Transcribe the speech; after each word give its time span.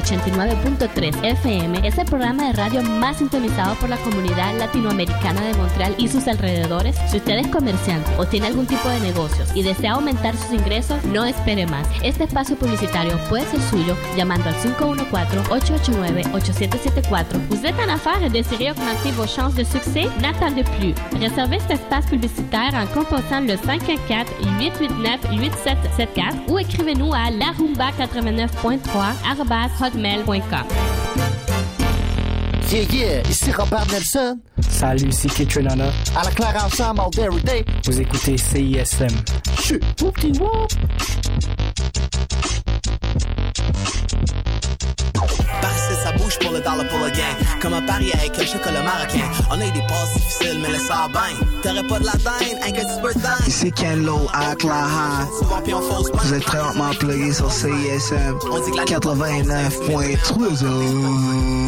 89.3 0.00 0.58
FM 0.58 0.97
es 1.88 1.98
el 1.98 2.04
programa 2.04 2.46
de 2.46 2.52
radio 2.52 2.82
más 2.82 3.16
sintonizado 3.16 3.74
por 3.76 3.88
la 3.88 3.96
comunidad 3.98 4.58
latinoamericana 4.58 5.40
de 5.40 5.54
Montreal 5.54 5.94
y 5.96 6.06
sus 6.06 6.28
alrededores? 6.28 6.94
Si 7.08 7.16
usted 7.16 7.38
es 7.38 7.46
comerciante 7.46 8.10
o 8.18 8.26
tiene 8.26 8.48
algún 8.48 8.66
tipo 8.66 8.90
de 8.90 9.00
negocios 9.00 9.48
y 9.54 9.62
desea 9.62 9.94
aumentar 9.94 10.36
sus 10.36 10.52
ingresos, 10.52 11.02
no 11.04 11.24
espere 11.24 11.66
más. 11.66 11.88
Este 12.02 12.24
espacio 12.24 12.56
publicitario 12.56 13.18
puede 13.30 13.46
ser 13.46 13.62
suyo 13.62 13.96
llamando 14.16 14.50
al 14.50 14.56
514-889-8774. 14.56 17.38
Vous 17.48 17.64
êtes 17.64 17.78
en 17.78 17.88
affaires 17.88 18.22
et 18.22 18.28
désirez 18.30 18.70
augmenter 18.70 19.12
vos 19.12 19.26
chances 19.26 19.54
de 19.54 19.64
succès? 19.64 20.10
N'attendez 20.20 20.64
plus. 20.64 20.92
Réservez 21.18 21.58
cet 21.60 21.80
espace 21.80 22.04
publicitaire 22.06 22.74
en 22.74 22.86
composant 22.92 23.40
le 23.40 23.56
514-889-8774 23.56 26.48
ou 26.48 26.58
écrivez-nous 26.58 27.14
à 27.14 27.30
larumba89.3 27.30 29.78
hotmail.com. 29.80 30.87
Yeah, 32.70 32.82
yeah, 32.92 33.22
ici 33.30 33.50
Robert 33.50 33.86
Nelson. 33.90 34.40
Salut, 34.60 35.10
c'est 35.10 35.30
Kitrenana. 35.30 35.90
À 36.14 36.22
la 36.22 36.30
claire 36.30 36.54
ensemble, 36.62 37.00
all 37.00 37.08
day, 37.10 37.22
every 37.22 37.42
day. 37.42 37.64
Vous 37.86 37.98
écoutez 37.98 38.36
CISM. 38.36 39.08
Chut. 39.58 39.82
Passer 45.62 45.94
sa 46.04 46.12
bouche 46.12 46.38
pour 46.40 46.52
le 46.52 46.58
dollar 46.58 46.86
pour 46.90 46.98
le 46.98 47.08
gain. 47.08 47.34
Comme 47.62 47.72
un 47.72 47.80
pari 47.80 48.12
avec 48.12 48.36
le 48.36 48.44
chocolat 48.44 48.82
marocain. 48.82 49.24
On 49.50 49.58
a 49.58 49.64
eu 49.66 49.70
des 49.70 49.80
passes 49.88 50.12
difficiles, 50.14 50.58
mais 50.60 50.68
le 50.68 50.76
ça 50.78 51.08
bien. 51.10 51.22
T'aurais 51.62 51.86
pas 51.86 51.98
de 52.00 52.04
la 52.04 52.12
dinde, 52.12 52.58
un 52.66 52.70
que 52.70 52.80
tu 52.82 53.00
peux 53.00 53.14
dingue. 53.18 53.48
Ici 53.48 53.72
Ken 53.72 54.04
Lo 54.04 54.28
à 54.34 54.54
Claha. 54.56 55.26
Souvent, 55.38 55.62
puis 55.64 55.72
on 55.72 55.80
fausse 55.80 56.10
Vous 56.12 56.34
êtes 56.34 56.44
présentement 56.44 56.90
plugué 56.98 57.32
sur 57.32 57.50
CISM 57.50 58.36
89.3. 58.84 61.67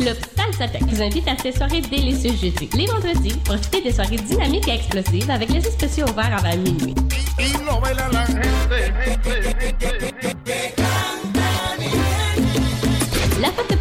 Club 0.00 0.16
Salsatec 0.34 0.82
vous 0.84 1.02
invite 1.02 1.28
à 1.28 1.36
ces 1.36 1.52
soirées 1.52 1.82
délicieuses 1.82 2.40
jeudi. 2.40 2.70
Les 2.74 2.86
vendredis, 2.86 3.34
profitez 3.44 3.82
des 3.82 3.92
soirées 3.92 4.16
dynamiques 4.16 4.66
et 4.68 4.76
explosives 4.76 5.30
avec 5.30 5.50
les 5.50 5.60
spéciaux 5.60 6.06
ouverts 6.08 6.38
avant 6.38 6.56
minuit. 6.56 6.94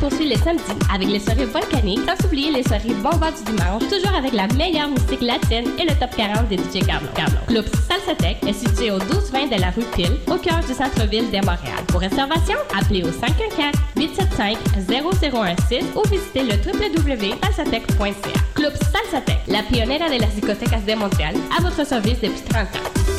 Poursuit 0.09 0.27
les 0.27 0.37
samedis 0.37 0.63
avec 0.93 1.07
les 1.07 1.19
soirées 1.19 1.45
volcaniques, 1.45 2.01
sans 2.07 2.25
oublier 2.25 2.51
les 2.51 2.63
soirées 2.63 2.93
bombas 3.01 3.31
du 3.31 3.43
dimanche, 3.51 3.83
toujours 3.89 4.15
avec 4.15 4.33
la 4.33 4.47
meilleure 4.55 4.89
musique 4.89 5.21
latine 5.21 5.69
et 5.77 5.83
le 5.83 5.93
top 5.99 6.15
40 6.15 6.49
des 6.49 6.57
DJ 6.57 6.85
Carlo. 6.85 7.07
Carlo. 7.15 7.37
Club 7.47 7.65
Salsatec 7.87 8.37
est 8.47 8.53
situé 8.53 8.91
au 8.91 8.97
1220 8.97 9.55
de 9.55 9.61
la 9.61 9.69
rue 9.71 9.85
Pile, 9.95 10.17
au 10.27 10.37
cœur 10.37 10.59
du 10.61 10.73
centre-ville 10.73 11.29
de 11.31 11.37
Montréal. 11.37 11.83
Pour 11.87 12.01
réservation, 12.01 12.57
appelez 12.77 13.03
au 13.03 13.09
514-875-0016 13.97 15.83
ou 15.95 16.01
visitez 16.09 16.43
le 16.43 16.55
www.salsatec.ca. 16.55 18.39
Club 18.55 18.73
Salsatec, 18.73 19.39
la 19.47 19.63
pionnière 19.63 20.09
de 20.09 20.19
las 20.19 20.33
discotecas 20.33 20.81
de 20.87 20.95
Montréal, 20.95 21.35
à 21.57 21.61
votre 21.61 21.85
service 21.85 22.19
depuis 22.21 22.41
30 22.49 22.63
ans. 22.63 23.18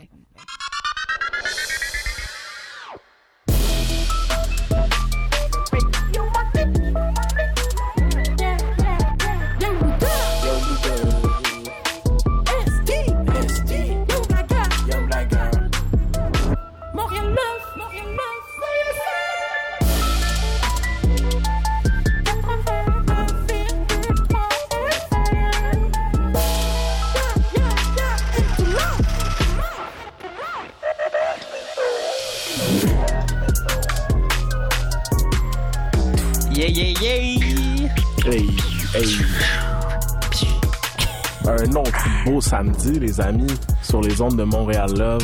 Samedi, 42.41 42.99
les 42.99 43.21
amis, 43.21 43.53
sur 43.81 44.01
les 44.01 44.21
ondes 44.21 44.37
de 44.37 44.43
Montréal 44.43 44.91
Love. 44.97 45.21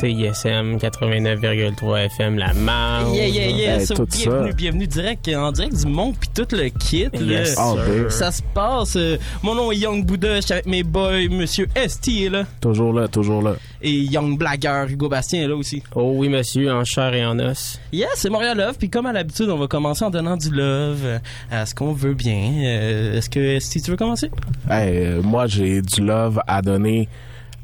CISM 0.00 0.76
89,3 0.78 1.98
FM, 2.06 2.38
la 2.38 2.52
marge. 2.54 3.16
Yeah, 3.16 3.26
yeah, 3.26 3.46
yeah. 3.48 3.76
Hey, 3.78 3.86
So, 3.86 3.94
tout 3.94 4.06
bienvenue, 4.06 4.50
ça. 4.50 4.56
bienvenue 4.56 4.86
direct, 4.86 5.28
en 5.34 5.50
direct 5.50 5.74
du 5.76 5.86
monde 5.90 6.14
puis 6.20 6.28
tout 6.34 6.46
le 6.54 6.68
kit. 6.68 7.08
là. 7.12 7.20
Yes, 7.20 7.58
All 7.58 7.74
sir. 7.76 7.84
day. 8.04 8.10
Ça 8.10 8.30
se 8.30 8.42
passe. 8.54 8.94
euh, 8.96 9.16
mon 9.42 9.54
nom 9.56 9.72
est 9.72 9.76
Young 9.76 10.04
Buddha, 10.06 10.36
je 10.36 10.40
suis 10.42 10.52
avec 10.52 10.66
mes 10.66 10.82
boys, 10.84 11.28
Monsieur 11.30 11.66
ST 11.74 12.08
est 12.26 12.28
là. 12.30 12.44
Toujours 12.60 12.92
là, 12.92 13.08
toujours 13.08 13.42
là. 13.42 13.56
Et 13.82 13.90
Young 13.92 14.38
Blagueur, 14.38 14.86
Hugo 14.88 15.08
Bastien 15.08 15.42
est 15.42 15.48
là 15.48 15.56
aussi. 15.56 15.82
Oh 15.96 16.12
oui, 16.14 16.28
monsieur, 16.28 16.72
en 16.72 16.84
chair 16.84 17.12
et 17.14 17.24
en 17.26 17.38
os. 17.40 17.80
Yes, 17.92 18.08
c'est 18.16 18.30
Montréal 18.30 18.56
Love. 18.56 18.76
Puis 18.78 18.90
comme 18.90 19.06
à 19.06 19.12
l'habitude, 19.12 19.48
on 19.50 19.58
va 19.58 19.66
commencer 19.66 20.04
en 20.04 20.10
donnant 20.10 20.36
du 20.36 20.50
love 20.50 21.00
euh, 21.04 21.18
à 21.50 21.66
ce 21.66 21.74
qu'on 21.74 21.92
veut 21.92 22.14
bien. 22.14 22.52
Euh, 22.64 23.16
Est-ce 23.18 23.28
que 23.30 23.58
ST, 23.58 23.82
tu 23.82 23.90
veux 23.90 23.96
commencer? 23.96 24.30
Hey, 24.70 24.96
euh, 25.06 25.22
moi, 25.22 25.46
j'ai 25.48 25.82
du 25.82 26.02
love 26.02 26.40
à 26.46 26.62
donner 26.62 27.08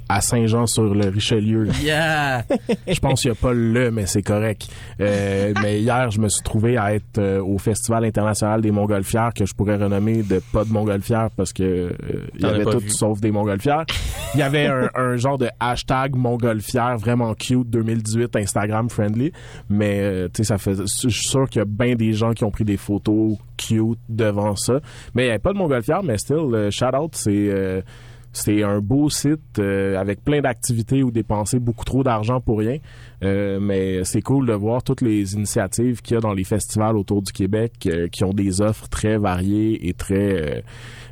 à 0.08 0.20
Saint-Jean 0.20 0.66
sur 0.66 0.94
le 0.94 1.08
Richelieu. 1.08 1.68
Yeah! 1.82 2.44
je 2.88 2.98
pense 3.00 3.22
qu'il 3.22 3.30
n'y 3.30 3.36
a 3.36 3.40
pas 3.40 3.52
le 3.52 3.90
mais 3.90 4.06
c'est 4.06 4.22
correct. 4.22 4.68
Euh, 5.00 5.52
mais 5.62 5.80
hier, 5.80 6.10
je 6.10 6.20
me 6.20 6.28
suis 6.28 6.42
trouvé 6.42 6.76
à 6.76 6.94
être 6.94 7.18
euh, 7.18 7.42
au 7.42 7.58
Festival 7.58 8.04
international 8.04 8.60
des 8.60 8.70
Montgolfières 8.70 9.32
que 9.34 9.46
je 9.46 9.54
pourrais 9.54 9.76
renommer 9.76 10.22
de 10.22 10.40
pas 10.52 10.64
de 10.64 10.72
Montgolfières 10.72 11.30
parce 11.36 11.52
que 11.52 11.62
euh, 11.62 11.92
il 12.34 12.42
y 12.42 12.44
avait 12.44 12.64
tout 12.64 12.78
vu. 12.78 12.90
sauf 12.90 13.20
des 13.20 13.30
Montgolfières. 13.30 13.84
Il 14.34 14.40
y 14.40 14.42
avait 14.42 14.66
un, 14.66 14.90
un 14.94 15.16
genre 15.16 15.38
de 15.38 15.48
hashtag 15.60 16.16
Montgolfière 16.16 16.98
vraiment 16.98 17.34
cute 17.34 17.68
2018 17.70 18.36
Instagram 18.36 18.90
friendly, 18.90 19.32
mais 19.68 20.00
euh, 20.00 20.28
tu 20.28 20.38
sais 20.38 20.44
ça 20.44 20.58
fait 20.58 20.74
je 20.76 21.08
suis 21.08 21.28
sûr 21.28 21.48
qu'il 21.48 21.60
y 21.60 21.62
a 21.62 21.66
bien 21.66 21.94
des 21.94 22.12
gens 22.12 22.32
qui 22.32 22.44
ont 22.44 22.50
pris 22.50 22.64
des 22.64 22.76
photos 22.76 23.36
cute 23.56 23.98
devant 24.08 24.56
ça. 24.56 24.80
Mais 25.14 25.22
il 25.22 25.26
n'y 25.26 25.30
avait 25.30 25.38
pas 25.38 25.52
de 25.52 25.58
Montgolfière, 25.58 26.02
mais 26.02 26.18
still 26.18 26.68
shout 26.70 26.96
out 26.96 27.14
c'est 27.14 27.48
euh, 27.48 27.80
c'est 28.34 28.62
un 28.62 28.80
beau 28.80 29.08
site 29.08 29.58
euh, 29.58 29.96
avec 29.98 30.22
plein 30.24 30.40
d'activités 30.40 31.02
où 31.02 31.10
dépenser 31.10 31.58
beaucoup 31.58 31.84
trop 31.84 32.02
d'argent 32.02 32.40
pour 32.40 32.58
rien. 32.58 32.78
Euh, 33.24 33.58
mais 33.60 34.04
c'est 34.04 34.22
cool 34.22 34.46
de 34.46 34.52
voir 34.52 34.82
toutes 34.82 35.00
les 35.00 35.34
initiatives 35.34 36.02
qu'il 36.02 36.14
y 36.14 36.18
a 36.18 36.20
dans 36.20 36.32
les 36.32 36.44
festivals 36.44 36.96
autour 36.96 37.22
du 37.22 37.32
Québec 37.32 37.72
euh, 37.86 38.08
qui 38.08 38.24
ont 38.24 38.32
des 38.32 38.60
offres 38.60 38.88
très 38.88 39.18
variées 39.18 39.88
et 39.88 39.94
très 39.94 40.42
euh, 40.56 40.60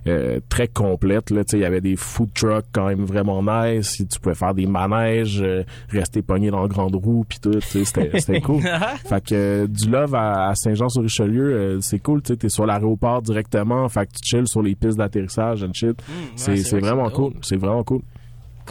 euh, 0.08 0.40
très 0.48 0.66
complètes. 0.66 1.30
Là, 1.30 1.44
Tu 1.44 1.52
sais, 1.52 1.58
il 1.58 1.62
y 1.62 1.64
avait 1.64 1.80
des 1.80 1.96
food 1.96 2.30
trucks 2.34 2.66
quand 2.72 2.86
même 2.86 3.04
vraiment 3.04 3.42
nice. 3.42 4.02
Tu 4.10 4.18
pouvais 4.20 4.34
faire 4.34 4.52
des 4.54 4.66
manèges, 4.66 5.40
euh, 5.40 5.62
rester 5.90 6.22
pogné 6.22 6.50
dans 6.50 6.62
la 6.62 6.68
grande 6.68 6.96
roue 6.96 7.24
puis 7.28 7.38
tout. 7.38 7.60
C'était 7.60 8.40
cool. 8.40 8.62
fait 9.04 9.24
que 9.24 9.66
du 9.66 9.88
love 9.88 10.14
à, 10.14 10.48
à 10.48 10.54
Saint-Jean-sur-Richelieu, 10.54 11.54
euh, 11.54 11.80
c'est 11.80 12.00
cool. 12.00 12.20
Tu 12.22 12.36
t'es 12.36 12.48
sur 12.48 12.66
l'aéroport 12.66 13.22
directement. 13.22 13.88
Fait 13.88 14.06
que 14.06 14.12
tu 14.12 14.36
chilles 14.36 14.48
sur 14.48 14.62
les 14.62 14.74
pistes 14.74 14.98
d'atterrissage 14.98 15.62
and 15.62 15.72
shit. 15.72 16.02
c'est 16.34 16.56
c'est 16.56 16.62
c'est 16.64 16.70
vrai 16.70 16.80
que 16.80 16.86
vraiment 16.86 17.10
cool. 17.10 17.32
C'est 17.42 17.56
vraiment 17.56 17.84
cool. 17.84 18.02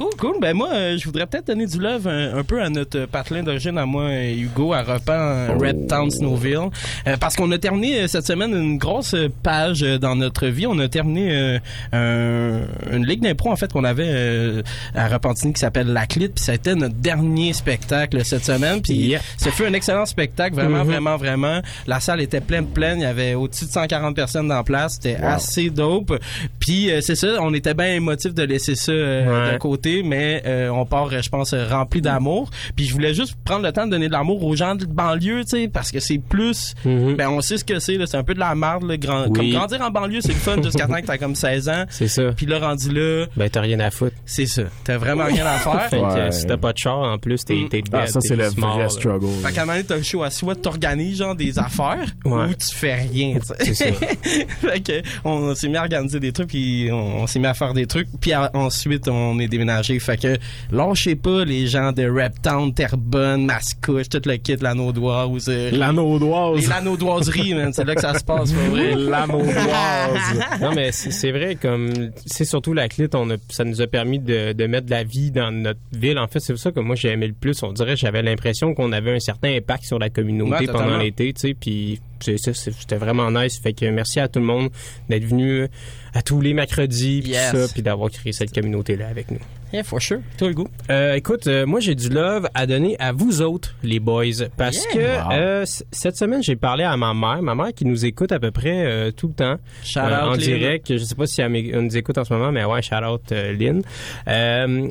Cool, 0.02 0.16
cool. 0.18 0.36
Ben 0.42 0.56
moi, 0.56 0.70
euh, 0.74 0.98
je 0.98 1.06
voudrais 1.06 1.28
peut-être 1.28 1.46
donner 1.48 1.68
du 1.68 1.80
love 1.80 2.08
un, 2.08 2.36
un 2.38 2.44
peu 2.44 2.60
à 2.62 2.70
notre 2.70 3.06
patelin 3.06 3.44
d'origine, 3.44 3.78
à 3.78 3.86
moi, 3.86 4.10
Hugo, 4.26 4.74
à 4.74 4.82
Repan, 4.82 5.14
euh, 5.14 5.50
Red 5.60 5.88
Town, 5.88 6.10
Snowville. 6.10 6.70
Euh, 7.08 7.18
parce 7.20 7.36
qu'on 7.36 7.52
a 7.52 7.58
terminé 7.60 8.02
euh, 8.02 8.08
cette 8.08 8.26
semaine 8.26 8.52
une 8.52 8.78
grosse 8.80 9.16
page 9.44 9.84
euh, 9.84 10.00
dans 10.00 10.16
notre 10.16 10.48
vie. 10.48 10.66
On 10.66 10.80
a 10.80 10.88
terminé 10.88 11.30
euh, 11.32 11.60
un- 11.94 12.96
une 12.96 13.06
ligue 13.06 13.22
d'impro, 13.22 13.52
en 13.52 13.56
fait, 13.56 13.72
qu'on 13.72 13.84
avait 13.84 14.08
euh, 14.08 14.64
à 14.96 15.08
Repentigny 15.08 15.54
qui 15.54 15.60
s'appelle 15.60 15.88
La 15.94 16.08
Clip. 16.08 16.34
Puis 16.34 16.44
ça 16.46 16.54
a 16.54 16.56
été 16.56 16.74
notre 16.74 16.96
dernier 16.96 17.54
spectacle 17.54 18.24
cette 18.26 18.46
semaine. 18.46 18.82
Puis 18.82 18.96
Yeah. 18.96 19.22
ça 19.38 19.52
fut 19.52 19.66
un 19.66 19.74
excellent 19.74 20.06
spectacle, 20.08 20.56
vraiment, 20.56 20.80
Mhm. 20.84 20.88
vraiment, 20.92 21.18
vraiment. 21.18 21.62
La 21.86 22.00
salle 22.00 22.22
était 22.22 22.42
pleine, 22.42 22.66
pleine. 22.68 23.00
Il 23.00 23.04
y 23.04 23.06
avait 23.06 23.34
au-dessus 23.36 23.66
de 23.66 23.72
140 23.72 24.16
personnes 24.16 24.48
dans 24.48 24.56
la 24.56 24.64
place. 24.64 24.94
C'était 25.02 25.20
Wow. 25.22 25.28
assez 25.30 25.70
dope. 25.70 26.20
Puis 26.60 26.90
euh, 26.92 27.02
c'est 27.02 27.16
ça, 27.16 27.28
on 27.42 27.54
était 27.54 27.74
bien 27.76 27.94
émotifs 27.94 28.34
de 28.34 28.44
laisser 28.44 28.74
ça 28.76 28.92
euh, 28.92 29.48
Ouais. 29.48 29.54
de 29.54 29.58
côté, 29.58 29.91
mais 30.04 30.42
euh, 30.46 30.70
on 30.70 30.86
part, 30.86 31.10
je 31.22 31.30
pense, 31.30 31.54
rempli 31.54 32.02
d'amour. 32.02 32.50
Puis 32.76 32.86
je 32.86 32.94
voulais 32.94 33.14
juste 33.14 33.36
prendre 33.44 33.64
le 33.66 33.72
temps 33.72 33.86
de 33.86 33.92
donner 33.92 34.08
de 34.08 34.14
l'amour 34.14 34.44
aux 34.44 34.56
gens 34.56 34.76
de 34.76 34.86
banlieue, 34.86 35.44
tu 35.44 35.50
sais, 35.62 35.68
parce 35.68 35.92
que 35.92 36.00
c'est 36.00 36.18
plus, 36.20 36.74
ben 36.86 37.28
on 37.30 37.42
sait 37.42 37.58
ce 37.58 37.64
que 37.66 37.80
c'est, 37.80 37.96
là, 37.98 38.06
c'est 38.08 38.18
un 38.18 38.24
peu 38.24 38.34
de 38.34 38.40
la 38.40 38.56
merde, 38.56 38.84
là, 38.84 38.98
grand, 38.98 39.26
Oui. 39.28 39.34
comme 39.34 39.50
grandir 39.50 39.82
en 39.82 39.90
banlieue, 39.92 40.22
c'est 40.22 40.30
le 40.34 40.40
fun 40.40 40.62
jusqu'à 40.62 40.88
temps 40.88 41.02
que 41.02 41.06
t'as 41.06 41.18
comme 41.18 41.36
16 41.36 41.70
ans. 41.70 41.86
C'est 41.90 42.08
ça. 42.08 42.32
Puis 42.36 42.46
là, 42.46 42.60
rendu 42.60 42.92
là, 42.92 43.26
Ben, 43.36 43.50
t'as 43.50 43.62
rien 43.62 43.80
à 43.80 43.92
foutre. 43.92 44.16
c'est 44.26 44.46
ça, 44.46 44.64
t'as 44.84 44.98
vraiment 44.98 45.26
rien 45.26 45.46
à 45.46 45.58
faire. 45.58 45.82
Fait 45.90 46.00
que 46.00 46.02
Ouais. 46.26 46.32
si 46.32 46.46
t'as 46.46 46.58
pas 46.58 46.74
de 46.74 46.78
char, 46.78 46.98
en 47.00 47.18
plus, 47.18 47.44
t'es 47.46 47.56
Mm. 47.56 47.70
t'es. 47.70 47.84
Ah, 47.94 48.08
ça, 48.08 48.20
c'est 48.22 48.36
le 48.36 48.50
mort, 48.58 48.74
vrai 48.76 48.84
là. 48.84 48.90
struggle. 48.90 49.28
Fait 49.44 49.52
qu'à 49.54 49.62
un 49.62 49.66
moment 49.66 49.78
donné, 49.78 49.86
t'as 49.88 49.98
le 49.98 50.04
choix, 50.04 50.30
soit 50.30 50.56
t'organises 50.56 51.18
genre 51.18 51.36
des 51.36 51.60
affaires 51.60 52.06
Ouais. 52.26 52.46
ou 52.46 52.54
tu 52.54 52.76
fais 52.76 52.96
rien, 52.96 53.38
tu 53.40 53.48
sais. 53.66 53.74
C'est 53.74 53.74
ça. 53.74 53.86
fait 54.62 54.80
que 54.82 55.02
on 55.24 55.54
s'est 55.56 55.68
mis 55.68 55.78
à 55.78 55.82
organiser 55.82 56.20
des 56.20 56.32
trucs 56.32 56.50
puis 56.50 56.90
on, 56.92 57.22
on 57.24 57.28
s'est 57.28 57.40
mis 57.40 57.48
à 57.48 57.54
faire 57.54 57.74
des 57.74 57.86
trucs 57.88 58.08
puis 58.20 58.34
à- 58.34 58.50
ensuite 58.54 59.08
on 59.08 59.40
est 59.40 59.48
déménagé. 59.48 59.81
Fait 60.00 60.18
que 60.18 60.38
lâchez 60.72 61.16
pas 61.16 61.44
les 61.46 61.68
gens 61.68 61.92
de 61.92 62.04
Reptown, 62.10 62.74
Terrebonne, 62.74 63.46
Mascouche, 63.46 64.10
tout 64.10 64.22
le 64.26 64.38
kit, 64.38 64.56
l'anneau 64.62 64.92
d'oise. 64.92 65.48
euh, 65.50 65.72
L'anneau 65.72 66.14
les 66.14 66.20
d'oise. 66.20 66.70
l'anneau 66.70 66.98
d'oiserie, 66.98 67.54
man. 67.54 67.72
C'est 67.74 67.84
là 67.86 67.96
que 67.96 68.02
ça 68.02 68.14
se 68.18 68.24
passe, 68.24 68.52
pas 68.52 68.70
vrai? 68.70 68.96
L'anneau 68.98 69.42
d'oise. 69.44 70.40
non, 70.62 70.72
mais 70.76 70.92
c'est 70.92 71.12
c'est 71.12 71.32
vrai, 71.32 71.56
comme, 71.56 71.92
c'est 72.26 72.46
surtout 72.46 72.74
la 72.74 72.88
clit, 72.90 73.08
on 73.14 73.30
a, 73.32 73.36
ça 73.50 73.64
nous 73.64 73.82
a 73.82 73.88
permis 73.88 74.20
de, 74.20 74.54
de 74.54 74.68
mettre 74.68 74.86
de 74.88 74.92
la 74.92 75.04
vie 75.04 75.32
dans 75.32 75.52
notre 75.52 75.80
ville. 75.92 76.18
En 76.20 76.28
fait, 76.28 76.40
c'est 76.40 76.58
ça 76.58 76.72
que 76.72 76.80
moi 76.80 76.96
j'ai 76.96 77.10
aimé 77.10 77.28
le 77.28 77.34
plus. 77.34 77.62
On 77.64 77.72
dirait, 77.74 77.96
j'avais 77.96 78.22
l'impression 78.22 78.74
qu'on 78.74 78.92
avait 78.92 79.16
un 79.16 79.20
certain 79.20 79.56
impact 79.56 79.84
sur 79.86 80.00
la 80.00 80.10
communauté 80.10 80.52
Ouais, 80.52 80.68
pendant 80.68 80.98
l'été, 80.98 81.32
tu 81.34 81.42
sais, 81.42 81.54
puis 81.54 82.00
c'était 82.20 82.98
vraiment 82.98 83.32
nice. 83.32 83.60
Fait 83.62 83.74
que 83.74 83.86
merci 83.90 84.20
à 84.20 84.28
tout 84.28 84.40
le 84.40 84.46
monde 84.46 84.70
d'être 85.10 85.26
venu 85.26 85.68
à 86.14 86.22
tous 86.22 86.42
les 86.42 86.54
mercredis, 86.54 87.22
puis 87.22 87.32
Yes. 87.32 87.52
tout 87.52 87.58
ça, 87.58 87.68
puis 87.74 87.82
d'avoir 87.82 88.10
créé 88.12 88.32
cette 88.34 88.54
communauté-là 88.54 89.08
avec 89.08 89.32
nous. 89.32 89.40
Yeah, 89.74 89.84
for 89.84 90.02
sure. 90.02 90.20
Toi, 90.38 90.50
Hugo? 90.50 90.68
Euh, 90.90 91.14
écoute, 91.14 91.48
euh, 91.48 91.66
moi 91.66 91.80
j'ai 91.80 91.96
du 91.96 92.10
love 92.10 92.50
à 92.54 92.66
donner 92.68 92.98
à 93.00 93.14
vous 93.14 93.42
autres, 93.42 93.74
les 93.84 94.02
boys, 94.02 94.26
parce 94.58 94.84
Yeah. 94.84 94.94
que 94.94 95.00
Wow. 95.30 95.32
euh, 95.32 95.66
cette 95.94 96.18
semaine 96.18 96.44
j'ai 96.44 96.58
parlé 96.58 96.84
à 96.84 96.98
ma 96.98 97.14
mère, 97.14 97.42
ma 97.42 97.56
mère 97.56 97.74
qui 97.74 97.86
nous 97.86 98.06
écoute 98.06 98.34
à 98.34 98.40
peu 98.40 98.52
près 98.52 98.86
euh, 98.86 99.12
tout 99.12 99.30
le 99.30 99.34
temps, 99.34 99.56
Shout 99.86 100.00
euh, 100.00 100.04
out, 100.08 100.24
en 100.24 100.32
Lynn. 100.32 100.40
direct. 100.42 100.98
Je 100.98 101.04
sais 101.04 101.16
pas 101.16 101.26
si 101.26 101.40
elle, 101.42 101.52
nous 101.82 101.96
écoute 101.98 102.18
en 102.18 102.26
ce 102.26 102.34
moment, 102.34 102.52
mais 102.52 102.66
ouais, 102.66 102.82
shout 102.82 102.96
out 102.96 103.22
euh, 103.32 103.54
Lynn. 103.54 103.82
Euh, 104.28 104.88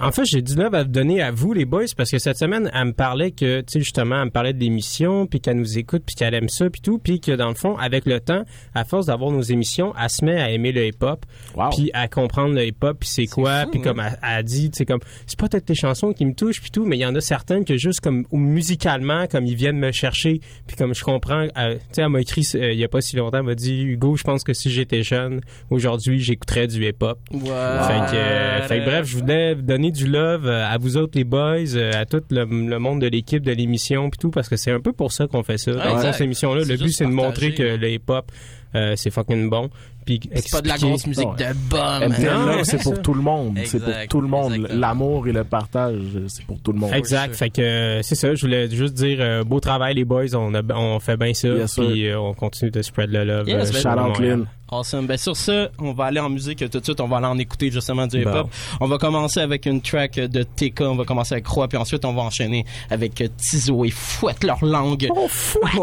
en 0.00 0.12
fait, 0.12 0.24
j'ai 0.24 0.40
du 0.40 0.54
love 0.54 0.74
à 0.74 0.84
donner 0.84 1.20
à 1.22 1.30
vous, 1.30 1.52
les 1.52 1.64
boys, 1.66 1.84
parce 1.96 2.10
que 2.10 2.18
cette 2.18 2.38
semaine, 2.38 2.70
elle 2.74 2.86
me 2.86 2.92
parlait 2.92 3.32
que, 3.32 3.60
tu 3.60 3.64
sais, 3.68 3.80
justement, 3.80 4.18
elle 4.20 4.26
me 4.26 4.30
parlait 4.30 4.52
de 4.54 4.60
l'émission, 4.60 5.26
puis 5.26 5.40
qu'elle 5.40 5.56
nous 5.58 5.78
écoute, 5.78 6.02
puis 6.06 6.14
qu'elle 6.14 6.32
aime 6.34 6.48
ça, 6.48 6.70
puis 6.70 6.80
tout, 6.80 6.98
puis 6.98 7.20
que 7.20 7.32
dans 7.32 7.48
le 7.48 7.54
fond, 7.54 7.76
avec 7.76 8.06
le 8.06 8.20
temps, 8.20 8.44
à 8.74 8.84
force 8.84 9.06
d'avoir 9.06 9.30
nos 9.30 9.42
émissions, 9.42 9.92
elle 10.02 10.08
se 10.10 10.24
met 10.24 10.40
à 10.40 10.45
aimer 10.50 10.72
le 10.72 10.86
hip-hop, 10.86 11.24
Wow. 11.54 11.70
puis 11.70 11.90
à 11.94 12.08
comprendre 12.08 12.54
le 12.54 12.66
hip-hop, 12.66 12.98
puis 13.00 13.08
c'est 13.08 13.26
quoi, 13.26 13.62
fou, 13.64 13.70
puis 13.70 13.80
hein. 13.80 13.82
comme 13.84 14.00
elle 14.00 14.18
a 14.22 14.42
dit, 14.42 14.70
sais, 14.72 14.84
comme, 14.84 15.00
c'est 15.26 15.38
pas 15.38 15.48
toutes 15.48 15.64
tes 15.64 15.74
chansons 15.74 16.12
qui 16.12 16.24
me 16.26 16.34
touchent, 16.34 16.60
puis 16.60 16.70
tout, 16.70 16.84
mais 16.84 16.96
il 16.96 17.00
y 17.00 17.06
en 17.06 17.14
a 17.14 17.20
certaines 17.20 17.64
que 17.64 17.76
juste 17.76 18.00
comme, 18.00 18.24
ou 18.30 18.38
musicalement, 18.38 19.26
comme 19.26 19.46
ils 19.46 19.54
viennent 19.56 19.78
me 19.78 19.92
chercher, 19.92 20.40
puis 20.66 20.76
comme 20.76 20.94
je 20.94 21.02
comprends, 21.02 21.46
euh, 21.56 21.74
tu 21.74 21.80
sais, 21.92 22.02
elle 22.02 22.08
m'a 22.08 22.20
écrit 22.20 22.46
euh, 22.54 22.72
il 22.72 22.78
y 22.78 22.84
a 22.84 22.88
pas 22.88 23.00
si 23.00 23.16
longtemps, 23.16 23.38
elle 23.38 23.44
m'a 23.44 23.54
dit, 23.54 23.82
Hugo, 23.82 24.16
je 24.16 24.24
pense 24.24 24.44
que 24.44 24.52
si 24.52 24.70
j'étais 24.70 25.02
jeune, 25.02 25.40
aujourd'hui, 25.70 26.20
j'écouterais 26.20 26.66
du 26.66 26.84
hip-hop. 26.86 27.18
Ouais. 27.32 27.40
Fait 27.40 27.46
que, 27.48 28.16
euh, 28.16 28.62
fait 28.62 28.78
que 28.80 28.84
bref, 28.84 29.06
je 29.06 29.18
voulais 29.18 29.54
donner 29.54 29.90
du 29.90 30.06
love 30.06 30.46
euh, 30.46 30.66
à 30.66 30.78
vous 30.78 30.96
autres 30.96 31.12
les 31.16 31.24
boys, 31.24 31.76
à 31.94 32.04
tout 32.04 32.22
le, 32.30 32.44
le 32.44 32.78
monde 32.78 33.00
de 33.00 33.06
l'équipe 33.06 33.42
de 33.42 33.52
l'émission 33.52 34.10
puis 34.10 34.18
tout 34.18 34.30
parce 34.30 34.48
que 34.48 34.56
c'est 34.56 34.70
un 34.70 34.80
peu 34.80 34.92
pour 34.92 35.12
ça 35.12 35.26
qu'on 35.26 35.42
fait 35.42 35.58
ça. 35.58 35.72
Dans 35.72 35.80
fond, 35.82 35.96
exact. 35.96 36.12
cette 36.12 36.20
émission 36.22 36.54
là, 36.54 36.62
C'est 36.64 36.72
le 36.72 36.78
but 36.78 36.92
c'est 36.92 37.04
de 37.04 37.10
montrer 37.10 37.54
que 37.54 37.62
le 37.62 37.90
hip-hop 37.90 38.30
euh, 38.74 38.94
c'est 38.96 39.10
fucking 39.10 39.48
bon 39.48 39.70
puis 40.06 40.20
C'est 40.36 40.50
pas 40.50 40.62
de 40.62 40.68
la 40.68 40.78
grosse 40.78 41.06
musique 41.06 41.28
Ouais. 41.28 41.48
de 41.48 41.52
bum. 41.68 42.02
MTL 42.12 42.32
Non, 42.34 42.46
Love, 42.46 42.62
c'est 42.64 42.82
pour 42.82 43.02
tout 43.02 43.12
le 43.14 43.20
monde. 43.22 43.58
C'est 43.66 43.80
pour 43.84 43.92
tout 44.08 44.20
le 44.22 44.28
monde. 44.28 44.66
L'amour 44.70 45.28
et 45.28 45.32
le 45.32 45.44
partage, 45.44 45.98
c'est 46.28 46.46
pour 46.46 46.58
tout 46.60 46.72
le 46.72 46.78
monde. 46.78 46.94
Exact. 46.94 47.34
Fait 47.34 47.50
que 47.50 47.60
euh, 47.60 48.02
c'est 48.02 48.14
ça. 48.14 48.34
Je 48.34 48.40
voulais 48.40 48.70
juste 48.70 48.94
dire 48.94 49.18
euh, 49.20 49.44
beau 49.44 49.60
travail 49.60 49.94
les 49.94 50.04
boys. 50.04 50.34
On 50.34 50.54
a 50.54 50.62
on 50.74 50.98
fait 51.00 51.16
bien 51.16 51.34
ça. 51.34 51.48
Yes, 51.48 51.74
puis 51.74 52.06
euh, 52.08 52.18
on 52.18 52.32
continue 52.32 52.70
de 52.70 52.80
spread 52.82 53.10
le 53.10 53.24
love. 53.24 53.48
Yes, 53.48 53.68
euh, 53.68 53.72
ben, 53.72 53.80
Shout 53.82 54.10
out. 54.10 54.18
Lynn. 54.20 54.46
Awesome. 54.68 55.06
Ben 55.06 55.16
sur 55.16 55.36
ça, 55.36 55.68
on 55.78 55.92
va 55.92 56.06
aller 56.06 56.18
en 56.18 56.28
musique 56.28 56.58
tout 56.68 56.80
de 56.80 56.84
suite. 56.84 57.00
On 57.00 57.06
va 57.06 57.18
aller 57.18 57.26
en 57.26 57.38
écouter 57.38 57.70
justement 57.70 58.06
du 58.08 58.24
Bon. 58.24 58.30
hip-hop. 58.30 58.50
On 58.80 58.88
va 58.88 58.98
commencer 58.98 59.38
avec 59.40 59.64
une 59.66 59.80
track 59.80 60.14
de 60.18 60.42
TK. 60.42 60.80
On 60.80 60.96
va 60.96 61.04
commencer 61.04 61.34
avec 61.34 61.44
Croix, 61.44 61.68
puis 61.68 61.78
ensuite 61.78 62.04
on 62.04 62.12
va 62.12 62.22
enchaîner 62.22 62.64
avec 62.90 63.22
Tizo 63.36 63.84
et 63.84 63.90
Fouette 63.90 64.42
leur 64.42 64.64
langue. 64.64 65.06
Oh, 65.14 65.28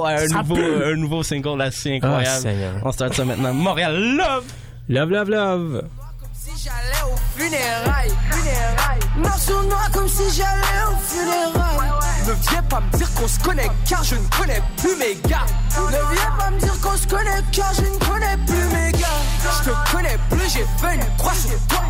ouais, 0.01 0.25
un 0.29 0.41
nouveau, 0.41 0.57
un 0.85 0.95
nouveau 0.97 1.23
single 1.23 1.61
assez 1.61 1.91
Ah, 2.01 2.07
incroyable. 2.07 2.41
Seigneur. 2.41 2.73
on 2.83 2.91
start 2.91 3.13
ça 3.13 3.23
maintenant. 3.23 3.53
Montréal 3.53 4.12
Love. 4.13 4.45
Love 4.89 5.09
love 5.09 5.29
love. 5.29 5.89
si 6.33 6.51
j'allais 6.63 7.11
au 7.11 7.15
funérailles. 7.35 8.11
funérailles. 8.29 8.99
Marche 9.17 9.41
sur 9.41 9.63
moi 9.63 9.81
comme 9.91 10.07
si 10.07 10.23
j'allais 10.35 10.83
au 10.87 10.95
funérailles. 11.01 11.91
Ne 12.27 12.33
viens 12.49 12.63
pas 12.63 12.81
me 12.81 12.95
dire 12.95 13.11
qu'on 13.15 13.27
se 13.27 13.39
connaît 13.39 13.69
car 13.89 14.03
je 14.03 14.15
ne 14.15 14.27
connais 14.37 14.61
plus 14.77 14.95
mes 14.97 15.15
gars. 15.27 15.45
Ne 15.77 16.15
viens 16.15 16.31
pas 16.37 16.51
me 16.51 16.59
dire 16.59 16.79
qu'on 16.79 16.95
se 16.95 17.07
connaît 17.07 17.41
car 17.51 17.73
je 17.73 17.81
ne 17.81 17.97
connais 18.07 18.37
plus 18.45 18.65
mes 18.75 18.91
gars. 18.91 19.07
Je 19.41 19.69
te 19.71 19.91
connais 19.91 20.17
plus, 20.29 20.53
j'ai 20.53 20.65
fait 20.77 20.93
une 20.93 21.17
croix 21.17 21.33
sur 21.33 21.59
toi. 21.67 21.83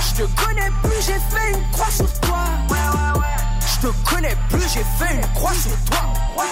Je 0.00 0.22
te 0.22 0.44
connais 0.44 0.70
plus, 0.82 1.02
j'ai 1.06 1.20
fait 1.36 1.52
une 1.52 1.70
croix 1.72 1.90
sur 1.90 2.20
toi. 2.20 2.38
Je 3.60 3.86
te 3.86 4.10
connais 4.10 4.36
plus, 4.48 4.62
j'ai 4.72 4.84
fait 4.98 5.14
une 5.14 5.26
croix 5.34 5.52
sur 5.52 5.76
toi. 5.90 6.46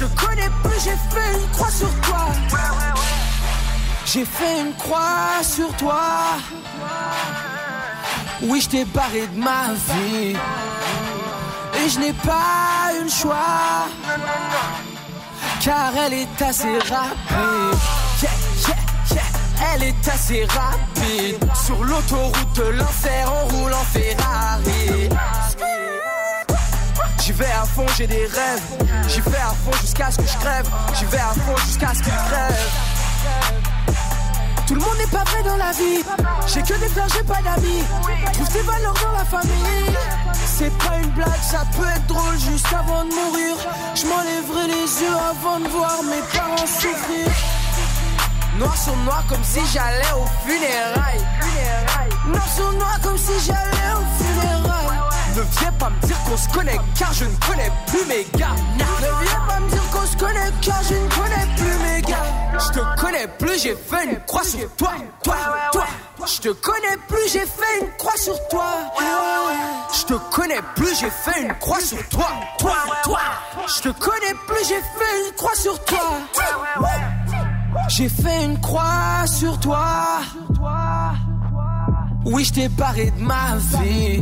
Je 0.00 0.04
te 0.04 0.26
connais 0.26 0.50
plus, 0.64 0.80
j'ai 0.82 0.90
fait 0.90 1.38
une 1.38 1.48
croix 1.52 1.70
sur 1.70 1.88
toi. 2.00 2.18
J'ai 4.10 4.24
fait 4.24 4.60
une 4.60 4.72
croix 4.74 5.42
sur 5.42 5.70
toi. 5.76 6.38
Oui, 8.40 8.62
je 8.62 8.68
t'ai 8.70 8.84
barré 8.86 9.26
de 9.26 9.38
ma 9.38 9.74
vie. 9.74 10.34
Et 11.74 11.88
je 11.90 11.98
n'ai 11.98 12.14
pas 12.14 12.90
eu 12.98 13.04
le 13.04 13.10
choix. 13.10 13.86
Car 15.60 15.92
elle 16.06 16.14
est 16.14 16.42
assez 16.42 16.78
rapide. 16.78 17.78
Elle 19.74 19.82
est 19.82 20.08
assez 20.08 20.46
rapide. 20.46 21.44
Sur 21.66 21.84
l'autoroute 21.84 22.56
de 22.56 22.62
l'enfer, 22.62 23.30
on 23.30 23.56
roule 23.56 23.74
en 23.74 23.84
Ferrari. 23.84 25.10
J'y 27.20 27.32
vais 27.32 27.44
à 27.44 27.66
fond, 27.66 27.84
j'ai 27.98 28.06
des 28.06 28.26
rêves. 28.26 28.62
J'y 29.06 29.20
vais 29.20 29.36
à 29.36 29.52
fond 29.52 29.78
jusqu'à 29.82 30.10
ce 30.10 30.16
que 30.16 30.26
je 30.26 30.38
crève. 30.38 30.66
J'y 30.94 31.04
vais 31.04 31.18
à 31.18 31.34
fond 31.34 31.56
jusqu'à 31.66 31.92
ce 31.92 32.02
qu'il 32.02 32.14
crève. 32.14 33.57
Tout 34.68 34.74
le 34.74 34.80
monde 34.80 34.98
n'est 34.98 35.06
pas 35.06 35.24
vrai 35.24 35.42
dans 35.44 35.56
la 35.56 35.72
vie. 35.72 36.04
J'ai 36.46 36.60
que 36.60 36.78
des 36.78 36.88
fleurs, 36.88 37.08
j'ai 37.08 37.22
pas 37.22 37.40
d'amis. 37.40 37.82
Trouve 38.34 38.48
tes 38.50 38.60
valeurs 38.60 38.92
dans 39.02 39.12
la 39.12 39.24
famille. 39.24 39.96
C'est 40.44 40.76
pas 40.76 40.98
une 41.02 41.08
blague, 41.12 41.40
ça 41.40 41.64
peut 41.74 41.88
être 41.88 42.06
drôle 42.06 42.38
juste 42.38 42.66
avant 42.66 43.06
de 43.06 43.08
mourir. 43.08 43.56
Je 43.94 44.04
m'enlèverai 44.04 44.66
les 44.66 45.02
yeux 45.02 45.16
avant 45.30 45.60
de 45.60 45.68
voir 45.68 46.02
mes 46.02 46.20
parents 46.36 46.66
souffrir. 46.66 47.32
Noir 48.58 48.76
sur 48.76 48.94
noir 48.96 49.24
comme 49.26 49.42
si 49.42 49.60
j'allais 49.72 50.12
au 50.14 50.26
funérailles. 50.46 51.24
Noir 52.26 52.48
sur 52.54 52.70
noir 52.72 53.00
comme 53.02 53.16
si 53.16 53.46
j'allais. 53.46 53.87
Ne 55.38 55.44
viens 55.60 55.72
pas 55.78 55.88
me 55.88 56.04
dire 56.04 56.16
qu'on 56.24 56.36
se 56.36 56.48
connaît 56.48 56.80
car 56.98 57.12
je 57.12 57.24
ne 57.24 57.36
connais 57.46 57.70
plus 57.86 58.04
mes 58.06 58.26
gars. 58.36 58.56
Ne 58.76 59.24
viens 59.24 59.40
pas 59.46 59.60
me 59.60 59.70
dire 59.70 59.90
qu'on 59.92 60.04
se 60.04 60.16
connaît 60.16 60.50
car 60.60 60.82
je 60.82 60.94
ne 60.94 61.08
connais 61.10 61.46
plus 61.56 61.78
mes 61.84 62.02
gars. 62.02 62.26
Je 62.54 62.72
te 62.72 63.00
connais 63.00 63.28
plus, 63.38 63.62
j'ai 63.62 63.76
fait 63.76 64.04
une 64.10 64.18
croix 64.26 64.42
sur 64.42 64.68
toi, 64.74 64.94
toi, 65.22 65.36
toi. 65.70 65.84
Je 66.26 66.40
te 66.40 66.48
connais 66.48 66.96
plus, 67.06 67.32
j'ai 67.32 67.46
fait 67.46 67.80
une 67.80 67.88
croix 67.98 68.16
sur 68.16 68.48
toi. 68.48 68.64
Je 69.94 70.04
te 70.06 70.14
connais 70.34 70.60
plus, 70.74 70.98
j'ai 70.98 71.10
fait 71.10 71.40
une 71.40 71.54
croix 71.54 71.80
sur 71.80 72.08
toi, 72.08 72.30
toi, 72.58 72.74
toi. 73.04 73.20
Je 73.68 73.82
te 73.82 73.88
connais 73.90 74.34
plus, 74.48 74.68
j'ai 74.68 74.74
fait 74.74 75.28
une 75.28 75.34
croix 75.36 75.54
sur 75.54 75.84
toi. 75.84 76.00
J'ai 77.90 78.08
fait 78.08 78.44
une 78.44 78.60
croix 78.60 79.24
sur 79.26 79.60
toi. 79.60 80.18
Oui, 82.24 82.44
je 82.44 82.52
t'ai 82.52 82.68
barré 82.68 83.12
de 83.12 83.22
ma 83.22 83.56
vie. 83.56 84.20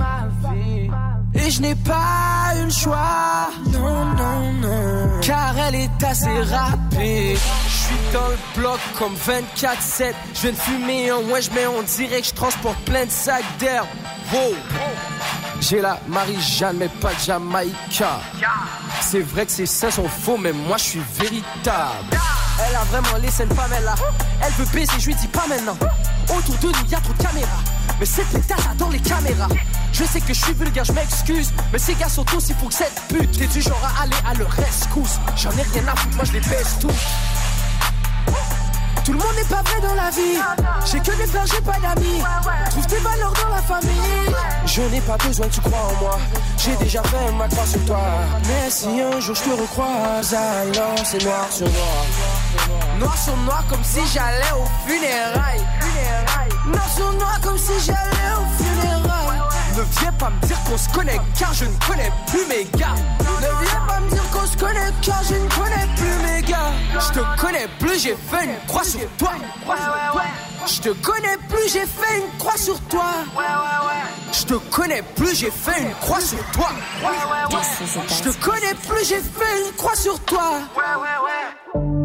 Et 1.47 1.51
je 1.51 1.63
n'ai 1.63 1.77
pas 1.77 2.55
eu 2.61 2.65
le 2.65 2.71
choix. 2.71 3.51
Non, 3.71 4.05
non, 4.05 4.53
non. 4.55 5.21
Car 5.23 5.55
elle 5.69 5.77
est 5.77 6.03
assez 6.03 6.43
rapide. 6.43 7.39
Je 7.69 7.73
suis 7.73 8.13
dans 8.13 8.29
le 8.29 8.61
bloc 8.61 8.81
comme 8.99 9.15
24-7. 9.15 10.13
Je 10.35 10.41
viens 10.41 10.51
de 10.51 10.57
fumer 10.57 11.11
un 11.11 11.19
wesh, 11.31 11.51
mais 11.55 11.69
on 11.69 11.83
dirait 11.83 12.21
que 12.21 12.27
je 12.27 12.35
transporte 12.35 12.79
plein 12.81 13.05
de 13.05 13.11
sacs 13.11 13.45
d'herbe. 13.61 13.87
Wow. 14.33 14.57
J'ai 15.61 15.81
la 15.81 16.01
Marie-Jeanne, 16.09 16.79
mais 16.79 16.89
pas 16.89 17.15
de 17.15 17.21
Jamaïca. 17.25 18.19
C'est 19.01 19.21
vrai 19.21 19.47
que 19.47 19.53
ces 19.53 19.67
seins 19.67 19.93
sont 19.93 20.09
faux, 20.09 20.39
mais 20.39 20.53
moi 20.53 20.79
je 20.79 20.83
suis 20.83 21.03
véritable. 21.15 22.19
Elle 22.69 22.75
a 22.75 22.83
vraiment 22.91 23.19
les 23.23 23.31
scènes 23.31 23.49
Pamela. 23.51 23.95
Elle 24.45 24.53
veut 24.55 24.67
baiser, 24.73 24.99
je 24.99 25.07
lui 25.07 25.15
dis 25.15 25.29
pas 25.29 25.47
maintenant. 25.49 25.77
Autour 26.37 26.57
de 26.57 26.67
nous, 26.67 26.91
y 26.91 26.95
a 26.97 27.01
trop 27.01 27.13
de 27.13 27.23
caméras. 27.23 27.63
Mais 27.99 28.07
cette 28.07 28.29
pétasse 28.29 28.77
dans 28.79 28.91
les 28.91 29.01
caméras. 29.01 29.49
Je 29.93 30.05
sais 30.05 30.21
que 30.21 30.35
je 30.35 30.41
suis 30.41 30.53
vulgaire, 30.53 30.85
je 30.85 30.93
m'excuse. 30.93 31.53
Mais 31.73 31.79
ces 31.79 31.95
gars 31.95 32.09
sont 32.09 32.25
tous, 32.25 32.49
il 32.51 32.55
faut 32.57 32.69
que 32.69 32.75
cette 32.75 33.01
pute. 33.09 33.39
T'es 33.39 33.47
du 33.47 33.63
genre 33.63 33.81
à 33.83 34.03
aller 34.03 34.17
à 34.29 34.35
leur 34.35 34.51
rescousse. 34.51 35.19
J'en 35.37 35.51
ai 35.53 35.63
rien 35.63 35.89
à 35.89 35.97
foutre, 35.97 36.17
moi 36.17 36.25
je 36.25 36.33
les 36.33 36.41
baisse 36.41 36.77
tous. 36.81 36.93
Tout 39.05 39.13
le 39.13 39.19
monde 39.19 39.37
n'est 39.37 39.45
pas 39.45 39.63
vrai 39.63 39.81
dans 39.81 39.95
la 39.95 40.11
vie. 40.11 40.39
J'ai 40.91 40.99
que 40.99 41.17
des 41.17 41.27
fleurs, 41.29 41.47
j'ai 41.47 41.61
pas 41.61 41.79
d'amis. 41.79 42.21
Trouve 42.71 42.87
tes 42.87 42.97
valeurs 42.97 43.33
dans 43.33 43.55
la 43.55 43.63
famille. 43.63 44.35
Je 44.67 44.83
n'ai 44.83 45.01
pas 45.01 45.17
besoin 45.17 45.49
tu 45.49 45.61
crois 45.61 45.79
en 45.79 46.01
moi. 46.03 46.19
J'ai 46.59 46.77
déjà 46.77 47.03
fait 47.05 47.33
ma 47.39 47.47
croix 47.47 47.67
sur 47.67 47.85
toi. 47.85 48.01
Mais 48.49 48.69
si 48.69 49.01
un 49.01 49.21
jour 49.21 49.35
je 49.37 49.43
te 49.43 49.51
recroise, 49.51 50.35
alors 50.35 50.99
c'est 51.05 51.23
noir 51.25 51.47
sur 51.51 51.69
noir. 51.69 52.99
Noir 52.99 53.17
sur 53.17 53.37
noir 53.37 53.65
comme 53.71 53.85
si 53.85 54.01
j'allais 54.13 54.53
au 54.61 54.67
funérailles. 54.87 55.65
Noir 56.67 57.41
comme 57.43 57.59
si 57.59 57.73
j'allais 57.85 58.33
au 58.35 58.63
funérailles. 58.63 59.41
Ne 59.77 59.83
viens 60.01 60.13
pas 60.13 60.31
me 60.31 60.47
dire 60.47 60.59
qu'on 60.65 60.77
se 60.79 60.89
connaît 60.89 61.21
car 61.39 61.53
je 61.55 61.65
ne 61.65 61.77
connais 61.87 62.11
plus 62.27 62.47
mes 62.49 62.65
gars. 62.79 62.95
Ne 63.41 63.67
viens 63.67 63.81
pas 63.87 64.01
me 64.01 64.11
dire 64.11 64.31
qu'on 64.33 64.47
se 64.47 64.57
connaît 64.57 64.93
car 65.03 65.23
je 65.23 65.35
ne 65.35 65.49
connais 65.49 65.87
plus 65.97 66.17
mes 66.27 66.43
gars. 66.43 66.73
Je 66.95 67.13
te 67.13 67.41
connais 67.41 67.69
plus, 67.79 68.01
j'ai 68.01 68.17
fait 68.17 68.45
une 68.47 68.67
croix 68.67 68.85
sur 68.85 69.09
toi. 69.19 69.33
Je 70.67 70.81
te 70.81 70.89
connais 70.89 71.37
plus, 71.49 71.73
j'ai 71.73 71.87
fait 71.87 72.19
une 72.19 72.39
croix 72.39 72.57
sur 72.57 72.81
toi. 72.89 73.11
Je 74.33 74.43
te 74.45 74.55
connais 74.55 75.03
plus, 75.15 75.37
j'ai 75.37 75.51
fait 75.51 75.83
une 75.83 75.95
croix 76.01 76.21
sur 76.21 76.39
toi. 76.53 76.71
Je 78.09 78.23
te 78.23 78.45
connais 78.45 78.75
plus, 78.89 79.09
j'ai 79.09 79.21
fait 79.21 79.67
une 79.67 79.73
croix 79.77 79.95
sur 79.95 80.19
toi. 80.21 80.61
Une 81.75 81.81
gang 81.81 81.85
de 81.85 81.96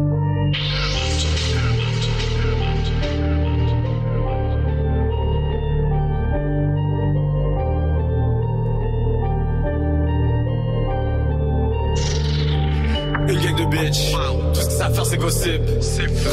bitch, 13.82 14.12
tout 14.54 14.60
ce 14.60 14.66
que 14.66 14.72
ça 14.72 14.90
faire 14.90 15.06
c'est 15.06 15.16
gossip. 15.16 15.60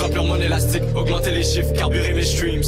Remplir 0.02 0.24
mon 0.24 0.36
élastique, 0.36 0.84
augmenter 0.96 1.32
les 1.32 1.44
chiffres, 1.44 1.74
carburer 1.74 2.14
mes 2.14 2.24
streams. 2.24 2.62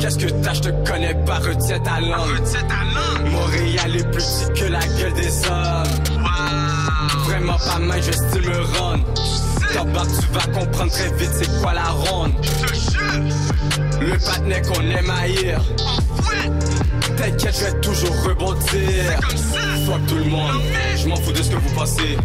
Qu'est-ce 0.00 0.18
que 0.18 0.30
t'as, 0.42 0.54
je 0.54 0.60
te 0.62 0.90
connais 0.90 1.14
pas, 1.26 1.38
retiens 1.38 1.80
ta 1.80 2.00
langue 2.00 3.30
Montréal 3.30 3.96
est 3.96 4.10
plus 4.10 4.24
petit 4.24 4.60
que 4.60 4.70
la 4.70 4.80
gueule 4.80 5.14
des 5.14 5.46
hommes. 5.46 5.84
Vraiment 7.24 7.58
pas 7.58 7.78
mal, 7.78 8.02
je 8.02 8.12
still 8.12 8.42
me 8.42 9.74
T'en 9.74 9.84
bas, 9.84 10.02
tu 10.02 10.26
vas 10.32 10.60
comprendre 10.60 10.90
très 10.90 11.12
vite 11.12 11.30
c'est 11.32 11.60
quoi 11.60 11.74
la 11.74 11.90
ronde. 11.90 12.32
Le 14.00 14.18
patinet 14.18 14.62
qu'on 14.62 14.80
aime 14.80 15.10
haïr 15.10 15.60
T'inquiète, 17.16 17.54
je 17.58 17.64
vais 17.64 17.80
toujours 17.80 18.22
rebondir. 18.24 19.20
Fuck 19.86 20.06
tout 20.06 20.16
le 20.16 20.24
monde, 20.24 20.60
je 20.96 21.08
m'en 21.08 21.16
fous 21.16 21.32
de 21.32 21.42
ce 21.42 21.50
que 21.50 21.56
vous 21.56 21.74
pensez. 21.74 22.16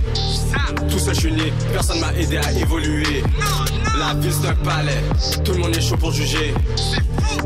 Tout 0.90 1.00
seul, 1.00 1.16
je 1.16 1.20
suis 1.20 1.32
né, 1.32 1.54
personne 1.72 2.00
m'a 2.00 2.14
aidé 2.14 2.38
à 2.38 2.52
évoluer. 2.54 3.24
La 3.98 4.14
vie, 4.16 4.32
c'est 4.32 4.48
un 4.48 4.56
palais, 4.56 5.02
tout 5.44 5.54
le 5.54 5.60
monde 5.60 5.76
est 5.76 5.82
chaud 5.82 5.98
pour 5.98 6.12
juger. 6.12 6.54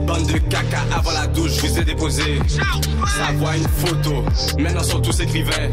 Bande 0.02 0.28
de 0.28 0.38
caca 0.38 0.82
avant 0.96 1.12
la 1.12 1.28
douche, 1.28 1.52
je 1.62 1.68
vous 1.68 1.80
ai 1.80 1.84
déposé. 1.84 2.40
Ça 3.18 3.32
voit 3.36 3.56
une 3.56 3.68
photo, 3.68 4.24
maintenant 4.58 4.84
sont 4.84 5.00
tous 5.00 5.20
écrivains. 5.20 5.70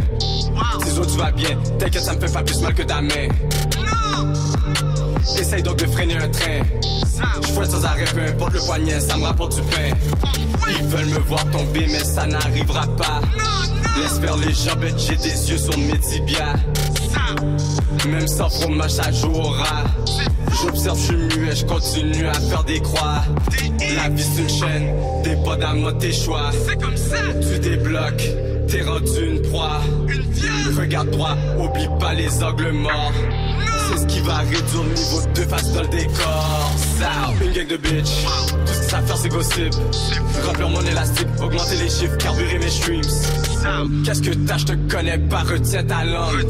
Ciseaux, 0.85 1.07
tu 1.07 1.19
vas 1.19 1.33
bien, 1.33 1.57
t'inquiète, 1.79 2.03
ça 2.03 2.15
me 2.15 2.21
fait 2.21 2.33
pas 2.33 2.43
plus 2.43 2.61
mal 2.61 2.75
que 2.75 2.83
ta 2.83 3.01
main. 3.01 3.29
Essaye 5.39 5.63
donc 5.63 5.79
de 5.79 5.87
freiner 5.87 6.17
un 6.17 6.29
train. 6.29 6.63
Je 7.43 7.65
sans 7.65 7.85
arrêt, 7.85 8.05
peu 8.05 8.21
importe 8.21 8.53
le 8.53 8.61
poignet, 8.61 9.01
ça 9.01 9.17
me 9.17 9.25
rapporte 9.25 9.57
du 9.57 9.63
pain. 9.63 9.97
Ils 10.69 10.87
veulent 10.87 11.07
me 11.07 11.19
voir 11.21 11.45
tomber, 11.51 11.87
mais 11.89 12.05
ça 12.05 12.27
n'arrivera 12.27 12.87
pas. 12.97 13.21
Laisse 14.01 14.19
faire 14.19 14.37
les 14.37 14.53
jambettes, 14.53 14.99
j'ai 14.99 15.17
des 15.17 15.51
yeux 15.51 15.59
sur 15.59 15.77
mes 15.79 15.99
tibias. 15.99 16.57
Même 18.09 18.29
sans 18.29 18.51
fromage, 18.51 18.93
ça 18.93 19.11
jouera. 19.11 19.85
J'observe, 20.63 20.99
je 20.99 21.05
suis 21.05 21.17
muet, 21.17 21.57
je 21.57 21.65
continue 21.65 22.27
à 22.27 22.35
faire 22.35 22.65
des 22.65 22.81
croix. 22.81 23.23
La 23.97 24.09
vie 24.09 24.23
c'est 24.23 24.43
une 24.43 24.49
chaîne, 24.49 24.95
t'es 25.23 25.37
pas 25.37 25.75
moi 25.75 25.93
tes 25.95 26.13
choix. 26.13 26.51
C'est 26.67 26.81
comme 26.81 26.97
ça. 26.97 27.17
Tu 27.41 27.59
débloques, 27.59 28.29
t'es 28.69 28.83
rendu 28.83 29.27
une 29.27 29.43
proie. 29.43 29.81
Regarde 30.79 31.11
droit, 31.11 31.37
oublie 31.59 31.89
pas 31.99 32.15
les 32.15 32.43
angles 32.43 32.73
morts. 32.73 33.13
Va 34.27 34.39
réduire 34.39 34.83
le 34.83 34.95
niveau 34.95 35.21
de 35.35 35.41
face 35.43 35.73
dans 35.73 35.83
le 35.83 35.89
décor. 35.89 36.73
Une 37.41 37.53
gang 37.53 37.69
de 37.69 37.77
bitch. 37.77 38.25
Tout 38.67 38.73
ce 38.73 38.79
que 38.81 38.91
ça 38.91 39.01
faire, 39.03 39.17
c'est 39.17 39.29
gossip. 39.29 39.75
Remplir 40.45 40.69
mon 40.69 40.83
élastique, 40.83 41.29
augmenter 41.41 41.77
les 41.77 41.89
chiffres, 41.89 42.17
carburer 42.17 42.59
mes 42.59 42.69
streams. 42.69 43.03
Qu'est-ce 44.05 44.23
que 44.23 44.35
t'as, 44.35 44.59
je 44.59 44.65
te 44.65 44.73
connais 44.91 45.19
pas, 45.19 45.43
retiens 45.43 45.85
ta 45.85 46.05
langue. 46.05 46.45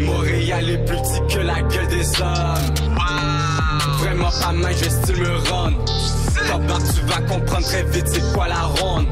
Montréal 0.00 0.70
est 0.70 0.84
plus 0.86 0.96
petit 0.96 1.34
que 1.34 1.40
la 1.40 1.60
gueule 1.60 1.88
des 1.88 2.08
hommes. 2.20 2.74
Vraiment 3.98 4.30
pas 4.40 4.52
mal, 4.52 4.74
je 4.74 4.88
still 4.88 5.16
me 5.20 5.36
rendre. 5.50 5.84
Top 6.48 6.62
tu 6.94 7.00
vas 7.06 7.20
comprendre 7.22 7.66
très 7.66 7.82
vite 7.84 8.06
c'est 8.06 8.32
quoi 8.32 8.48
la 8.48 8.62
ronde. 8.62 9.06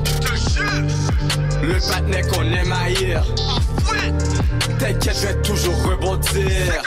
Le 1.62 1.74
patinet 1.74 2.22
qu'on 2.22 2.42
aime 2.44 2.72
haïr. 2.72 3.24
T'inquiète, 4.78 5.16
je 5.20 5.26
vais 5.26 5.42
toujours 5.42 5.82
rebondir. 5.84 6.82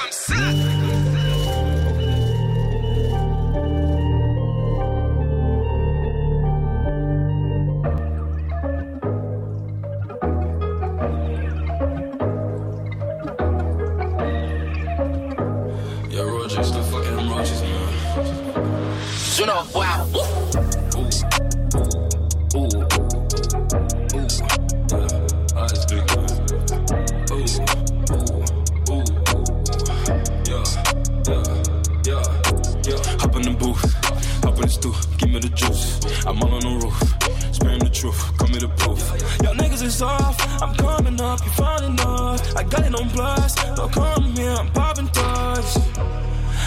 I 42.58 42.64
got 42.64 42.88
it 42.88 42.96
on 42.96 43.08
blast. 43.10 43.58
Don't 43.76 43.92
come 43.92 44.24
here, 44.36 44.50
I'm 44.50 44.68
popping 44.72 45.08
tags. 45.10 45.78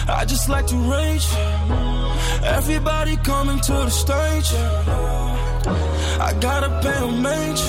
I 0.07 0.23
just 0.25 0.47
like 0.47 0.65
to 0.67 0.77
rage. 0.77 1.27
Everybody 2.45 3.17
coming 3.17 3.59
to 3.59 3.73
the 3.73 3.89
stage. 3.89 4.53
I 6.27 6.33
gotta 6.39 6.69
pay 6.81 6.97
homage 6.97 7.61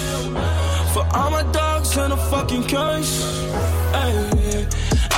for 0.94 1.04
all 1.16 1.30
my 1.32 1.42
dogs 1.50 1.96
in 1.96 2.12
a 2.12 2.16
fucking 2.30 2.62
cage. 2.62 3.12
Hey, 3.96 4.68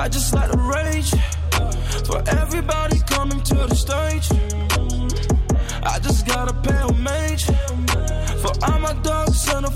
I 0.00 0.08
just 0.08 0.32
like 0.32 0.50
to 0.50 0.56
rage 0.56 1.10
for 2.06 2.22
everybody 2.40 3.00
coming 3.00 3.42
to 3.42 3.54
the 3.54 3.74
stage. 3.74 4.28
I 5.82 5.98
just 5.98 6.26
gotta 6.26 6.54
pay 6.54 6.80
homage 6.88 7.44
for 8.40 8.52
all 8.64 8.78
my 8.78 8.94
dogs 9.02 9.52
in 9.52 9.64
a 9.66 9.70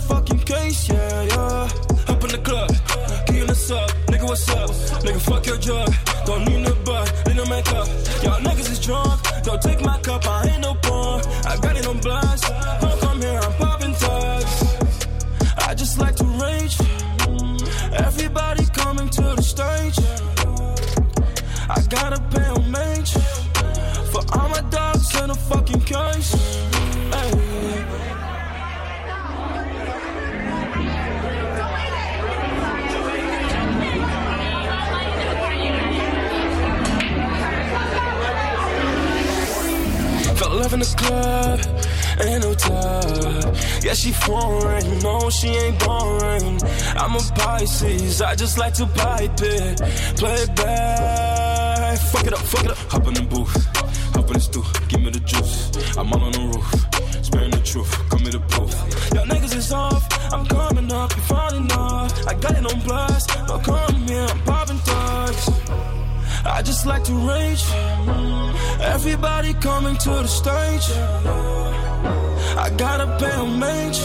club, 40.98 41.60
ain't 42.20 42.42
no 42.42 42.52
time. 42.54 43.54
Yeah, 43.82 43.94
she 43.94 44.12
foreign, 44.12 44.98
no, 45.00 45.30
she 45.30 45.48
ain't 45.48 45.78
boring. 45.78 46.60
I'm 47.00 47.14
a 47.14 47.22
Pisces, 47.38 48.20
I 48.20 48.34
just 48.34 48.58
like 48.58 48.74
to 48.74 48.86
pipe 48.86 49.40
it, 49.40 49.78
play 50.16 50.34
it 50.34 50.54
back. 50.56 51.98
Fuck 52.12 52.26
it 52.26 52.32
up, 52.32 52.40
fuck 52.40 52.64
it 52.64 52.70
up. 52.70 52.78
Hop 52.92 53.06
in 53.06 53.14
the 53.14 53.22
booth, 53.22 53.54
hop 54.14 54.26
in 54.28 54.34
the 54.34 54.40
stool, 54.40 54.66
give 54.88 55.00
me 55.00 55.10
the 55.10 55.20
juice. 55.20 55.96
I'm 55.96 56.12
all 56.12 56.22
on 56.22 56.32
the 56.32 56.44
roof, 56.52 57.24
sparing 57.24 57.50
the 57.50 57.62
truth, 57.62 57.90
come 58.10 58.22
me 58.24 58.30
the 58.30 58.40
proof. 58.52 58.72
Y'all 59.14 59.26
niggas 59.26 59.54
is 59.56 59.72
off, 59.72 60.04
I'm 60.32 60.44
coming 60.46 60.90
up, 60.92 61.14
you 61.16 61.22
falling 61.22 61.70
off. 61.72 62.26
I 62.26 62.34
got 62.34 62.52
it 62.58 62.66
on 62.72 62.80
blast, 62.80 63.28
don't 63.46 63.62
come 63.64 63.96
here, 64.08 64.26
I'm 64.28 64.40
popping 64.42 64.80
tags. 64.80 65.50
I 66.44 66.62
just 66.62 66.86
like 66.86 67.04
to 67.04 67.12
rage. 67.28 67.64
Everybody 69.00 69.54
coming 69.54 69.96
to 69.98 70.10
the 70.10 70.26
stage. 70.26 70.90
I 72.58 72.68
gotta 72.76 73.06
pay 73.20 73.30
homage 73.30 74.00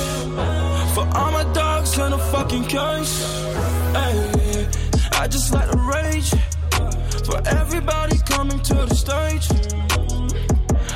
for 0.94 1.04
all 1.18 1.32
my 1.32 1.44
dogs 1.52 1.98
in 1.98 2.14
a 2.14 2.18
fucking 2.32 2.66
cage. 2.66 3.10
Hey, 3.98 4.68
I 5.14 5.28
just 5.28 5.52
like 5.52 5.72
to 5.72 5.78
rage 5.80 6.30
for 7.26 7.42
everybody 7.48 8.20
coming 8.20 8.60
to 8.60 8.76
the 8.86 8.94
stage. 8.94 9.50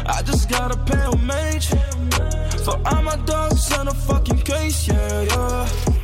I 0.06 0.22
just 0.22 0.48
gotta 0.48 0.78
pay 0.78 1.02
homage 1.02 1.70
for 2.64 2.80
all 2.86 3.02
my 3.02 3.16
dogs 3.26 3.72
in 3.80 3.88
a 3.88 3.96
fucking 3.96 4.42
case. 4.42 4.88
Yeah, 4.88 5.22
yeah. 5.24 5.97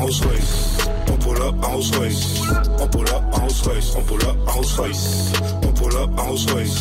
Rolls 0.00 0.20
Royce. 0.24 0.88
On 1.08 1.16
pull 1.18 1.42
up 1.42 1.54
en 1.62 1.70
Rolls 1.72 1.90
Royce. 1.96 2.40
On 2.80 2.88
pull 2.88 3.08
up 3.08 3.22
en 3.32 3.40
Rolls 3.40 3.62
Royce. 3.64 3.94
On 3.96 4.02
pull 4.02 4.22
up 4.22 4.36
en 4.46 4.52
Rolls 4.52 4.76
Royce. 4.78 5.32
On 5.62 5.72
pull 5.72 5.96
up 5.96 6.10
en 6.18 6.24
Rolls 6.24 6.46
Royce. 6.52 6.80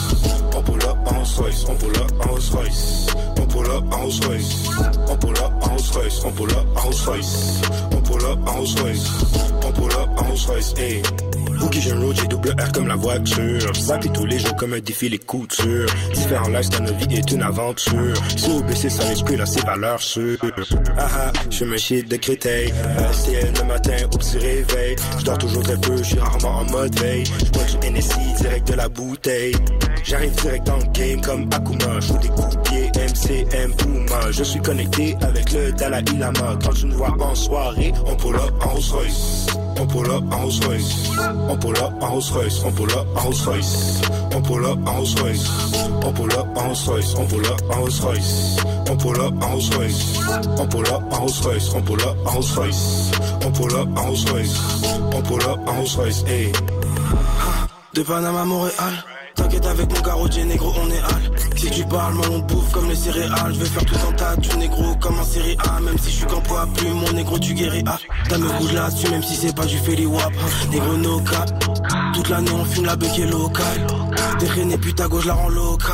On 0.56 0.63
pull 0.63 0.84
up 0.84 0.97
en 1.06 1.13
Rolls 1.13 1.36
Royce. 1.38 1.65
On 1.69 1.76
pull 1.76 1.97
up 1.97 2.12
en 2.19 2.28
Rolls 2.30 2.49
Royce. 2.52 3.08
On 3.38 3.45
pull 3.47 3.71
up 3.71 3.84
en 3.93 3.97
Rolls 3.97 4.19
Royce. 4.26 4.67
On 5.10 5.17
pull 5.17 5.38
up 5.38 5.62
Rolls-Royce, 5.93 6.19
Pampola 6.21 6.56
à 6.75 6.79
Rolls-Royce, 6.79 7.62
Pampola 7.91 8.36
à 8.47 8.51
Rolls-Royce, 8.51 9.12
Pampola 9.62 10.08
à 10.17 10.21
Rolls-Royce, 10.21 10.73
hey. 10.77 11.01
Boogie 11.60 11.82
Jeune 11.82 12.03
Road, 12.03 12.15
j'ai 12.19 12.27
double 12.27 12.49
R 12.60 12.71
comme 12.71 12.88
la 12.88 12.95
voiture. 12.95 13.73
J'sacre 13.73 14.12
tous 14.12 14.25
les 14.25 14.39
jours 14.39 14.56
comme 14.56 14.73
un 14.73 14.79
défi 14.79 15.08
les 15.08 15.19
coutures. 15.19 15.88
Différents 16.13 16.49
lives 16.49 16.69
dans 16.69 16.79
nos 16.79 16.93
vies 16.95 17.17
est 17.17 17.32
une 17.32 17.43
aventure. 17.43 18.15
Si 18.36 18.49
vous 18.49 18.63
baissez 18.63 18.89
sans 18.89 19.10
esprit, 19.12 19.38
là 19.38 19.45
c'est 19.45 19.63
valeur 19.63 20.01
sûre. 20.01 20.38
Ah 20.97 21.08
ah, 21.15 21.32
je 21.51 21.63
me 21.63 21.77
chie 21.77 22.03
de 22.03 22.15
Créteil. 22.17 22.73
Euh, 22.75 23.10
LCL 23.12 23.53
le 23.62 23.67
matin 23.67 23.95
au 24.12 24.17
petit 24.17 24.38
réveil. 24.39 24.95
J'dors 25.19 25.38
toujours 25.38 25.63
très 25.63 25.77
peu, 25.77 26.01
j'suis 26.01 26.19
rarement 26.19 26.62
en 26.62 26.71
mode 26.71 26.99
veille. 26.99 27.23
J'bois 27.45 27.63
du 27.65 27.91
NSI 27.91 28.34
direct 28.41 28.67
de 28.67 28.73
la 28.73 28.89
bouteille. 28.89 29.56
J'arrive 30.03 30.34
direct 30.41 30.65
dans 30.65 30.77
le 30.77 30.86
game 30.91 31.21
comme 31.21 31.47
Akuma, 31.53 31.99
j'joue 31.99 32.17
des 32.17 32.29
coups 32.29 32.58
MCM 33.04 33.74
Puma. 33.76 34.32
Je 34.32 34.44
suis 34.44 34.62
connecté 34.62 35.18
avec 35.22 35.52
le 35.52 35.72
Dalai 35.74 36.04
Lama. 36.18 36.58
Quand 36.63 36.74
tu 36.74 36.86
nous 36.86 36.96
vois 36.96 37.13
en 37.20 37.36
soirée, 37.36 37.94
on 38.06 38.16
pull 38.16 38.36
en 38.36 38.66
Rolls 38.66 38.84
Royce. 38.92 39.48
On 39.78 39.86
pull 39.86 40.10
en 40.10 40.20
Rolls 40.20 40.66
Royce. 40.66 41.10
On 41.50 41.58
pull 41.58 41.76
en 41.80 41.89
Rolls 42.00 42.24
Royce. 42.32 42.63
On 42.66 42.72
pull 42.72 42.89
en 42.92 43.20
Rolls 43.20 43.36
Royce. 43.46 44.02
On 44.34 44.42
pull 44.42 44.66
en 44.66 44.76
Rolls. 44.86 45.08
On 46.06 46.13
pull 46.13 46.32
en 46.32 46.44
Rolls. 46.56 47.04
On 47.18 47.26
pull 47.26 47.46
en 47.46 47.63
Rolls 47.76 47.94
Royce. 48.06 48.86
On 48.88 48.96
pull 48.96 49.20
en 49.20 49.28
Rolls. 49.42 49.89
On 50.58 50.66
pull 50.66 50.82
en 50.82 50.92
Rolls. 50.92 51.32
On 51.76 51.82
pull 51.82 52.06
en 52.06 52.20
Rolls. 52.20 52.92
On 53.46 53.52
pull 53.52 53.76
en 53.76 53.86
Rolls 53.86 54.30
Royce. 54.32 54.62
On 55.13 55.22
pull 55.22 55.42
en 55.44 55.56
Rolls 55.66 55.96
Royce. 55.98 56.24
De 57.94 58.02
Panama 58.02 58.42
à 58.42 58.46
Montréal. 58.46 59.04
T'inquiète 59.36 59.66
avec 59.66 59.92
mon 59.92 60.02
garrodier 60.02 60.46
négro, 60.46 60.72
parles, 61.93 62.15
moi 62.15 62.25
on 62.32 62.39
bouffe 62.39 62.71
comme 62.71 62.89
les 62.89 62.95
céréales. 62.95 63.53
Je 63.53 63.60
vais 63.60 63.65
faire 63.65 63.86
tout 63.86 63.95
en 64.08 64.12
tas 64.13 64.36
du 64.36 64.58
négro 64.58 64.95
comme 64.99 65.19
en 65.19 65.23
série 65.23 65.56
A. 65.69 65.79
Même 65.79 65.97
si 65.97 66.10
je 66.10 66.15
suis 66.17 66.25
qu'en 66.25 66.41
poids 66.41 66.67
plus, 66.75 66.89
mon 66.89 67.12
négro 67.13 67.38
tu 67.39 67.53
guéris 67.53 67.84
A. 67.86 67.97
T'as 68.27 68.38
me 68.38 68.49
bouge 68.58 68.73
là-dessus, 68.73 69.10
même 69.10 69.23
si 69.23 69.36
c'est 69.36 69.56
pas 69.56 69.65
du 69.65 69.77
Feli 69.77 70.06
Wap. 70.06 70.34
Négro 70.71 70.97
no 70.97 71.19
cap. 71.19 71.49
Toute 72.13 72.29
l'année 72.29 72.51
on 72.51 72.65
fume 72.65 72.86
la 72.86 72.95
bec 72.95 73.15
locale. 73.17 73.88
Détraîné 74.39 74.77
putain 74.77 75.08
gauche, 75.08 75.25
la 75.25 75.36
rends 75.36 75.49
loca. 75.49 75.93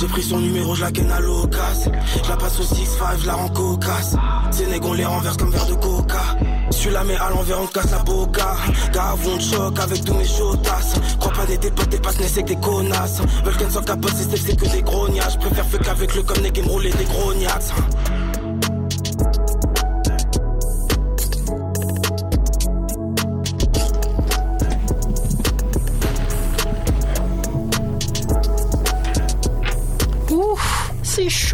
J'ai 0.00 0.06
pris 0.06 0.22
son 0.22 0.38
numéro, 0.38 0.74
je 0.74 0.80
la 0.80 0.90
ken 0.90 1.10
à 1.10 1.20
l'occasion. 1.20 1.92
Je 2.24 2.28
la 2.28 2.36
passe 2.36 2.58
au 2.60 2.64
6-5, 2.64 3.20
je 3.20 3.26
la 3.26 3.34
rends 3.34 3.48
cocasse. 3.48 4.16
Ces 4.50 4.66
négros 4.66 4.94
les 4.94 5.04
renverse 5.04 5.36
comme 5.36 5.50
verre 5.50 5.66
de 5.66 5.74
coca. 5.74 5.93
Suis 6.74 6.90
la 6.90 7.04
mets 7.04 7.16
à 7.16 7.30
l'envers, 7.30 7.62
on 7.62 7.66
casse 7.66 7.90
la 7.90 7.98
boca. 8.00 8.56
Gavon 8.92 9.36
de 9.36 9.40
choc 9.40 9.78
avec 9.78 10.04
tous 10.04 10.14
mes 10.14 10.26
chotasses. 10.26 10.94
Crois 11.18 11.32
pas 11.32 11.46
des 11.46 11.56
tes 11.56 11.70
potes, 11.70 11.88
tes 11.88 11.98
passes, 11.98 12.16
c'est 12.26 12.42
que 12.42 12.48
des 12.48 12.56
connasses. 12.56 13.22
Qu'elle 13.58 13.70
soit 13.70 13.84
capote, 13.84 14.12
c'est 14.16 14.36
c'est 14.36 14.56
que 14.56 14.66
des 14.66 14.82
grognages. 14.82 15.38
Préfère 15.38 15.66
fuck 15.66 15.88
avec 15.88 16.14
le 16.14 16.22
comme 16.22 16.42
des 16.42 16.50
game 16.50 16.66
rouler 16.66 16.92
des 16.92 17.04
grognats. 17.04 17.58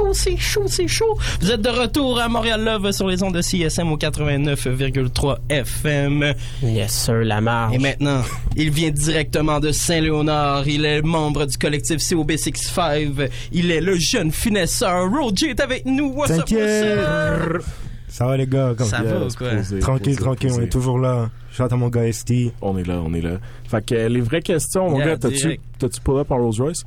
Chaud, 0.01 0.15
c'est 0.15 0.37
chaud, 0.37 0.65
c'est 0.67 0.89
chaud. 0.89 1.19
Vous 1.41 1.51
êtes 1.51 1.61
de 1.63 1.69
retour 1.69 2.19
à 2.21 2.29
Montréal 2.29 2.65
Love 2.65 2.91
sur 2.93 3.07
les 3.09 3.23
ondes 3.23 3.35
de 3.35 3.43
CSM 3.43 3.91
au 3.93 3.97
89,3 3.97 5.37
FM. 5.49 6.35
Yes, 6.63 6.93
sir, 6.93 7.25
la 7.25 7.41
marge. 7.41 7.75
Et 7.75 7.79
maintenant, 7.79 8.23
il 8.57 8.71
vient 8.71 8.91
directement 8.91 9.61
de 9.61 9.73
Saint-Léonard. 9.73 10.67
Il 10.69 10.85
est 10.85 11.03
membre 11.03 11.47
du 11.47 11.57
collectif 11.57 11.99
COB65. 11.99 13.31
Il 13.53 13.71
est 13.71 13.81
le 13.81 13.97
jeune 13.97 14.33
finesseur. 14.33 15.11
Roger 15.11 15.51
est 15.51 15.61
avec 15.61 15.85
nous. 15.87 16.13
What's 16.13 16.31
up, 16.31 16.39
what's 16.51 16.53
up? 16.53 17.63
Ça 18.09 18.27
va 18.27 18.37
les 18.37 18.47
gars? 18.47 18.75
Comme 18.77 18.87
Ça 18.89 19.03
va, 19.03 19.27
quoi? 19.37 19.49
Tranquille, 19.81 20.17
tranquille, 20.17 20.51
on 20.53 20.61
est 20.63 20.69
toujours 20.69 20.99
là. 20.99 21.31
Shout 21.53 21.65
à 21.71 21.77
mon 21.77 21.89
gars 21.89 22.11
ST. 22.13 22.33
On 22.61 22.77
est 22.77 22.87
là, 22.87 23.01
on 23.05 23.15
est 23.15 23.21
là. 23.21 23.39
Fait 23.69 23.85
que 23.85 23.95
euh, 23.95 24.09
les 24.09 24.21
vraies 24.21 24.43
questions, 24.43 24.91
mon 24.91 24.99
Yeah, 24.99 25.07
gars, 25.07 25.17
t'as-tu, 25.19 25.61
t'as-tu 25.79 26.01
pull 26.01 26.19
up 26.19 26.31
en 26.31 26.37
Rolls 26.37 26.55
Royce? 26.59 26.83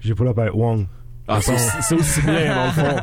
J'ai 0.00 0.14
pull 0.14 0.28
up 0.28 0.38
avec 0.38 0.54
Wong. 0.54 0.86
Ah, 1.26 1.40
c'est 1.40 1.54
aussi- 1.94 2.04
c'est 2.20 2.20
bien, 2.22 2.54
dans 2.54 2.64
le 2.66 2.70
fond. 2.72 2.96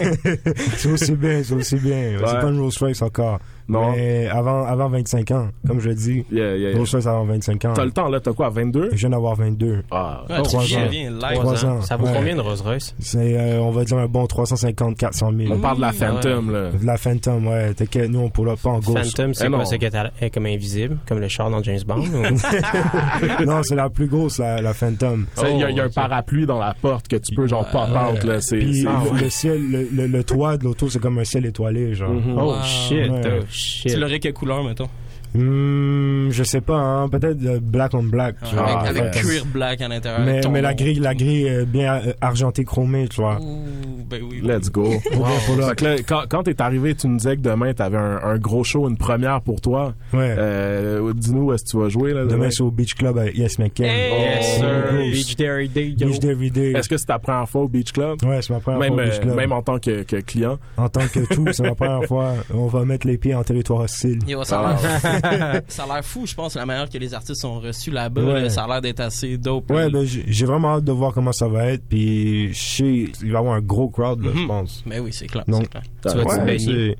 c'est 0.76 0.88
aussi 0.90 1.12
bien, 1.12 1.42
c'est 1.44 1.54
aussi 1.54 1.76
bien. 1.76 2.16
C'est 2.18 2.24
Ouais. 2.24 2.40
pas 2.40 2.48
une 2.48 2.60
Rolls 2.60 2.72
Royce 2.80 3.02
encore. 3.02 3.38
Non. 3.68 3.92
Mais 3.92 4.26
avant, 4.28 4.64
avant 4.64 4.88
25 4.88 5.30
ans, 5.32 5.48
comme 5.66 5.80
je 5.80 5.90
dis. 5.90 6.24
Yeah, 6.32 6.56
yeah, 6.56 6.70
yeah. 6.70 6.78
Rolls 6.78 6.88
Royce 6.90 7.06
avant 7.06 7.24
25 7.24 7.64
ans. 7.66 7.72
T'as 7.74 7.84
le 7.84 7.90
temps, 7.90 8.08
là, 8.08 8.18
t'as 8.20 8.32
quoi, 8.32 8.48
22? 8.48 8.88
Je 8.92 8.96
viens 8.96 9.10
d'avoir 9.10 9.34
22. 9.34 9.82
Ah, 9.90 10.24
Ouais, 10.28 10.36
tu 10.36 10.42
Trois 10.44 10.62
viens, 10.62 10.84
ans. 10.84 10.88
viens, 10.90 11.10
live. 11.10 11.20
Trois 11.20 11.34
Trois 11.54 11.64
ans. 11.66 11.68
ans. 11.76 11.80
Ça 11.82 11.96
vaut 11.96 12.06
ouais. 12.06 12.12
combien 12.16 12.32
une 12.34 12.40
Rolls 12.40 12.60
Royce? 12.64 12.94
C'est, 12.98 13.38
euh, 13.38 13.60
on 13.60 13.70
va 13.70 13.84
dire 13.84 13.98
un 13.98 14.06
bon 14.06 14.26
350, 14.26 14.96
400 14.96 15.32
000. 15.36 15.52
On 15.52 15.58
parle 15.58 15.76
de 15.76 15.80
la 15.82 15.88
Ah 15.88 15.92
Phantom, 15.92 16.50
là. 16.50 16.70
De 16.70 16.86
la 16.86 16.96
Phantom, 16.96 17.46
ouais. 17.46 17.74
T'inquiète, 17.74 18.10
nous, 18.10 18.20
on 18.20 18.46
up 18.48 18.58
pas 18.62 18.70
en 18.70 18.78
gauche. 18.80 19.02
Phantom, 19.02 19.34
c'est 19.34 19.46
Eh 19.46 19.50
quoi? 19.50 19.64
C'est 19.66 19.78
qu'elle 19.78 20.12
est 20.20 20.30
comme 20.30 20.46
invisible, 20.46 20.96
comme 21.06 21.18
le 21.20 21.28
char 21.28 21.50
dans 21.50 21.62
James 21.62 21.80
Bond? 21.86 22.00
ou- 22.00 23.44
non, 23.44 23.62
c'est 23.62 23.74
la 23.76 23.90
plus 23.90 24.06
grosse, 24.06 24.38
la, 24.38 24.60
la 24.62 24.72
Phantom. 24.74 25.26
Il 25.42 25.58
y 25.58 25.62
a, 25.64 25.70
il 25.70 25.76
y 25.76 25.80
a 25.80 25.84
un 25.84 25.86
ok. 25.88 25.94
parapluie 25.94 26.46
dans 26.46 26.58
la 26.58 26.74
porte 26.80 27.08
que 27.08 27.16
tu 27.16 27.34
peux, 27.34 27.46
genre, 27.46 27.66
pop 27.68 27.88
out, 27.88 28.24
là. 28.24 28.40
C'est, 28.40 28.58
Puis 28.58 28.82
c'est- 28.82 28.84
le, 29.14 29.20
le 29.20 29.30
ciel, 29.30 29.70
le, 29.70 29.88
le- 29.92 30.06
le 30.06 30.24
toit 30.24 30.56
de 30.56 30.64
l'auto, 30.64 30.88
c'est 30.88 31.00
comme 31.00 31.18
un 31.18 31.24
ciel 31.24 31.46
étoilé, 31.46 31.94
genre. 31.94 32.10
Mhm. 32.10 32.36
Oh 32.38 32.48
Wow. 32.48 32.62
shit, 32.62 33.10
Ouais. 33.10 33.20
oh 33.42 33.44
shit. 33.58 33.92
Tu 33.92 33.98
l'aurais 33.98 34.20
quelle 34.20 34.32
couleur, 34.32 34.62
mettons? 34.64 34.88
Hmm, 35.34 36.30
je 36.30 36.42
sais 36.42 36.60
pas, 36.60 36.76
hein, 36.76 37.08
peut-être 37.08 37.44
euh, 37.44 37.58
black 37.62 37.92
on 37.94 38.02
black. 38.02 38.36
tu 38.48 38.54
vois. 38.54 38.80
avec 38.80 38.96
avec 38.98 39.14
Ouais. 39.14 39.20
cuir 39.20 39.46
black 39.46 39.80
à 39.80 39.88
l'intérieur. 39.88 40.50
Mais, 40.50 40.60
la 40.62 40.74
grille, 40.74 40.98
la 41.00 41.14
grille 41.14 41.64
bien 41.66 41.96
euh, 42.06 42.12
argentée 42.20 42.64
chromée, 42.64 43.08
tu 43.08 43.20
vois. 43.20 43.38
Ouh, 43.40 44.04
ben 44.08 44.22
oui. 44.28 44.40
Let's 44.42 44.70
go. 44.70 44.84
Wow. 45.14 45.26
Fait 45.68 45.74
que 45.76 45.84
là, 45.84 45.96
quand, 46.06 46.22
quand 46.28 46.42
t'es 46.44 46.60
arrivé, 46.60 46.94
tu 46.94 47.08
nous 47.08 47.16
disais 47.18 47.36
que 47.36 47.42
demain, 47.42 47.72
t'avais 47.74 47.98
un, 47.98 48.20
un 48.22 48.38
gros 48.38 48.64
show, 48.64 48.88
une 48.88 48.96
première 48.96 49.40
pour 49.42 49.60
toi. 49.60 49.94
Ouais. 50.12 50.34
Euh, 50.38 51.12
dis-nous 51.14 51.42
où 51.48 51.52
est-ce 51.52 51.64
que 51.64 51.70
tu 51.70 51.78
vas 51.78 51.88
jouer, 51.88 52.12
là, 52.14 52.22
demain. 52.24 52.32
Demain, 52.38 52.50
c'est 52.50 52.62
au 52.62 52.70
Beach 52.70 52.94
Club 52.94 53.18
avec 53.18 53.36
Yes 53.36 53.58
McCann. 53.58 53.86
Yes, 53.86 54.56
Oh, 54.56 54.60
sir. 54.60 54.84
gross. 54.92 55.10
Beach 55.12 55.36
Dairy 55.36 55.68
Day, 55.68 55.94
yo. 55.98 56.08
Beach 56.08 56.24
Every 56.24 56.50
Day. 56.50 56.72
Est-ce 56.72 56.88
que 56.88 56.96
c'est 56.96 57.06
ta 57.06 57.18
première 57.18 57.48
fois 57.48 57.62
au 57.62 57.68
Beach 57.68 57.92
Club? 57.92 58.22
Ouais, 58.24 58.40
c'est 58.42 58.52
ma 58.52 58.60
première 58.60 58.80
Même, 58.80 58.94
fois 58.94 59.02
au 59.02 59.06
Beach 59.06 59.20
Club. 59.20 59.34
même 59.36 59.52
en 59.52 59.62
tant 59.62 59.78
que, 59.78 60.02
que 60.02 60.16
client. 60.16 60.58
En 60.76 60.88
tant 60.88 61.06
que 61.06 61.20
tout, 61.34 61.46
c'est 61.52 61.62
ma 61.62 61.74
première 61.74 62.04
fois. 62.08 62.32
On 62.54 62.66
va 62.66 62.84
mettre 62.84 63.06
les 63.06 63.18
pieds 63.18 63.34
en 63.34 63.42
territoire 63.44 63.80
hostile. 63.80 64.18
Yo, 64.26 64.42
ça 64.44 64.76
ça 65.68 65.84
a 65.84 65.86
l'air 65.94 66.04
fou, 66.04 66.26
je 66.26 66.34
pense, 66.34 66.54
la 66.54 66.66
manière 66.66 66.88
que 66.88 66.98
les 66.98 67.14
artistes 67.14 67.40
sont 67.40 67.60
reçus 67.60 67.90
là-bas. 67.90 68.22
Ouais. 68.22 68.42
là, 68.42 68.50
Ça 68.50 68.64
a 68.64 68.68
l'air 68.68 68.80
d'être 68.80 69.00
assez 69.00 69.36
dope. 69.36 69.70
Ouais, 69.70 69.90
ben, 69.90 70.04
j'ai 70.04 70.46
vraiment 70.46 70.76
hâte 70.76 70.84
de 70.84 70.92
voir 70.92 71.12
comment 71.12 71.32
ça 71.32 71.48
va 71.48 71.66
être. 71.66 71.82
Puis, 71.88 72.52
je 72.52 72.58
sais, 72.60 72.84
il 73.22 73.32
va 73.32 73.34
y 73.34 73.36
avoir 73.36 73.54
un 73.54 73.60
gros 73.60 73.88
crowd, 73.88 74.22
là, 74.24 74.30
je 74.34 74.38
Mhm. 74.40 74.46
pense. 74.48 74.82
Mais 74.86 74.98
oui, 74.98 75.12
c'est 75.12 75.26
clair. 75.26 75.44
Donc, 75.48 75.62
c'est 75.62 75.70
clair. 75.70 75.82
Tu 76.02 76.08
vas 76.18 76.38
te 76.38 76.44
baigner. 76.44 76.96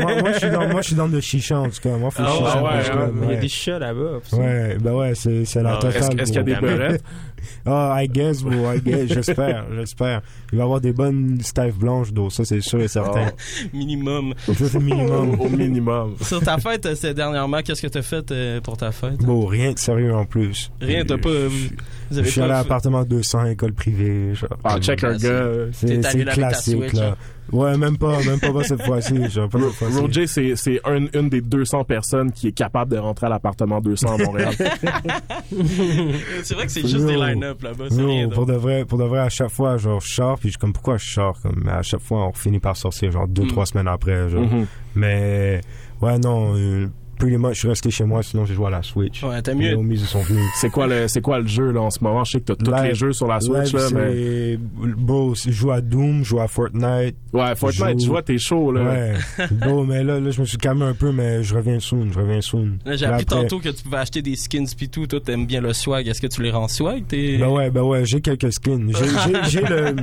moi, 0.00 0.20
moi, 0.20 0.32
je 0.82 0.86
suis 0.86 0.96
dans, 0.96 1.06
le 1.06 1.20
chicha, 1.20 1.58
en 1.58 1.68
tout 1.68 1.80
cas. 1.82 1.96
Moi, 1.96 2.10
faut 2.10 2.22
Ah 2.24 2.30
chicha 2.32 2.62
ouais, 2.62 3.12
Il 3.24 3.30
y 3.30 3.36
a 3.36 3.40
des 3.40 3.48
chats 3.48 3.78
là-bas. 3.78 4.20
Ouais, 4.32 4.76
ben 4.80 4.92
ouais, 4.94 5.14
c'est 5.14 5.44
c'est 5.44 5.62
la 5.62 5.74
Ah, 5.76 5.80
totale. 5.80 6.20
Est-ce 6.20 6.32
qu'il 6.32 6.34
y 6.34 6.38
a 6.38 6.42
des 6.42 6.54
beurettes? 6.56 7.02
Ah, 7.66 7.96
I 8.02 8.08
guess, 8.08 8.42
bro, 8.42 8.72
I 8.72 8.80
guess, 8.80 9.08
j'espère, 9.08 9.66
j'espère. 9.76 10.22
Il 10.52 10.56
va 10.58 10.62
y 10.62 10.64
avoir 10.64 10.80
des 10.80 10.92
bonnes 10.92 11.38
staffs 11.42 11.74
blanches, 11.76 12.12
d'eau, 12.12 12.30
ça 12.30 12.44
c'est 12.44 12.60
sûr 12.60 12.80
et 12.80 12.88
certain. 12.88 13.32
Minimum. 13.72 14.34
Ça 14.46 14.54
c'est 14.68 14.78
minimum. 14.80 15.36
Au 15.40 15.48
minimum. 15.48 16.14
Sur 16.22 16.40
ta 16.40 16.58
fête, 16.58 16.86
euh, 16.86 16.94
cette 16.94 17.16
dernièrement, 17.16 17.60
qu'est-ce 17.62 17.82
que 17.82 17.86
t'as 17.86 18.02
fait 18.02 18.30
euh, 18.32 18.60
pour 18.60 18.76
ta 18.76 18.92
fête? 18.92 19.18
Bon, 19.18 19.46
rien 19.46 19.72
de 19.72 19.78
sérieux 19.78 20.14
en 20.14 20.24
plus. 20.24 20.70
Rien, 20.80 21.04
t'as 21.04 21.18
pas. 21.18 21.28
euh, 21.28 21.48
vous 21.50 22.22
Je 22.22 22.28
suis 22.28 22.40
allé 22.40 22.52
à 22.52 22.58
l'appartement 22.58 23.04
200, 23.04 23.46
école 23.46 23.72
privée. 23.72 24.34
Genre. 24.34 24.50
Ah, 24.64 24.78
check 24.80 25.04
un 25.04 25.12
Ah, 25.14 25.18
c'est- 25.18 25.28
gars. 25.28 25.44
C'est 25.72 26.02
c'est 26.02 26.24
classique, 26.24 26.76
Switch, 26.78 26.92
là. 26.94 27.16
Ouais, 27.52 27.76
même 27.76 27.96
pas, 27.98 28.18
même 28.24 28.38
pas, 28.40 28.52
pas 28.52 28.62
cette 28.64 28.82
fois-ci. 28.82 29.14
Roger, 30.00 30.26
c'est, 30.26 30.54
c'est 30.56 30.80
un- 30.84 31.06
une 31.12 31.28
des 31.28 31.40
200 31.40 31.84
personnes 31.84 32.30
qui 32.32 32.48
est 32.48 32.52
capable 32.52 32.92
de 32.92 32.98
rentrer 32.98 33.26
à 33.26 33.30
l'appartement 33.30 33.80
200 33.80 34.14
à 34.14 34.24
Montréal. 34.24 34.54
c'est 36.42 36.54
vrai 36.54 36.66
que 36.66 36.72
c'est 36.72 36.86
juste 36.86 37.06
des 37.06 37.16
line-up 37.16 37.62
là-bas, 37.62 37.86
c'est 37.90 38.00
Yo, 38.00 38.06
rien 38.08 38.28
pour 38.28 38.46
de 38.46 38.54
vrai, 38.54 38.84
pour 38.84 38.98
de 38.98 39.04
vrai, 39.04 39.20
à 39.20 39.28
chaque 39.28 39.50
fois, 39.50 39.76
genre, 39.78 40.00
je 40.00 40.08
sors, 40.12 40.38
puis 40.38 40.50
je 40.50 40.58
comme, 40.58 40.72
pourquoi 40.72 40.96
je 40.96 41.08
sors? 41.10 41.40
Comme, 41.42 41.68
à 41.68 41.82
chaque 41.82 42.00
fois, 42.02 42.26
on 42.28 42.32
finit 42.32 42.60
par 42.60 42.76
sortir, 42.76 43.10
genre, 43.12 43.28
deux, 43.28 43.44
Mm. 43.44 43.48
trois 43.48 43.66
semaines 43.66 43.88
après, 43.88 44.28
genre. 44.30 44.42
Mhm. 44.42 44.66
Mais, 44.94 45.60
ouais, 46.02 46.18
non, 46.18 46.54
euh, 46.56 46.88
pretty 47.20 47.36
much, 47.36 47.54
je 47.54 47.58
suis 47.60 47.68
resté 47.68 47.90
chez 47.90 48.04
moi, 48.04 48.22
sinon 48.22 48.44
j'ai 48.46 48.54
joué 48.54 48.66
à 48.66 48.70
la 48.70 48.82
Switch. 48.82 49.22
Ouais, 49.22 49.40
t'as 49.42 49.52
Les 49.54 49.58
mieux. 49.70 49.76
homies, 49.76 49.94
ils 49.94 50.00
sont 50.06 50.22
venus. 50.22 50.42
C'est 50.60 50.70
quoi 50.70 50.86
le, 50.88 51.06
c'est 51.06 51.20
quoi 51.20 51.38
le 51.38 51.46
jeu, 51.46 51.70
là, 51.70 51.82
en 51.82 51.90
ce 51.90 52.02
moment? 52.02 52.24
Je 52.24 52.32
sais 52.32 52.40
que 52.40 52.52
t'as 52.52 52.56
tous 52.56 52.82
les 52.82 52.94
jeux 52.94 53.12
sur 53.12 53.26
la 53.28 53.40
Switch, 53.40 53.72
Live, 53.72 53.76
là, 53.76 53.88
mais. 53.94 54.12
c'est- 54.12 54.58
Bro, 54.96 55.34
je 55.34 55.50
joue 55.50 55.70
à 55.70 55.80
Doom, 55.80 56.24
je 56.24 56.28
joue 56.30 56.40
à 56.40 56.48
Fortnite. 56.48 57.16
Ouais, 57.32 57.54
Fortnite, 57.54 57.98
joue- 58.00 58.04
je 58.06 58.10
vois 58.10 58.22
tes 58.22 58.38
shows, 58.38 58.72
là. 58.72 58.82
Ouais. 58.82 59.14
Bon, 59.64 59.84
mais 59.84 60.02
là, 60.02 60.18
là, 60.18 60.30
je 60.30 60.40
me 60.40 60.46
suis 60.46 60.58
calmé 60.58 60.84
un 60.84 60.94
peu, 60.94 61.12
mais 61.12 61.42
je 61.42 61.54
reviens 61.54 61.78
soon, 61.80 62.10
je 62.12 62.18
reviens 62.18 62.40
soon. 62.40 62.78
Là, 62.84 62.96
j'ai 62.96 63.06
appris 63.06 63.22
après- 63.22 63.42
tantôt 63.42 63.58
que 63.60 63.68
tu 63.68 63.82
pouvais 63.84 63.98
acheter 63.98 64.22
des 64.22 64.36
skins 64.36 64.66
pis 64.76 64.88
tout. 64.88 65.06
Toi, 65.06 65.20
t'aimes 65.20 65.46
bien 65.46 65.60
le 65.60 65.72
swag. 65.72 66.08
Est-ce 66.08 66.20
que 66.20 66.26
tu 66.26 66.42
les 66.42 66.50
rends 66.50 66.68
swag? 66.68 67.04
T'es... 67.06 67.36
Ben 67.38 67.48
ouais, 67.48 67.70
ben 67.70 67.82
ouais, 67.82 68.04
j'ai 68.04 68.20
quelques 68.20 68.52
skins. 68.52 68.90
J'ai- 68.96 69.32
J'ai 69.44 69.50
j'ai 69.50 69.60
le, 69.66 69.94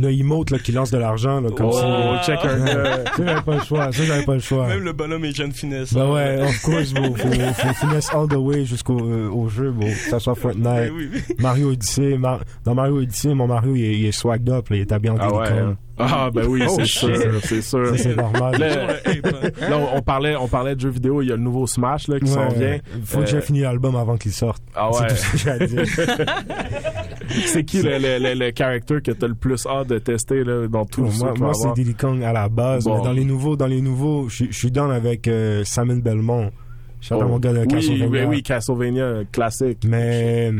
le 0.00 0.10
emote 0.12 0.50
là, 0.50 0.58
qui 0.58 0.72
lance 0.72 0.90
de 0.90 0.98
l'argent, 0.98 1.40
là, 1.40 1.50
comme 1.50 1.66
Oh, 1.66 1.72
ça. 1.72 2.20
check 2.24 2.38
un 2.44 2.66
Ça, 2.66 3.02
j'avais 3.18 3.40
pas 3.42 3.54
le 3.54 3.60
choix. 3.62 3.92
Ça, 3.92 4.04
j'avais 4.04 4.24
pas 4.24 4.34
le 4.34 4.40
choix. 4.40 4.66
Même 4.68 4.80
le 4.84 4.92
bonhomme 4.92 5.24
est 5.24 5.36
jeune 5.36 5.52
finesse. 5.52 5.92
Ben 5.94 6.02
hein. 6.02 6.12
ouais, 6.12 6.42
of 6.42 6.62
course, 6.62 6.92
bro. 6.92 7.14
Faut, 7.14 7.28
faut 7.28 7.74
finesse 7.86 8.10
all 8.14 8.28
the 8.28 8.34
way 8.36 8.64
jusqu'au 8.64 8.98
euh, 8.98 9.28
au 9.30 9.48
jeu, 9.48 9.70
bro. 9.70 9.86
Que 9.86 9.94
ça 10.10 10.18
soit 10.20 10.34
Fortnite, 10.34 10.64
Ben 10.64 10.92
oui, 10.96 11.08
oui. 11.12 11.20
Mario 11.38 11.70
Odyssey. 11.70 12.16
Mar- 12.18 12.40
dans 12.64 12.74
Mario 12.74 12.98
Odyssey, 12.98 13.34
mon 13.34 13.46
Mario, 13.46 13.74
il 13.76 13.84
est, 13.84 13.98
il 13.98 14.06
est 14.06 14.12
swagged 14.12 14.48
up, 14.50 14.68
là, 14.68 14.76
il 14.76 14.80
est 14.82 14.92
habillé 14.92 15.10
en 15.10 15.16
Ah 15.20 15.32
ouais. 15.34 15.48
Hein. 15.48 15.76
Ah, 15.98 16.28
ben 16.34 16.46
oui, 16.46 16.62
Oh, 16.66 16.72
c'est 16.76 16.86
sûr, 16.86 17.16
c'est 17.44 17.62
sûr. 17.62 17.92
C'est 17.96 18.16
normal. 18.16 18.58
Là, 18.58 18.86
là, 19.68 19.78
on, 19.94 20.02
parlait, 20.02 20.34
on 20.34 20.48
parlait 20.48 20.74
de 20.74 20.80
jeux 20.80 20.88
vidéo, 20.90 21.22
il 21.22 21.28
y 21.28 21.32
a 21.32 21.36
le 21.36 21.42
nouveau 21.42 21.66
Smash, 21.66 22.08
là, 22.08 22.18
qui 22.18 22.26
s'en 22.26 22.48
Ouais, 22.48 22.54
vient. 22.58 22.78
Faut 23.04 23.18
que 23.18 23.22
Euh, 23.24 23.26
j'ai 23.26 23.40
fini 23.40 23.60
l'album 23.60 23.94
avant 23.96 24.16
qu'il 24.16 24.32
sorte. 24.32 24.62
Ah 24.74 24.90
C'est 24.92 25.00
ouais. 25.02 25.08
tout 25.08 25.14
ce 25.16 25.30
que 25.32 25.38
j'ai 25.38 25.50
à 25.50 25.58
dire. 25.66 25.84
c'est 27.46 27.64
qui 27.64 27.82
le, 27.82 27.98
le, 27.98 28.18
le, 28.18 28.34
le 28.34 28.52
character 28.56 29.00
que 29.02 29.12
t'as 29.12 29.28
le 29.28 29.34
plus 29.34 29.66
hâte 29.66 29.88
de 29.88 29.98
tester, 29.98 30.44
là, 30.44 30.66
dans 30.68 30.84
tout 30.84 31.10
ce 31.10 31.20
moi, 31.24 31.34
moi 31.38 31.54
c'est? 31.54 31.72
Diddy 31.74 31.94
Kong 31.94 32.22
à 32.22 32.32
la 32.32 32.48
base, 32.48 32.84
Bon. 32.84 32.98
mais 32.98 33.04
dans 33.04 33.12
les 33.12 33.24
nouveaux, 33.24 33.56
dans 33.56 33.66
les 33.66 33.80
nouveaux, 33.80 34.28
je 34.28 34.46
suis 34.50 34.70
down 34.70 34.90
avec 34.90 35.28
euh, 35.28 35.62
Simon 35.64 35.96
Belmont. 35.96 36.50
Shout 37.06 37.16
Oh. 37.20 37.28
mon 37.28 37.38
gars 37.38 37.52
de 37.52 37.58
oui, 37.60 37.66
Castlevania. 37.68 38.08
oui, 38.08 38.36
oui, 38.36 38.42
Castlevania, 38.42 39.24
classique. 39.30 39.84
Mais 39.86 40.50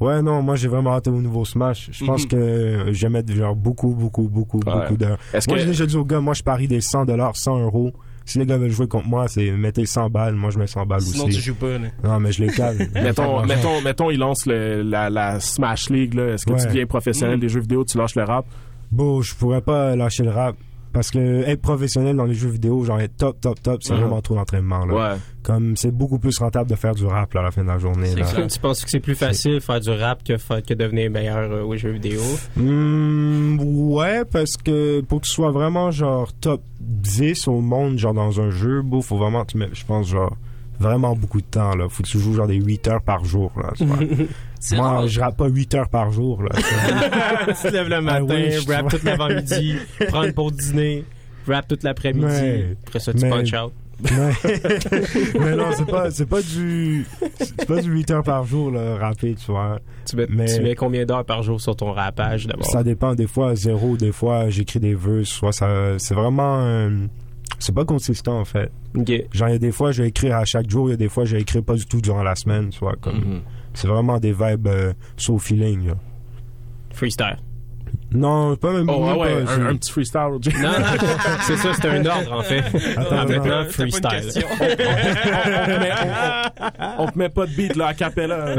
ouais, 0.00 0.20
non, 0.20 0.42
moi 0.42 0.56
j'ai 0.56 0.66
vraiment 0.68 0.94
hâte 0.94 1.06
au 1.06 1.12
nouveau 1.12 1.44
Smash. 1.44 1.90
Je 1.92 2.04
pense 2.04 2.24
Mhm. 2.24 2.28
que 2.28 2.84
je 2.92 3.02
vais 3.06 3.08
mettre 3.08 3.32
genre 3.32 3.54
beaucoup, 3.54 3.94
beaucoup, 3.94 4.28
beaucoup, 4.28 4.58
Ouais. 4.66 4.72
beaucoup 4.82 4.96
d'heures. 4.96 5.18
Est-ce 5.32 5.48
Moi 5.48 5.56
que- 5.58 5.62
j'ai 5.62 5.68
déjà 5.68 5.86
dit 5.86 5.96
aux 5.96 6.04
gars, 6.04 6.18
moi 6.20 6.34
je 6.34 6.42
parie 6.42 6.66
des 6.66 6.80
100 6.80 7.04
dollars, 7.04 7.36
100 7.36 7.60
euros. 7.60 7.92
Si 8.24 8.38
les 8.38 8.46
gars 8.46 8.56
veulent 8.56 8.70
jouer 8.70 8.86
contre 8.88 9.06
moi, 9.08 9.26
c'est 9.28 9.50
mettez 9.52 9.84
100 9.86 10.08
balles. 10.10 10.34
Moi 10.34 10.50
je 10.50 10.58
mets 10.58 10.66
100 10.66 10.86
balles 10.86 11.00
Sinon, 11.02 11.24
aussi. 11.26 11.36
tu 11.36 11.42
joues 11.42 11.54
pas, 11.54 11.78
là. 11.78 11.88
Non, 12.04 12.18
mais 12.20 12.32
je 12.32 12.44
les 12.44 12.52
cale. 12.52 12.76
mettons, 12.94 13.44
mettons, 13.46 13.80
mettons, 13.82 14.10
il 14.10 14.18
lance 14.18 14.46
le, 14.46 14.82
la, 14.82 15.08
la 15.10 15.38
Smash 15.40 15.88
League, 15.90 16.14
là. 16.14 16.34
Est-ce 16.34 16.46
que 16.46 16.52
tu 16.60 16.66
deviens 16.66 16.86
professionnel 16.86 17.36
Mm. 17.36 17.40
des 17.40 17.48
jeux 17.48 17.60
vidéo, 17.60 17.84
tu 17.84 17.96
lâches 17.98 18.14
le 18.16 18.24
rap? 18.24 18.44
Bon, 18.90 19.22
je 19.22 19.34
pourrais 19.36 19.60
pas 19.62 19.94
lâcher 19.96 20.22
le 20.24 20.30
rap. 20.30 20.56
Parce 20.92 21.10
que 21.10 21.42
être 21.48 21.62
professionnel 21.62 22.16
dans 22.16 22.24
les 22.26 22.34
jeux 22.34 22.50
vidéo, 22.50 22.84
genre 22.84 23.00
être 23.00 23.16
top, 23.16 23.40
top, 23.40 23.62
top, 23.62 23.82
c'est 23.82 23.94
Mhm. 23.94 24.00
vraiment 24.00 24.20
trop 24.20 24.34
d'entraînement. 24.34 24.84
Là. 24.84 24.94
Ouais. 24.94 25.18
Comme 25.42 25.76
c'est 25.76 25.90
beaucoup 25.90 26.18
plus 26.18 26.38
rentable 26.38 26.68
de 26.68 26.74
faire 26.76 26.94
du 26.94 27.06
rap 27.06 27.32
là, 27.34 27.40
à 27.40 27.44
la 27.44 27.50
fin 27.50 27.62
de 27.62 27.68
la 27.68 27.78
journée. 27.78 28.14
Là. 28.14 28.26
Tu 28.46 28.58
penses 28.60 28.84
que 28.84 28.90
c'est 28.90 29.00
plus 29.00 29.14
facile 29.14 29.54
de 29.54 29.60
faire 29.60 29.80
du 29.80 29.90
rap 29.90 30.22
que, 30.22 30.74
devenir 30.74 31.10
meilleur 31.10 31.50
euh, 31.50 31.62
aux 31.64 31.76
jeux 31.76 31.92
vidéo? 31.92 32.20
Hmm, 32.56 33.58
ouais, 33.60 34.24
parce 34.24 34.56
que 34.56 35.00
pour 35.00 35.20
que 35.20 35.26
tu 35.26 35.32
sois 35.32 35.50
vraiment 35.50 35.90
genre 35.90 36.32
top 36.34 36.62
10 36.80 37.48
au 37.48 37.60
monde, 37.60 37.98
genre 37.98 38.14
dans 38.14 38.40
un 38.40 38.50
jeu, 38.50 38.82
beau, 38.82 39.00
faut 39.02 39.16
vraiment, 39.16 39.44
tu 39.44 39.56
mets, 39.56 39.68
je 39.72 39.84
pense, 39.84 40.06
genre 40.08 40.36
vraiment 40.82 41.14
beaucoup 41.16 41.40
de 41.40 41.46
temps. 41.46 41.74
Là. 41.74 41.88
Faut 41.88 42.02
que 42.02 42.08
tu 42.08 42.18
joues 42.18 42.34
genre 42.34 42.46
des 42.46 42.56
8 42.56 42.88
heures 42.88 43.02
par 43.02 43.24
jour. 43.24 43.52
Là, 43.56 43.72
Moi, 44.72 44.88
rare. 44.88 45.08
je 45.08 45.20
rappe 45.20 45.36
pas 45.38 45.48
8 45.48 45.74
heures 45.74 45.88
par 45.88 46.12
jour. 46.12 46.42
Là, 46.42 46.50
tu 47.46 47.54
te 47.54 47.68
lèves 47.68 47.88
le 47.88 48.00
matin, 48.00 48.24
wish, 48.34 48.64
tu 48.64 48.70
rap 48.72 48.82
vois. 48.82 48.90
tout 48.90 49.06
l'avant-midi, 49.06 49.76
prendre 50.08 50.32
pour 50.34 50.52
dîner, 50.52 51.04
rap 51.48 51.66
toute 51.66 51.82
l'après-midi. 51.82 52.26
Ouais. 52.26 52.76
Après 52.86 53.00
ça, 53.00 53.12
tu 53.14 53.22
Mais- 53.24 53.30
punch 53.30 53.52
out. 53.54 53.72
Mais, 54.02 54.32
mais 55.38 55.54
non, 55.54 55.66
c'est 55.76 55.86
pas, 55.86 56.10
c'est 56.10 56.26
pas 56.26 56.42
du, 56.42 57.06
c'est 57.38 57.66
pas 57.66 57.80
du 57.80 57.88
8 57.92 58.10
heures 58.10 58.22
par 58.24 58.44
jour, 58.44 58.72
là, 58.72 58.96
rapper, 58.96 59.34
tu 59.36 59.52
vois. 59.52 59.78
Tu 60.08 60.16
mets, 60.16 60.26
Mais- 60.28 60.46
tu 60.56 60.60
mets 60.60 60.74
combien 60.74 61.04
d'heures 61.04 61.24
par 61.24 61.44
jour 61.44 61.60
sur 61.60 61.76
ton 61.76 61.92
rappage 61.92 62.46
d'abord? 62.48 62.66
Ça 62.66 62.82
dépend, 62.82 63.14
des 63.14 63.28
fois 63.28 63.54
zéro, 63.54 63.96
des 63.96 64.10
fois 64.10 64.48
j'écris 64.48 64.80
des 64.80 64.94
vœux, 64.94 65.24
soit 65.24 65.52
ça, 65.52 65.98
c'est 65.98 66.14
vraiment, 66.14 66.62
euh, 66.64 67.06
c'est 67.62 67.74
pas 67.74 67.84
consistant 67.84 68.38
en 68.40 68.44
fait. 68.44 68.70
Ok. 68.96 69.10
Genre, 69.32 69.48
il 69.48 69.52
y 69.52 69.54
a 69.54 69.58
des 69.58 69.72
fois, 69.72 69.92
je 69.92 70.02
vais 70.02 70.08
écrire 70.08 70.36
à 70.36 70.44
chaque 70.44 70.68
jour, 70.68 70.88
il 70.88 70.90
y 70.90 70.94
a 70.94 70.96
des 70.96 71.08
fois, 71.08 71.24
je 71.24 71.36
vais 71.36 71.42
écrire 71.42 71.62
pas 71.62 71.74
du 71.74 71.86
tout 71.86 72.00
durant 72.00 72.22
la 72.22 72.34
semaine, 72.34 72.68
tu 72.70 72.80
vois, 72.80 72.94
comme, 73.00 73.16
Mhm. 73.18 73.40
c'est 73.74 73.88
vraiment 73.88 74.18
des 74.18 74.32
vibes 74.32 74.66
euh, 74.66 74.92
so 75.16 75.38
feeling. 75.38 75.92
Freestyle. 76.92 77.38
Non, 78.14 78.56
pas 78.56 78.72
même. 78.72 78.88
Oh, 78.88 79.06
ah 79.08 79.16
ouais, 79.18 79.44
pas, 79.44 79.52
un, 79.52 79.66
un 79.66 79.76
petit 79.76 79.90
freestyle. 79.90 80.20
Non, 80.20 80.38
non, 80.38 81.06
c'est 81.42 81.56
ça, 81.56 81.70
c'est 81.74 81.88
un 81.88 82.04
ordre, 82.06 82.32
en 82.32 82.42
fait. 82.42 82.60
Attends, 82.96 83.26
maintenant, 83.28 83.64
freestyle. 83.68 84.42
on, 84.50 84.56
te 84.58 85.78
met, 85.78 85.90
on- 86.02 86.64
on- 87.00 87.04
on 87.04 87.06
te 87.10 87.18
met 87.18 87.28
pas 87.28 87.46
de 87.46 87.52
beat 87.52 87.76
là 87.76 87.86
à 87.88 87.94
capella. 87.94 88.54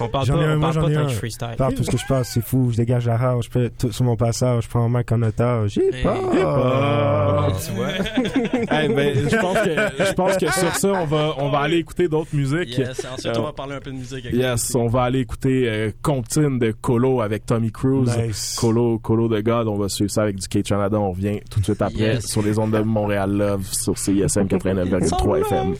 On 0.00 0.08
parle 0.08 0.26
J'en 0.26 0.34
pas, 0.36 0.40
un, 0.44 0.54
on 0.56 0.58
moi, 0.58 0.60
parle 0.60 0.74
j'en 0.74 0.82
pas 0.82 0.90
ai 0.90 0.94
tant 0.94 1.00
un. 1.00 1.04
de 1.04 1.08
freestyle. 1.10 1.48
Par 1.56 1.74
tout 1.74 1.84
ce 1.84 1.90
que 1.90 1.96
je 1.98 2.06
passe, 2.06 2.30
c'est 2.34 2.44
fou. 2.44 2.68
Je 2.72 2.76
dégage 2.76 3.06
la 3.06 3.16
rage. 3.16 3.44
Je 3.44 3.50
fais 3.50 3.70
tout 3.70 3.92
sur 3.92 4.04
mon 4.04 4.16
passage. 4.16 4.64
Je 4.64 4.68
prends 4.68 4.84
un 4.84 4.88
mec 4.88 5.10
en 5.12 5.22
otage. 5.22 5.70
J'ai 5.72 6.02
pas. 6.02 6.16
Ah. 6.44 7.46
Tu 7.64 7.72
vois? 7.72 7.88
Hey, 8.70 8.88
ben, 8.88 9.14
je 9.28 9.36
pense 9.36 9.58
que 9.58 10.04
je 10.04 10.12
pense 10.12 10.36
que 10.36 10.50
sur 10.52 10.74
ça 10.76 10.88
on 10.88 11.04
va 11.06 11.34
on 11.38 11.48
va 11.50 11.60
aller 11.60 11.76
écouter 11.78 12.08
d'autres 12.08 12.34
musiques. 12.34 12.76
Yes, 12.78 13.04
ensuite 13.12 13.36
on 13.36 13.42
va 13.42 13.52
parler 13.52 13.74
un 13.74 13.80
peu 13.80 13.90
de 13.90 13.96
musique. 13.96 14.24
avec 14.26 14.34
Yes, 14.36 14.74
on 14.74 14.86
va 14.86 15.02
aller 15.04 15.20
écouter 15.20 15.68
euh, 15.68 15.90
Comptine 16.02 16.58
de 16.58 16.72
Colo 16.72 17.20
avec 17.20 17.46
Tommy 17.46 17.70
Cruise. 17.72 18.10
Colo, 18.58 18.98
Colo 18.98 19.28
de 19.28 19.40
God. 19.40 19.68
On 19.68 19.76
va 19.76 19.88
suivre 19.88 20.10
ça 20.10 20.22
avec 20.22 20.36
du 20.36 20.48
K-Canada. 20.48 20.98
On 20.98 21.10
revient 21.12 21.40
tout 21.50 21.60
de 21.60 21.64
suite 21.64 21.80
après 21.82 21.98
Yes. 22.14 22.26
sur 22.26 22.42
les 22.42 22.58
ondes 22.58 22.70
de 22.72 22.80
Montréal 22.80 23.32
Love 23.32 23.66
sur 23.72 23.96
CISM 23.98 24.46
89,3 24.46 25.40
FM. 25.40 25.74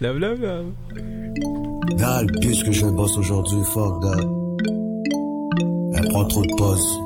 Love, 0.00 0.18
love, 0.18 0.40
love. 0.40 0.64
Dalle, 1.98 2.26
puisque 2.40 2.70
je 2.72 2.86
bosse 2.86 3.16
aujourd'hui, 3.18 3.60
fuck 3.72 4.00
that. 4.02 4.20
Elle 5.94 6.08
prend 6.08 6.24
trop 6.24 6.42
de 6.42 6.54
pauses. 6.56 6.98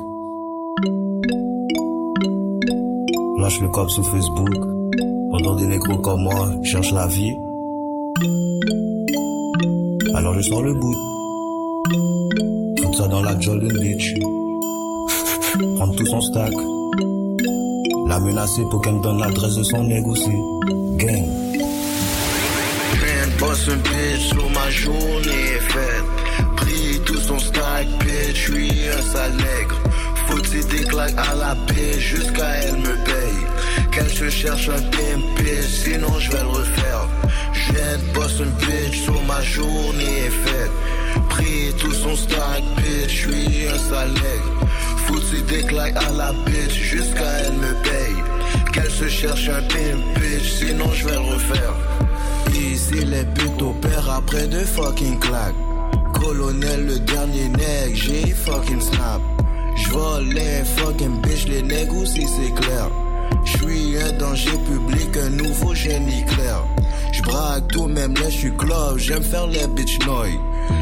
Lâche 3.39 3.61
le 3.61 3.67
cop 3.69 3.89
sur 3.89 4.05
Facebook. 4.05 4.49
Pendant 5.31 5.55
des 5.55 5.67
négros 5.67 5.97
comme 5.99 6.21
moi 6.23 6.49
cherchent 6.63 6.93
la 6.93 7.07
vie. 7.07 7.35
Alors 10.15 10.33
je 10.33 10.41
sors 10.41 10.63
le 10.63 10.73
bout. 10.73 10.95
Foutre 12.81 12.97
ça 12.97 13.07
dans 13.07 13.21
la 13.21 13.39
Jordan 13.39 13.71
Beach. 13.79 14.13
Prendre 15.57 15.95
tout 15.95 16.05
son 16.05 16.21
stack. 16.21 16.53
La 18.07 18.19
menacer 18.19 18.61
pour 18.69 18.79
qu'elle 18.81 18.93
me 18.93 19.01
donne 19.01 19.19
l'adresse 19.19 19.55
de 19.55 19.63
son 19.63 19.83
négocié. 19.83 20.33
Gang. 20.97 21.25
Man, 23.01 23.29
boss 23.39 23.67
un 23.69 23.77
bitch, 23.77 24.27
sur 24.29 24.49
ma 24.51 24.69
journée 24.69 25.47
est 25.55 25.71
faite. 25.71 26.05
Pris 26.57 27.01
tout 27.05 27.17
son 27.17 27.39
stack, 27.39 27.87
bitch, 27.99 28.35
j'suis 28.35 28.87
un 28.87 29.01
sale 29.01 29.31
nègre. 29.31 29.81
Faut-il 30.27 30.67
des 30.67 30.85
claques 30.85 31.17
à 31.17 31.35
la 31.35 31.55
paix 31.65 31.99
jusqu'à 31.99 32.49
elle 32.63 32.77
me 32.77 32.95
paye. 33.05 33.91
Qu'elle 33.91 34.09
se 34.09 34.29
cherche 34.29 34.69
un 34.69 34.81
bitch, 35.41 35.65
sinon 35.83 36.19
je 36.19 36.31
vais 36.31 36.43
le 36.43 36.49
refaire. 36.49 37.07
J'viens 37.53 37.97
de 37.97 38.13
boss 38.13 38.41
un 38.41 38.65
bitch, 38.65 39.01
sur 39.01 39.23
ma 39.23 39.41
journée 39.41 40.17
est 40.27 40.47
faite. 40.47 40.71
Pris 41.29 41.73
tout 41.79 41.93
son 41.93 42.15
stack, 42.15 42.63
bitch, 42.77 43.09
j'suis 43.09 43.67
un 43.73 43.77
sale 43.89 44.13
des 45.47 45.63
claques 45.63 45.95
à 45.95 46.11
la 46.11 46.33
bitch 46.45 46.73
jusqu'à 46.73 47.39
elle 47.39 47.53
me 47.53 47.73
paye. 47.83 48.23
Qu'elle 48.73 48.91
se 48.91 49.07
cherche 49.07 49.49
un 49.49 49.61
pimp, 49.61 50.19
bitch, 50.19 50.51
sinon 50.59 50.91
je 50.93 51.05
vais 51.07 51.13
le 51.13 51.33
refaire. 51.33 51.73
Ici 52.53 53.05
les 53.05 53.23
putes 53.23 53.61
opèrent 53.61 54.09
après 54.09 54.47
de 54.47 54.59
fucking 54.59 55.19
claques. 55.19 55.55
Colonel 56.13 56.85
le 56.85 56.99
dernier 56.99 57.49
nègre, 57.49 57.95
j'ai 57.95 58.33
fucking 58.33 58.81
snap. 58.81 59.21
J'vole 59.75 60.25
les 60.29 60.63
fucking 60.63 61.21
bitch, 61.21 61.47
les 61.47 61.61
nègres 61.61 61.97
aussi 61.97 62.25
c'est 62.27 62.53
clair. 62.61 62.89
J'suis 63.45 63.97
un 63.97 64.11
danger 64.17 64.51
public, 64.51 65.17
un 65.17 65.29
nouveau 65.29 65.73
génie 65.73 66.25
clair. 66.25 66.63
J'braque 67.13 67.67
tout, 67.69 67.87
même 67.87 68.13
les 68.23 68.31
j'suis 68.31 68.53
club, 68.53 68.97
j'aime 68.97 69.23
faire 69.23 69.47
les 69.47 69.67
bitch 69.67 69.99
noy. 70.05 70.39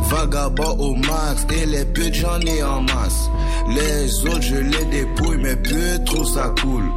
Vagabond 0.09 0.75
au 0.79 0.95
max, 0.95 1.45
et 1.55 1.65
les 1.65 1.85
putes 1.85 2.15
j'en 2.15 2.39
ai 2.41 2.63
en 2.63 2.81
masse. 2.81 3.29
Les 3.69 4.25
autres 4.25 4.41
je 4.41 4.55
les 4.55 4.85
dépouille, 4.85 5.37
mais 5.37 5.55
putes 5.55 6.05
trop 6.05 6.25
ça 6.25 6.53
coule. 6.61 6.91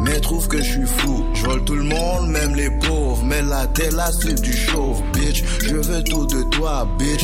Mais 0.00 0.20
trouve 0.20 0.48
que 0.48 0.58
je 0.58 0.70
suis 0.70 0.86
fou, 0.86 1.24
je 1.34 1.58
tout 1.60 1.74
le 1.74 1.84
monde, 1.84 2.28
même 2.28 2.54
les 2.54 2.70
pauvres. 2.70 3.22
Mais 3.24 3.42
la 3.42 3.66
t'es 3.68 3.90
la 3.90 4.10
cible 4.10 4.40
du 4.40 4.52
chauve, 4.52 5.00
bitch. 5.12 5.44
Je 5.60 5.76
veux 5.76 6.02
tout 6.02 6.26
de 6.26 6.42
toi, 6.50 6.86
bitch. 6.98 7.22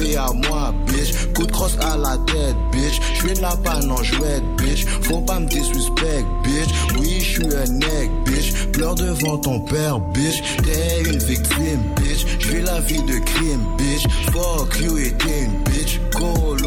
Est 0.00 0.16
à 0.16 0.28
moi, 0.32 0.72
bitch. 0.86 1.32
Coup 1.34 1.46
de 1.46 1.52
crosse 1.52 1.76
à 1.80 1.96
la 1.96 2.16
tête, 2.18 2.56
bitch. 2.72 3.00
Je 3.14 3.28
suis 3.28 3.40
la 3.40 3.56
panne 3.56 3.90
en 3.90 4.02
jouette, 4.02 4.42
bitch. 4.56 4.86
Faut 5.02 5.20
pas 5.20 5.40
me 5.40 5.46
disrespect, 5.46 6.24
bitch. 6.44 6.68
Oui, 6.98 7.20
je 7.20 7.24
suis 7.24 7.44
un 7.44 7.72
nègre, 7.72 8.12
bitch. 8.24 8.52
Pleure 8.72 8.94
devant 8.94 9.38
ton 9.38 9.60
père, 9.60 9.98
bitch. 10.00 10.42
T'es 10.62 11.10
une 11.10 11.18
victime, 11.18 11.82
bitch. 11.96 12.26
Je 12.38 12.56
la 12.58 12.80
vie 12.80 13.02
de 13.02 13.18
crime, 13.18 13.64
bitch. 13.76 14.06
Fuck 14.32 14.80
you 14.80 14.98
et 14.98 15.12
t'es 15.12 15.44
une 15.44 15.62
bitch. 15.64 16.00
Colo 16.14 16.57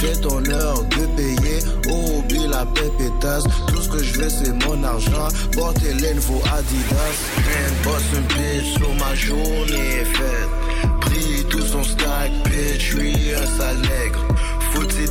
j'ai 0.00 0.20
ton 0.20 0.44
heure 0.46 0.82
de 0.84 1.06
payer. 1.16 1.58
Oublie 1.88 2.46
la 2.48 2.64
pépétasse. 2.66 3.44
Tout 3.68 3.82
ce 3.82 3.88
que 3.88 4.02
je 4.02 4.20
veux 4.20 4.28
c'est 4.28 4.52
mon 4.66 4.82
argent. 4.84 5.28
Les 6.00 6.14
nouveaux 6.14 6.42
Adidas. 6.56 7.16
Man, 7.36 7.72
boss 7.84 8.02
un 8.16 8.20
bitch 8.34 8.78
sur 8.78 8.94
ma 8.94 9.14
journée 9.14 10.00
est 10.00 10.04
faite. 10.04 10.50
Pris 11.00 11.44
tout 11.48 11.62
son 11.62 11.82
stack, 11.82 12.30
bitch. 12.44 12.80
J'suis 12.80 13.34
un 13.34 13.46
sale 13.46 13.78
nègre. 13.78 14.26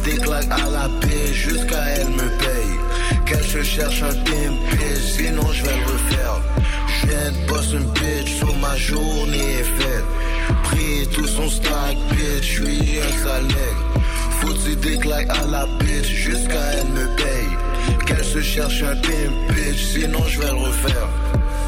Des 0.03 0.17
claques 0.17 0.51
à 0.51 0.69
la 0.69 0.89
paix 1.01 1.33
jusqu'à 1.33 1.83
elle 1.95 2.09
me 2.09 2.29
paye. 2.37 2.88
Qu'elle 3.29 3.43
se 3.43 3.61
cherche 3.61 4.01
un 4.01 4.13
pimp, 4.25 4.57
bitch. 4.71 5.03
Sinon 5.17 5.47
je 5.53 5.63
vais 5.63 5.77
le 5.77 5.85
refaire. 5.85 6.41
J'viens 6.87 7.31
de 7.31 7.47
boss 7.47 7.75
un 7.75 7.85
bitch 7.93 8.37
sur 8.37 8.55
ma 8.57 8.75
journée 8.75 9.37
est 9.37 9.63
faite. 9.63 10.05
Pris 10.63 11.07
tout 11.13 11.27
son 11.27 11.47
stack, 11.47 11.95
bitch. 12.09 12.41
J'suis 12.41 12.99
un 12.99 13.23
sale 13.23 13.43
nègre. 13.43 14.01
Faut-il 14.41 14.79
des 14.79 14.97
claques 14.97 15.29
à 15.29 15.45
la 15.45 15.67
bitch 15.79 16.07
jusqu'à 16.07 16.73
elle 16.73 16.87
me 16.87 17.05
paye. 17.17 18.05
Qu'elle 18.07 18.23
se 18.23 18.41
cherche 18.41 18.81
un 18.81 18.95
pimp, 18.95 19.55
bitch, 19.55 19.77
sinon 19.93 20.23
je 20.27 20.39
vais 20.39 20.47
le 20.47 20.65
refaire. 20.65 21.07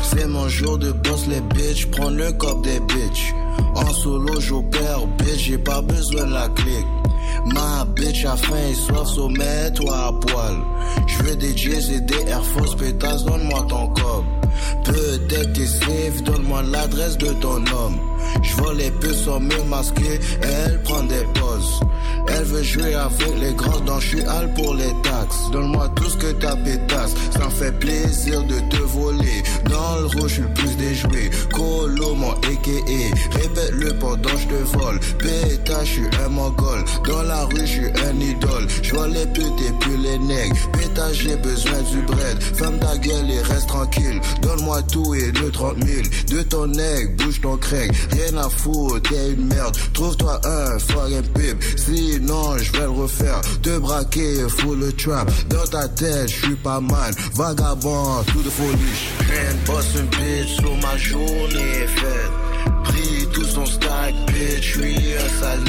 C'est 0.02 0.28
mon 0.28 0.50
jour 0.50 0.80
de 0.80 0.92
boss 0.92 1.28
les 1.28 1.42
bitch, 1.42 1.86
prendre 1.92 2.18
le 2.18 2.32
cop 2.32 2.64
des 2.64 2.80
bitch. 2.80 3.34
En 3.76 3.94
solo 3.94 4.40
j'opère, 4.40 5.06
bitch, 5.20 5.46
j'ai 5.46 5.58
pas 5.60 5.82
besoin 5.82 6.26
de 6.26 6.34
la 6.34 6.50
clique. 6.50 6.88
Ma 7.46 7.86
bitch 7.86 8.26
a 8.26 8.36
faim 8.38 8.56
et 8.70 8.74
soif, 8.74 9.08
sommet 9.08 9.72
toi 9.74 10.08
à 10.08 10.12
poil. 10.14 10.58
Je 11.08 11.24
veux 11.24 11.36
des 11.36 11.56
J's 11.56 11.90
et 11.90 12.02
des 12.02 12.28
Air 12.28 12.44
Force 12.44 12.76
pétasses, 12.76 13.24
donne-moi 13.26 13.66
ton 13.68 13.88
cop. 13.88 14.26
Peut-être 14.84 15.54
t'es 15.54 15.66
safe, 15.66 16.24
donne-moi 16.24 16.64
l'adresse 16.64 17.18
de 17.18 17.34
ton 17.34 17.58
homme. 17.58 18.00
Je 18.42 18.78
les 18.78 18.92
peu 18.92 19.14
sans 19.14 19.40
me 19.40 19.64
masquer, 19.70 20.20
elle 20.42 20.82
prend 20.84 21.04
des 21.04 21.24
pauses. 21.34 21.80
Elle 22.28 22.44
veut 22.46 22.64
jouer 22.64 22.94
avec 22.94 23.40
les 23.40 23.54
grands 23.54 23.80
dents, 23.82 24.00
je 24.00 24.08
suis 24.08 24.22
hal 24.22 24.54
pour 24.54 24.74
les 24.76 24.94
taxes. 25.04 25.50
Donne-moi 25.52 25.90
tout 25.96 26.10
ce 26.10 26.18
que 26.18 26.32
t'as 26.34 26.56
pétasse, 26.56 27.14
ça 27.32 27.46
me 27.46 27.50
fait 27.52 27.78
plaisir 27.80 28.44
de 28.44 28.60
te 28.70 28.82
voler. 28.82 29.44
Dans 29.70 30.00
le 30.00 30.06
rouge, 30.06 30.30
je 30.30 30.36
suis 30.36 30.54
plus 30.54 30.76
déjoué. 30.78 31.30
Colo, 31.54 32.16
mon 32.16 32.32
aka, 32.32 32.72
pendant 34.02 34.38
je 34.38 34.48
te 34.48 34.78
vole. 34.78 35.00
Pétasse, 35.20 35.86
je 35.86 35.92
suis 35.92 36.10
un 36.26 36.30
mongol. 36.30 36.84
Dans 37.08 37.22
la 37.24 37.46
rue, 37.46 37.62
je 37.62 37.66
suis 37.66 37.92
un 38.08 38.20
idole. 38.20 38.68
Je 38.82 38.96
vois 38.96 39.08
les 39.08 39.26
putes 39.28 39.62
et 39.68 39.74
puis 39.80 39.98
les 39.98 40.18
nègres. 40.18 40.56
Pétasse, 40.74 41.14
j'ai 41.14 41.36
besoin 41.38 41.80
du 41.92 42.02
bread. 42.02 42.42
Ferme 42.56 42.80
ta 42.80 42.98
gueule 42.98 43.30
et 43.30 43.42
reste 43.42 43.68
tranquille. 43.68 44.20
Donne-moi 44.42 44.82
tout 44.92 45.14
et 45.14 45.32
de 45.32 45.50
30 45.50 45.84
000. 45.86 46.02
De 46.32 46.42
ton 46.42 46.68
nègre, 46.68 47.12
bouge 47.18 47.42
ton 47.42 47.58
craig. 47.58 47.92
Rien 48.12 48.38
à 48.38 48.50
foutre, 48.50 49.02
t'es 49.10 49.34
une 49.34 49.46
merde. 49.46 49.78
Trouve-toi 49.94 50.42
un 50.44 50.80
fucking 50.80 51.28
pip. 51.34 51.64
Sinon, 51.78 52.58
je 52.58 52.72
vais 52.72 52.80
le 52.80 52.90
refaire. 52.90 53.42
Te 53.62 53.78
braquer, 53.78 54.50
full 54.50 54.80
le 54.80 54.92
trap. 54.94 55.30
Dans 55.50 55.66
ta 55.66 55.88
tête, 55.88 56.28
je 56.28 56.46
suis 56.46 56.56
pas 56.56 56.82
mal. 56.82 57.14
Vagabond, 57.36 58.24
tout 58.28 58.42
de 58.42 58.50
folie. 58.50 58.78
Rien 59.20 59.54
boss 59.66 59.86
un 59.96 60.04
bitch 60.06 60.56
sur 60.60 60.76
ma 60.78 60.98
journée 60.98 61.88
faite. 61.96 62.41
Pris 63.42 63.48
tout 63.48 63.56
son 63.56 63.66
stack, 63.66 64.14
bitch, 64.28 64.62
je 64.62 64.80
suis 64.80 65.14
un 65.16 65.40
sale. 65.40 65.60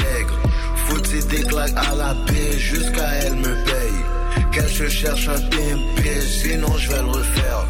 Faut-il 0.87 1.27
des 1.27 1.43
claques 1.43 1.73
à 1.75 1.95
la 1.95 2.13
paix 2.27 2.57
jusqu'à 2.59 3.09
elle 3.23 3.35
me 3.35 3.55
paye. 3.65 4.51
Qu'elle 4.51 4.69
se 4.69 4.89
cherche 4.89 5.27
un 5.27 5.41
pimp, 5.49 5.81
bitch, 5.97 6.43
sinon 6.43 6.77
je 6.77 6.89
vais 6.89 7.01
le 7.01 7.07
refaire. 7.07 7.65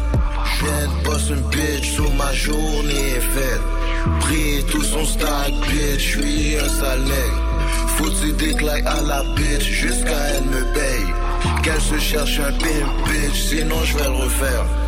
Viens 0.60 0.88
de 0.88 1.04
boss 1.04 1.30
un 1.30 1.48
bitch 1.48 1.92
sur 1.92 2.12
ma 2.14 2.32
journée 2.34 3.08
est 3.16 3.20
faite. 3.20 3.60
Pris 4.20 4.64
tout 4.70 4.82
son 4.82 5.06
stack, 5.06 5.52
bitch, 5.70 5.98
je 5.98 6.20
suis 6.20 6.56
un 6.58 6.68
sale. 6.68 7.00
Faut-il 7.96 8.36
des 8.36 8.54
claques 8.54 8.86
à 8.86 9.00
la 9.00 9.22
bitch 9.34 9.64
jusqu'à 9.64 10.20
elle 10.36 10.44
me 10.44 10.74
paye. 10.74 11.14
Qu'elle 11.62 11.80
se 11.80 11.98
cherche 11.98 12.40
un 12.40 12.52
pimp, 12.52 13.08
bitch, 13.08 13.40
sinon 13.48 13.82
je 13.84 13.96
vais 13.96 14.04
le 14.04 14.24
refaire. 14.24 14.83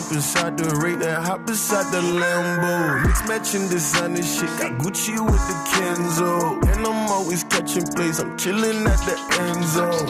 Jump 0.00 0.12
inside 0.12 0.56
the 0.56 0.76
rate 0.76 1.02
and 1.02 1.24
hop 1.24 1.48
inside 1.48 1.90
the 1.90 2.00
Lambo. 2.00 3.04
Mix 3.04 3.26
matching 3.26 3.68
designer 3.68 4.22
shit, 4.22 4.50
got 4.58 4.72
Gucci 4.78 5.18
with 5.18 5.42
the 5.48 5.56
Kenzo. 5.70 6.62
And 6.70 6.86
I'm 6.86 7.10
always 7.10 7.42
catching 7.44 7.84
plays, 7.84 8.20
I'm 8.20 8.36
chilling 8.38 8.86
at 8.86 9.00
the 9.06 9.16
end 9.42 9.64
zone. 9.64 10.08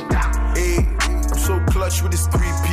Hey, 0.54 0.84
I'm 1.00 1.38
so 1.38 1.58
clutch 1.72 2.02
with 2.02 2.12
this 2.12 2.28
3P. 2.28 2.68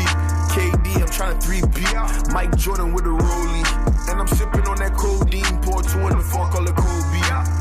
KD, 0.52 1.02
I'm 1.02 1.08
trying 1.08 1.40
to 1.40 1.48
3P. 1.48 2.34
Mike 2.34 2.56
Jordan 2.58 2.94
with 2.94 3.06
a 3.06 3.10
rollie. 3.10 3.86
And 4.10 4.20
I'm 4.20 4.28
sipping 4.28 4.68
on 4.68 4.78
that 4.78 4.94
codeine. 4.94 5.58
Pour 5.62 5.82
two 5.82 6.00
in 6.00 6.18
the 6.18 6.24
four, 6.24 6.48
call 6.50 6.68
it 6.68 6.76
Kobe. 6.76 7.16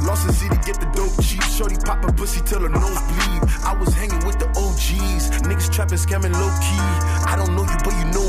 Lost 0.04 0.26
the 0.26 0.32
city, 0.32 0.56
get 0.66 0.80
the 0.80 0.90
dope 0.92 1.14
cheap. 1.24 1.42
Shorty 1.42 1.76
pop 1.76 2.04
a 2.04 2.12
pussy 2.12 2.40
till 2.44 2.60
her 2.60 2.68
nose 2.68 3.00
bleed. 3.08 3.42
I 3.64 3.76
was 3.78 3.94
hanging 3.94 4.24
with 4.26 4.38
the 4.38 4.48
OGs. 4.52 5.30
Niggas 5.48 5.72
trapping, 5.72 5.98
scamming 5.98 6.32
low 6.32 6.52
key. 6.60 6.84
I 7.24 7.34
don't 7.36 7.56
know 7.56 7.62
you, 7.62 7.78
but 7.84 7.94
you 7.96 8.06
know 8.12 8.23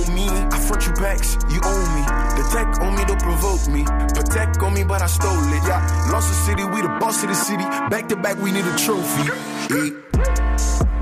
front 0.65 0.86
you 0.88 0.93
backs, 0.93 1.38
you 1.49 1.62
own 1.63 1.86
me. 1.95 2.04
The 2.38 2.43
tech 2.51 2.82
on 2.82 2.95
me 2.95 3.06
don't 3.06 3.21
provoke 3.21 3.67
me. 3.67 3.84
Protect 4.13 4.58
on 4.62 4.73
me, 4.73 4.84
but 4.84 5.01
I 5.01 5.08
stole 5.08 5.32
it. 5.32 5.63
Yeah, 5.67 6.10
lost 6.12 6.30
the 6.30 6.36
city, 6.45 6.63
we 6.65 6.82
the 6.82 6.89
boss 6.99 7.23
of 7.23 7.30
the 7.30 7.36
city. 7.36 7.63
Back 7.89 8.08
to 8.10 8.15
back, 8.15 8.38
we 8.38 8.51
need 8.51 8.65
a 8.65 8.75
trophy. 8.78 9.30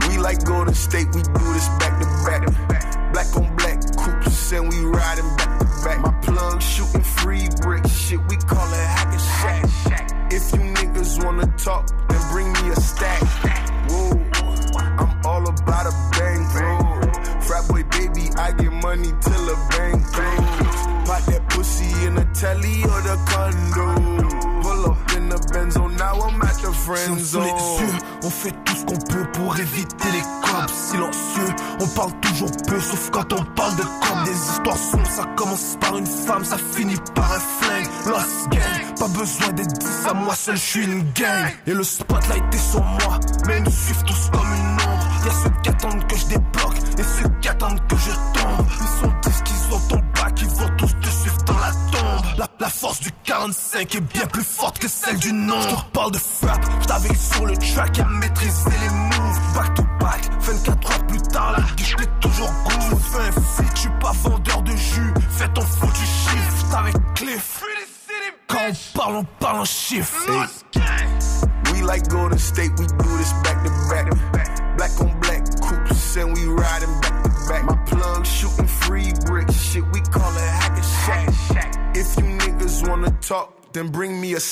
We 0.09 0.17
like 0.17 0.43
Golden 0.43 0.73
State, 0.75 1.07
we 1.15 1.21
do 1.21 1.45
this 1.53 1.67
back 1.79 1.99
to 2.01 2.07
back. 2.27 2.43
Black 3.13 3.35
on 3.37 3.55
black 3.55 3.79
coupes, 3.95 4.51
and 4.51 4.69
we 4.69 4.79
riding 4.85 5.29
back 5.37 5.59
to 5.59 5.65
back. 5.85 5.99
My 6.01 6.11
plug 6.21 6.61
shooting 6.61 7.01
free 7.01 7.47
bricks, 7.61 7.91
shit, 7.91 8.19
we 8.29 8.35
call 8.37 8.67
it 8.67 8.85
hack 8.95 9.13
and 9.13 9.21
shack. 9.21 10.33
If 10.33 10.51
you 10.51 10.59
niggas 10.59 11.23
wanna 11.23 11.47
talk, 11.57 11.87
then 12.09 12.21
bring 12.31 12.51
me 12.53 12.69
a 12.71 12.75
stack. 12.75 13.21
Money 18.95 19.11
till 19.21 19.49
a 19.49 19.55
bang 19.69 19.99
throw. 20.11 20.35
Pop 21.05 21.21
that 21.29 21.43
pussy 21.49 21.89
in 22.07 22.15
the 22.15 22.25
telly 22.39 22.77
or 22.91 23.01
the 23.07 23.17
condo. 23.29 23.87
Pull 24.61 24.91
up 24.91 25.11
in 25.17 25.29
the 25.29 25.39
Benzo, 25.51 25.83
now 25.97 26.15
I'm 26.21 26.41
at 26.41 26.57
the 26.61 26.71
friend 26.85 27.19
Si 27.19 27.37
on 27.37 27.43
zone. 27.43 28.29
fait 28.29 28.55
tout 28.65 28.75
ce 28.75 28.85
qu'on 28.85 28.97
peut 29.13 29.27
pour 29.33 29.59
éviter 29.59 30.09
les 30.11 30.25
cops 30.41 30.73
silencieux. 30.73 31.55
On 31.81 31.87
parle 31.87 32.13
toujours 32.21 32.51
peu, 32.67 32.79
sauf 32.79 33.09
quand 33.11 33.33
on 33.33 33.43
parle 33.55 33.75
de 33.75 33.83
cops. 33.83 34.23
Des 34.25 34.39
histoires 34.51 34.77
sombres, 34.77 35.09
ça 35.09 35.25
commence 35.35 35.77
par 35.81 35.97
une 35.97 36.05
femme, 36.05 36.45
ça 36.45 36.57
finit 36.57 37.01
par 37.15 37.31
un 37.31 37.39
flingue. 37.39 37.87
Lost 38.07 38.49
gang, 38.51 38.95
pas 38.99 39.07
besoin 39.07 39.51
d'être 39.53 39.77
dit 39.79 40.07
à 40.09 40.13
moi 40.13 40.35
seul, 40.35 40.55
je 40.55 40.61
suis 40.61 40.85
une 40.85 41.03
gang. 41.13 41.47
Et 41.67 41.73
le 41.73 41.83
spotlight 41.83 42.43
est 42.53 42.71
sur 42.71 42.83
moi, 42.83 43.19
mais 43.47 43.57
ils 43.57 43.63
nous 43.63 43.71
suivent 43.71 44.03
tous 44.03 44.29
comme 44.31 44.53
une 44.55 44.73
ombre. 44.73 45.07
Y'a 45.25 45.31
ceux 45.31 45.51
qui 45.61 45.69
attendent 45.69 46.07
que 46.07 46.17
je 46.17 46.25
débloque, 46.27 46.79
et 46.97 47.03
ceux 47.03 47.29
qui 47.41 47.49
attendent 47.49 47.79
que 47.87 47.95
je 47.97 48.11
tombe. 48.11 48.67
Ils 48.69 49.01
sont 49.01 49.13
dix 49.23 49.41
qu'ils 49.43 49.75
ont 49.75 49.79
ton 49.89 49.97
bac, 49.97 50.33
ils 50.41 50.47
vont 50.47 50.69
tous 50.77 50.93
te 51.01 51.07
suivre 51.09 51.37
dans 51.45 51.57
la 51.57 51.71
tombe. 51.71 52.37
La, 52.37 52.47
la 52.59 52.69
force 52.69 52.99
du 52.99 53.11
45 53.23 53.95
est 53.95 54.01
bien 54.01 54.25
plus 54.27 54.43
forte 54.43 54.79
que 54.79 54.87
celle 54.87 55.17
du 55.17 55.33
nom. 55.33 55.59
Je 55.61 55.69
te 55.69 55.75
reparle 55.75 56.11
de 56.11 56.17
frappe, 56.17 56.65
je 56.81 56.87
t'avais 56.87 57.15
sur 57.15 57.45
le 57.45 57.57
track 57.57 57.99
à 57.99 58.05
maîtriser 58.05 58.69
les 58.81 58.89
moves. 58.89 59.53
Back 59.55 59.73
to 59.75 59.83
back, 59.99 60.29
24 60.39 60.91
heures 60.91 61.07
plus 61.07 61.21
tard, 61.21 61.51
la 61.57 61.75
guiche 61.75 61.95
t'es 61.95 62.09
toujours 62.19 62.51
good. 62.65 62.99
Fais 62.99 63.27
un 63.27 63.31
feat, 63.31 63.71
je 63.75 63.79
suis 63.81 63.89
pas 63.99 64.11
vendeur 64.23 64.61
de 64.63 64.71
jus. 64.71 65.13
Fais 65.31 65.47
ton 65.49 65.61
foutu 65.61 66.01
chiffre, 66.01 66.77
avec 66.77 66.95
Cliff. 67.15 67.61
Quand 68.47 68.57
on 68.69 68.97
parle, 68.97 69.15
on 69.15 69.23
parle 69.39 69.59
en 69.61 69.65
chiffres. 69.65 70.29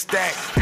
Stack. 0.01 0.61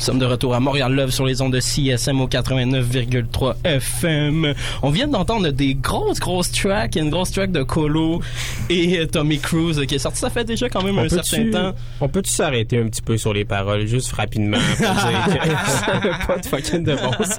Nous 0.00 0.06
sommes 0.06 0.18
de 0.18 0.24
retour 0.24 0.54
à 0.54 0.60
Montréal 0.60 0.94
Love 0.94 1.10
sur 1.10 1.26
les 1.26 1.42
ondes 1.42 1.52
de 1.52 1.60
CSM 1.60 2.22
au 2.22 2.26
89,3 2.26 3.52
FM. 3.64 4.54
On 4.82 4.88
vient 4.88 5.06
d'entendre 5.06 5.50
des 5.50 5.74
grosses, 5.74 6.18
grosses 6.18 6.50
tracks. 6.52 6.96
Une 6.96 7.10
grosse 7.10 7.32
track 7.32 7.52
de 7.52 7.62
Colo 7.62 8.22
et 8.70 9.00
euh, 9.00 9.06
Tommy 9.06 9.38
Cruise 9.38 9.84
qui 9.86 9.96
est 9.96 9.98
sorti. 9.98 10.20
Ça 10.20 10.30
fait 10.30 10.44
déjà 10.44 10.68
quand 10.68 10.82
même 10.82 10.98
un 10.98 11.08
certain 11.08 11.50
temps. 11.50 11.74
On 12.00 12.08
peut-tu 12.08 12.30
s'arrêter 12.30 12.78
un 12.78 12.88
petit 12.88 13.02
peu 13.02 13.18
sur 13.18 13.32
les 13.34 13.44
paroles, 13.44 13.86
juste 13.86 14.12
rapidement, 14.12 14.58
pour 14.58 14.86
dire 14.86 14.94
que 15.26 15.70
ça 15.70 15.86
avait 15.92 16.26
pas 16.26 16.38
de 16.38 16.46
fucking 16.46 16.84
de 16.84 16.94
bon 16.94 17.12
sens. 17.24 17.38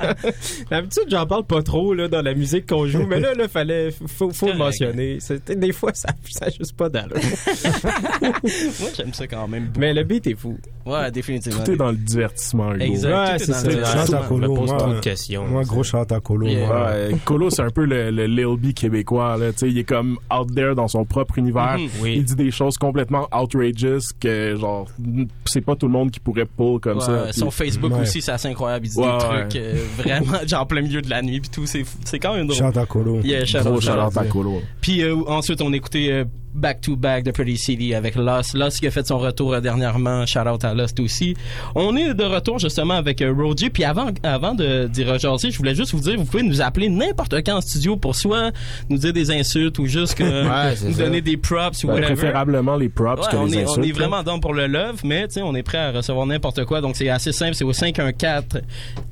D'habitude, 0.70 1.06
j'en 1.10 1.26
parle 1.26 1.46
pas 1.46 1.64
trop, 1.64 1.94
là, 1.94 2.08
dans 2.08 2.22
la 2.22 2.34
musique 2.34 2.68
qu'on 2.68 2.86
joue, 2.86 3.06
mais 3.08 3.20
là, 3.20 3.34
là, 3.34 3.48
fallait, 3.48 3.92
faut, 3.92 4.32
faut 4.32 4.48
le 4.48 4.56
mentionner. 4.56 5.20
Des 5.48 5.72
fois, 5.72 5.92
ça, 5.94 6.10
ça 6.30 6.46
a 6.46 6.50
juste 6.50 6.74
pas 6.74 6.90
d'allure. 6.90 7.16
Moi, 8.22 8.90
j'aime 8.96 9.14
ça 9.14 9.28
quand 9.28 9.48
même. 9.48 9.72
Mais 9.78 9.94
le 9.94 10.04
beat 10.04 10.28
est 10.28 10.36
fou. 10.36 10.58
Ouais, 10.86 11.12
définitivement. 11.12 11.64
Tout 11.64 11.72
est 11.72 11.78
dans 11.78 11.92
le 11.92 11.98
divertissement, 11.98 12.74
Hugo. 12.74 12.84
Exact. 12.84 13.32
Ouais, 13.32 13.40
c'est 13.40 13.54
ça. 13.54 14.06
Chante 14.06 14.14
à 14.14 14.28
Colo, 14.28 14.52
Me 14.52 14.60
pose 14.60 14.70
moi, 14.70 14.78
trop 14.78 14.94
de 14.94 15.00
questions. 15.00 15.46
Moi, 15.48 15.64
gros 15.64 15.84
chante 15.84 16.12
à 16.12 16.20
Colo. 16.20 16.48
Yeah. 16.48 17.10
Ouais, 17.10 17.16
Colo, 17.24 17.50
c'est 17.50 17.62
un 17.62 17.70
peu 17.70 17.86
le, 17.86 18.10
le 18.12 18.26
Lil 18.26 18.58
B 18.58 18.74
québécois. 18.74 19.38
Là. 19.38 19.52
Tu 19.52 19.60
sais, 19.60 19.70
Il 19.70 19.78
est 19.78 19.84
comme 19.84 20.18
out 20.34 20.54
there 20.54 20.76
dans 20.76 20.88
son 20.88 21.06
propre 21.06 21.21
univers. 21.38 21.78
Mhm. 21.78 21.90
Oui. 22.02 22.14
Il 22.18 22.24
dit 22.26 22.36
des 22.36 22.52
choses 22.52 22.78
complètement 22.78 23.28
outrageous 23.34 24.12
que, 24.20 24.56
genre, 24.56 24.88
c'est 25.46 25.62
pas 25.62 25.76
tout 25.76 25.88
le 25.88 25.92
monde 25.94 26.12
qui 26.12 26.20
pourrait 26.20 26.46
pull 26.46 26.80
comme 26.80 26.98
Ouais, 27.00 27.06
ça. 27.06 27.32
Son 27.34 27.48
Puis- 27.48 27.66
Facebook 27.66 27.94
Ouais. 27.94 28.02
aussi, 28.02 28.22
c'est 28.22 28.32
assez 28.32 28.48
incroyable. 28.48 28.86
Il 28.88 28.90
dit 28.90 28.98
Ouais, 29.00 29.06
des 29.06 29.12
ouais. 29.26 29.40
trucs 29.48 29.56
euh, 29.56 29.76
vraiment, 29.98 30.38
genre 30.48 30.62
en 30.62 30.66
plein 30.66 30.82
milieu 30.82 31.02
de 31.02 31.10
la 31.10 31.22
nuit, 31.22 31.40
puis 31.40 31.50
tout. 31.50 31.66
C'est 31.66 32.20
quand 32.20 32.36
même 32.36 32.48
drôle. 32.48 32.58
Chante 32.58 32.78
à 32.78 32.86
Colo. 32.86 33.20
Yeah. 33.24 33.44
Puis 34.82 35.02
euh, 35.04 35.16
ensuite, 35.28 35.62
on 35.62 35.74
écoutait 35.74 36.26
euh, 36.56 36.60
Back 36.60 36.82
to 36.82 36.96
Back 36.96 37.24
de 37.24 37.32
Pretty 37.32 37.58
City 37.58 37.94
avec 37.96 38.16
Lost. 38.16 38.54
Lost 38.54 38.80
qui 38.80 38.88
a 38.88 38.92
fait 38.92 39.06
son 39.08 39.18
retour 39.20 39.54
euh, 39.54 39.60
dernièrement. 39.62 40.26
Shout 40.26 40.40
out 40.48 40.64
à 40.66 40.74
Lost 40.74 41.00
aussi. 41.00 41.36
On 41.76 41.96
est 41.96 42.14
de 42.14 42.24
retour 42.24 42.60
justement 42.60 42.96
avec 42.96 43.22
euh, 43.22 43.34
Roger. 43.34 43.70
Puis 43.70 43.84
avant, 43.84 44.08
avant 44.24 44.54
de 44.54 44.88
dire 44.88 45.08
rejaser, 45.08 45.52
je 45.52 45.58
voulais 45.58 45.76
juste 45.76 45.94
vous 45.94 46.00
dire, 46.02 46.18
vous 46.18 46.26
pouvez 46.26 46.44
nous 46.44 46.62
appeler 46.62 46.90
n'importe 46.90 47.36
quand 47.46 47.58
en 47.58 47.62
studio 47.62 47.98
pour 47.98 48.16
soit 48.16 48.52
nous 48.90 48.98
dire 48.98 49.14
des 49.14 49.32
insultes 49.32 49.80
ou 49.80 49.86
juste 49.86 50.16
que 50.16 50.24
Ouais, 50.42 50.76
c'est 50.76 50.88
nous 50.88 50.94
ça. 50.94 51.04
donner 51.04 51.22
des 51.22 51.38
props 51.38 51.84
ou 51.84 51.88
Ben, 51.88 51.94
whatever. 51.96 52.14
préférablement 52.16 52.76
les 52.76 52.90
props 52.90 53.26
Ouais, 53.26 53.32
que 53.32 53.38
on, 53.38 53.46
les 53.46 53.58
est, 53.60 53.64
insultes. 53.64 53.78
on 53.80 53.84
est 53.84 53.92
vraiment 53.92 54.24
dans 54.24 54.40
pour 54.40 54.54
le 54.54 54.68
love, 54.68 55.02
mais 55.04 55.28
tu 55.28 55.36
sais, 55.36 55.42
on 55.42 55.56
est 55.56 55.64
prêt 55.64 55.78
à 55.78 55.92
recevoir 55.92 56.26
n'importe 56.26 56.66
quoi. 56.66 56.82
Donc 56.82 56.96
c'est 56.96 57.10
assez 57.10 57.32
simple, 57.32 57.56
c'est 57.56 57.64
au 57.64 57.74
514 57.74 58.62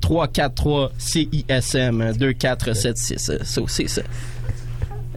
343 0.00 0.92
CISM 0.98 2.12
2476. 2.18 3.38
Ça 3.42 3.60
c'est 3.68 3.88
ça. 3.88 4.02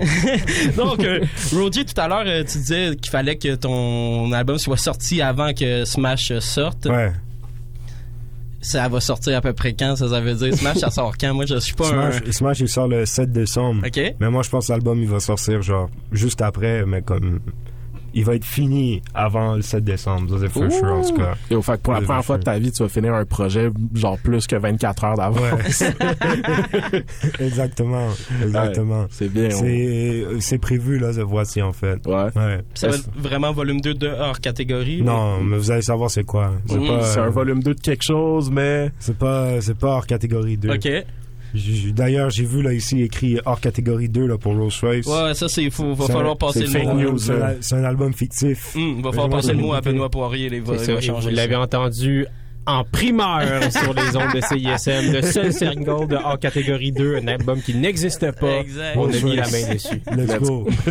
Donc, 0.78 1.04
euh, 1.04 1.20
Roger, 1.54 1.86
tout 1.86 2.00
à 2.00 2.08
l'heure, 2.08 2.24
euh, 2.26 2.44
tu 2.44 2.58
disais 2.58 2.96
qu'il 2.96 3.12
fallait 3.12 3.38
que 3.38 3.56
ton 3.56 4.32
album 4.32 4.58
soit 4.58 4.78
sorti 4.78 5.22
avant 5.22 5.54
que 5.54 5.86
Smash 5.86 6.38
sorte. 6.40 6.86
Ouais. 6.86 7.12
Ça 8.62 8.88
va 8.88 9.02
sortir 9.02 9.38
à 9.38 9.42
peu 9.42 9.52
près 9.52 9.74
quand, 9.74 9.98
ça, 9.98 10.08
ça 10.08 10.22
veut 10.22 10.36
dire? 10.36 10.56
Smash, 10.56 10.78
ça 10.78 10.90
sort 10.90 11.18
quand? 11.18 11.34
Moi, 11.34 11.46
je 11.46 11.58
suis 11.60 11.74
pas 11.74 11.86
Smash, 11.86 12.16
un... 12.26 12.32
Smash, 12.32 12.60
il 12.62 12.70
sort 12.70 12.88
le 12.88 13.06
7 13.06 13.32
décembre. 13.32 13.84
OK. 13.86 14.00
Mais 14.20 14.30
moi, 14.30 14.42
je 14.44 14.50
pense 14.50 14.68
que 14.68 14.72
l'album, 14.72 15.02
il 15.02 15.10
va 15.10 15.20
sortir 15.20 15.62
genre 15.62 15.90
juste 16.12 16.42
après, 16.42 16.86
mais 16.86 17.02
comme 17.02 17.40
il 18.14 18.26
va 18.26 18.36
être 18.36 18.46
fini 18.46 19.02
avant 19.14 19.56
le 19.56 19.62
7 19.62 19.84
décembre. 19.84 20.30
Ça, 20.30 20.36
c'est 20.42 20.50
for 20.52 20.72
sure, 20.72 20.94
en 20.94 21.02
tout 21.02 21.16
cas. 21.16 21.36
Et 21.50 21.56
au 21.56 21.62
fait, 21.62 21.78
que 21.78 21.82
pour 21.82 21.94
la 21.94 22.02
première 22.02 22.24
fois 22.24 22.38
de 22.38 22.44
ta 22.44 22.58
vie, 22.60 22.72
tu 22.72 22.84
vas 22.84 22.90
finir 22.90 23.14
un 23.14 23.26
projet 23.26 23.70
genre 23.94 24.18
plus 24.20 24.48
que 24.48 24.56
24 24.56 25.04
heures 25.04 25.18
d'avance. 25.18 25.84
Exactement. 27.40 28.10
Exactement. 28.44 29.06
c'est 29.10 29.30
bien. 29.30 29.50
C'est, 29.50 30.26
c'est 30.40 30.58
prévu, 30.58 31.00
là, 31.00 31.14
cette 31.14 31.28
fois-ci, 31.28 31.62
en 31.62 31.74
fait. 31.74 32.06
Ouais. 32.06 32.30
Ça 32.74 32.90
va 32.90 32.96
être 32.96 33.10
vraiment 33.16 33.52
volume 33.52 33.82
2 33.82 33.94
de 33.94 34.08
hors 34.08 34.40
catégorie. 34.40 35.02
Non, 35.02 35.42
mais 35.42 35.58
vous 35.58 35.72
allez 35.72 35.82
savoir 35.82 36.10
c'est 36.12 36.24
quoi. 36.24 36.52
C'est 36.68 36.80
pas, 36.80 37.04
C'est 37.04 37.20
un 37.20 37.30
volume 37.30 37.62
2 37.64 37.74
de 37.74 37.80
quelque 37.80 38.04
chose, 38.04 38.52
mais. 38.52 38.92
C'est 39.00 39.18
pas, 39.18 39.62
c'est 39.62 39.78
pas 39.78 39.88
hors 39.88 40.08
catégorie 40.08 40.58
2. 40.58 40.70
Ok. 40.70 40.90
J- 41.54 41.94
D'ailleurs, 41.94 42.30
j'ai 42.32 42.46
vu 42.46 42.62
là 42.64 42.74
ici 42.74 43.02
écrit 43.02 43.38
hors 43.46 43.60
catégorie 43.62 44.10
2 44.10 44.26
là, 44.26 44.38
pour 44.38 44.54
Rolls 44.56 44.72
Royce. 44.82 45.06
Ouais, 45.06 45.34
ça, 45.36 45.48
c'est 45.48 45.70
fou. 45.70 45.94
Va 45.94 46.06
C'est 46.08 46.14
falloir 46.14 46.38
passer 46.38 46.62
le 46.62 46.66
fake 46.68 46.86
mot. 46.86 46.94
news, 46.96 47.18
C'est 47.20 47.34
un- 47.42 47.56
c'est 47.62 47.76
un 47.76 47.84
album 47.84 48.14
fictif. 48.14 48.76
Hum, 48.76 49.02
va 49.04 49.12
falloir 49.12 49.30
passer 49.30 49.54
le 49.54 49.60
mot 49.60 49.74
à. 49.74 49.82
Benoît 49.82 50.10
Poirier. 50.10 50.50
Les 50.50 50.60
va, 50.60 50.74
il 50.76 51.02
changer 51.02 51.30
vous 51.30 51.36
l'avez 51.36 51.56
entendu 51.56 52.26
en 52.66 52.84
primeur 52.84 53.42
sur 53.72 53.94
les 53.94 54.16
ondes 54.16 54.34
de 54.34 54.42
CISM, 54.42 55.14
le 55.14 55.22
seul 55.22 55.54
single 55.54 56.08
de 56.08 56.16
hors 56.16 56.40
catégorie 56.40 56.92
2, 56.92 57.18
un 57.18 57.28
album 57.28 57.62
qui 57.62 57.76
n'existe 57.76 58.32
pas. 58.32 58.60
Exact. 58.60 58.98
On 58.98 59.10
a 59.10 59.20
mis 59.20 59.36
la 59.36 59.50
main 59.50 59.74
dessus. 59.74 60.02
Let's 60.12 60.40
go. 60.40 60.68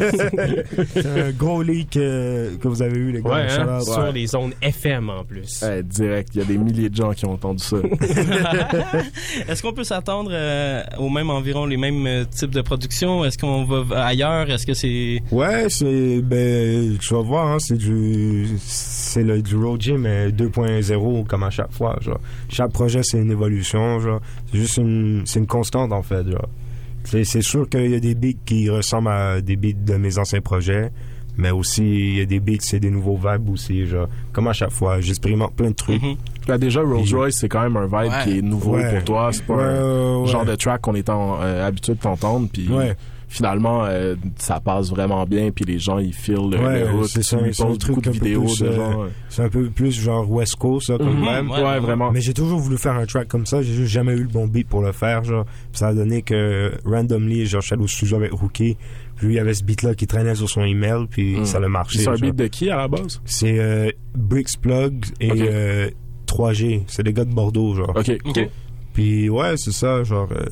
c'est 0.92 1.06
un 1.06 1.30
gros 1.30 1.62
leak 1.62 1.96
euh, 1.96 2.56
que 2.58 2.68
vous 2.68 2.82
avez 2.82 2.98
eu, 2.98 3.12
les 3.12 3.22
gars. 3.22 3.30
Ouais, 3.30 3.46
hein, 3.50 3.80
sur 3.80 4.12
les 4.12 4.34
ondes 4.34 4.54
FM 4.60 5.10
en 5.10 5.24
plus. 5.24 5.62
Ouais, 5.62 5.82
direct, 5.82 6.30
il 6.34 6.40
y 6.40 6.44
a 6.44 6.46
des 6.46 6.58
milliers 6.58 6.88
de 6.88 6.96
gens 6.96 7.12
qui 7.12 7.24
ont 7.26 7.32
entendu 7.32 7.62
ça. 7.62 7.76
Est-ce 9.48 9.62
qu'on 9.62 9.72
peut 9.72 9.84
s'attendre 9.84 10.30
euh, 10.32 10.82
au 10.98 11.08
même 11.08 11.30
environ 11.30 11.66
les 11.66 11.76
mêmes 11.76 12.06
euh, 12.06 12.24
types 12.24 12.50
de 12.50 12.62
production 12.62 13.24
Est-ce 13.24 13.38
qu'on 13.38 13.64
va 13.64 14.04
ailleurs? 14.04 14.50
Est-ce 14.50 14.66
que 14.66 14.74
c'est 14.74 15.22
Ouais, 15.30 15.66
c'est 15.68 16.20
ben 16.22 16.98
tu 16.98 17.14
vas 17.14 17.20
voir 17.20 17.48
hein, 17.48 17.58
c'est 17.58 17.76
du 17.76 18.48
c'est 18.58 19.22
le 19.22 19.42
du 19.42 19.56
road 19.56 19.80
gym 19.80 20.02
mais 20.02 20.28
2.0 20.30 21.26
comme 21.26 21.42
à 21.42 21.50
chaque 21.62 21.72
fois, 21.72 21.96
genre. 22.00 22.20
Chaque 22.48 22.72
projet 22.72 23.02
c'est 23.02 23.18
une 23.18 23.30
évolution, 23.30 23.98
genre. 24.00 24.20
C'est 24.50 24.58
juste 24.58 24.76
une 24.78 25.22
c'est 25.24 25.38
une 25.40 25.46
constante 25.46 25.92
en 25.92 26.02
fait, 26.02 26.24
genre. 26.30 26.48
C'est 27.04 27.24
c'est 27.24 27.42
sûr 27.42 27.68
qu'il 27.68 27.90
y 27.90 27.94
a 27.94 28.00
des 28.00 28.14
beats 28.14 28.38
qui 28.44 28.68
ressemblent 28.70 29.08
à 29.08 29.40
des 29.40 29.56
beats 29.56 29.72
de 29.84 29.94
mes 29.96 30.18
anciens 30.18 30.40
projets, 30.40 30.90
mais 31.36 31.50
aussi 31.50 31.82
il 31.82 32.16
y 32.18 32.20
a 32.20 32.26
des 32.26 32.38
beats 32.40 32.58
c'est 32.60 32.78
des 32.80 32.90
nouveaux 32.90 33.16
vibes 33.16 33.48
aussi, 33.50 33.86
genre. 33.86 34.06
Comme 34.32 34.46
à 34.48 34.52
chaque 34.52 34.70
fois, 34.70 35.00
j'expérimente 35.00 35.54
plein 35.54 35.70
de 35.70 35.74
trucs. 35.74 36.00
Là, 36.48 36.58
déjà, 36.58 36.80
Rolls 36.82 37.06
Royce, 37.12 37.36
c'est 37.36 37.48
quand 37.48 37.62
même 37.62 37.76
un 37.76 37.86
vibe 37.86 38.12
Ouais. 38.12 38.24
qui 38.24 38.38
est 38.38 38.42
nouveau 38.42 38.74
Ouais. 38.76 38.94
pour 38.96 39.04
toi. 39.04 39.30
C'est 39.32 39.44
pas 39.46 39.54
Ouais, 39.54 39.62
un 39.62 40.18
ouais, 40.20 40.26
genre 40.26 40.44
de 40.44 40.54
track 40.56 40.80
qu'on 40.80 40.94
est 40.94 41.08
en- 41.08 41.40
euh, 41.40 41.66
habitué 41.66 41.94
de 41.94 41.98
t'entendre. 42.00 42.48
Puis 42.52 42.68
Ouais. 42.68 42.96
Finalement, 43.32 43.84
euh, 43.86 44.14
ça 44.36 44.60
passe 44.60 44.90
vraiment 44.90 45.24
bien. 45.24 45.50
Puis 45.50 45.64
les 45.64 45.78
gens, 45.78 45.98
ils 45.98 46.12
filent 46.12 46.50
le, 46.50 46.58
Ouais, 46.58 46.84
le 46.92 47.04
c'est 47.06 47.22
ça, 47.22 47.38
poses 47.38 47.58
beaucoup 47.58 47.78
truc 47.78 48.04
de 48.04 48.10
un 48.10 48.12
peu 48.12 48.18
vidéos 48.18 48.42
plus, 48.44 48.60
de 48.60 48.66
euh, 48.66 48.72
genre. 48.76 49.06
C'est 49.30 49.42
un 49.42 49.48
peu 49.48 49.70
plus 49.70 49.90
genre 49.98 50.30
West 50.30 50.56
Coast, 50.56 50.88
ça, 50.88 50.98
comme 50.98 51.18
Mhm. 51.18 51.24
même. 51.24 51.50
Ouais, 51.50 51.62
Ouais, 51.62 51.78
vraiment. 51.80 52.10
Mais 52.12 52.20
j'ai 52.20 52.34
toujours 52.34 52.58
voulu 52.58 52.76
faire 52.76 52.92
un 52.92 53.06
track 53.06 53.28
comme 53.28 53.46
ça. 53.46 53.62
J'ai 53.62 53.72
juste 53.72 53.90
jamais 53.90 54.12
eu 54.12 54.22
le 54.22 54.28
bon 54.28 54.46
beat 54.46 54.68
pour 54.68 54.82
le 54.82 54.92
faire, 54.92 55.24
genre. 55.24 55.44
Puis 55.46 55.78
ça 55.78 55.88
a 55.88 55.94
donné 55.94 56.20
que, 56.22 56.72
randomly, 56.84 57.46
genre, 57.46 57.62
j'allais 57.62 57.82
au 57.82 57.86
studio 57.86 58.16
avec 58.18 58.32
Rookie. 58.32 58.76
Puis 59.16 59.26
lui, 59.26 59.34
il 59.34 59.36
y 59.36 59.40
avait 59.40 59.54
ce 59.54 59.64
beat-là 59.64 59.94
qui 59.94 60.06
traînait 60.06 60.34
sur 60.34 60.48
son 60.48 60.62
email, 60.64 61.06
puis 61.08 61.36
Mhm. 61.38 61.44
ça 61.46 61.58
a 61.58 61.68
marché. 61.68 62.00
C'est 62.00 62.08
un 62.08 62.14
beat 62.14 62.36
de 62.36 62.46
qui 62.48 62.70
à 62.70 62.76
la 62.76 62.88
base? 62.88 63.20
C'est 63.24 63.58
euh, 63.58 63.90
Bricks 64.14 64.58
Plug 64.60 65.04
et 65.20 65.30
Ok. 65.30 65.38
euh, 65.40 65.90
3G. 66.26 66.82
C'est 66.86 67.02
des 67.02 67.12
gars 67.12 67.24
de 67.24 67.32
Bordeaux, 67.34 67.74
genre. 67.74 67.92
Ok, 67.96 68.10
ok. 68.24 68.48
Puis 68.93 69.28
ouais, 69.30 69.57
c'est 69.57 69.72
ça, 69.72 70.03
genre. 70.05 70.28
euh, 70.32 70.45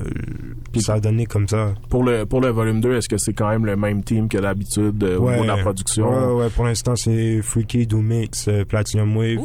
puis 0.71 0.81
ça 0.81 0.95
a 0.95 0.99
donné 0.99 1.25
comme 1.25 1.47
ça. 1.47 1.73
Pour 1.89 2.03
le, 2.03 2.25
pour 2.25 2.41
le 2.41 2.49
volume 2.49 2.81
2, 2.81 2.95
est-ce 2.95 3.09
que 3.09 3.17
c'est 3.17 3.33
quand 3.33 3.49
même 3.49 3.65
le 3.65 3.75
même 3.75 4.03
team 4.03 4.27
que 4.29 4.37
d'habitude 4.37 5.03
euh, 5.03 5.17
au 5.19 5.29
niveau 5.29 5.43
de 5.43 5.47
la 5.47 5.57
production? 5.57 6.09
Ouais, 6.09 6.43
ouais, 6.43 6.49
pour 6.49 6.65
l'instant, 6.65 6.95
c'est 6.95 7.41
Freaky, 7.41 7.85
Doomix, 7.87 8.47
euh, 8.47 8.65
Platinum 8.65 9.15
Wave. 9.15 9.39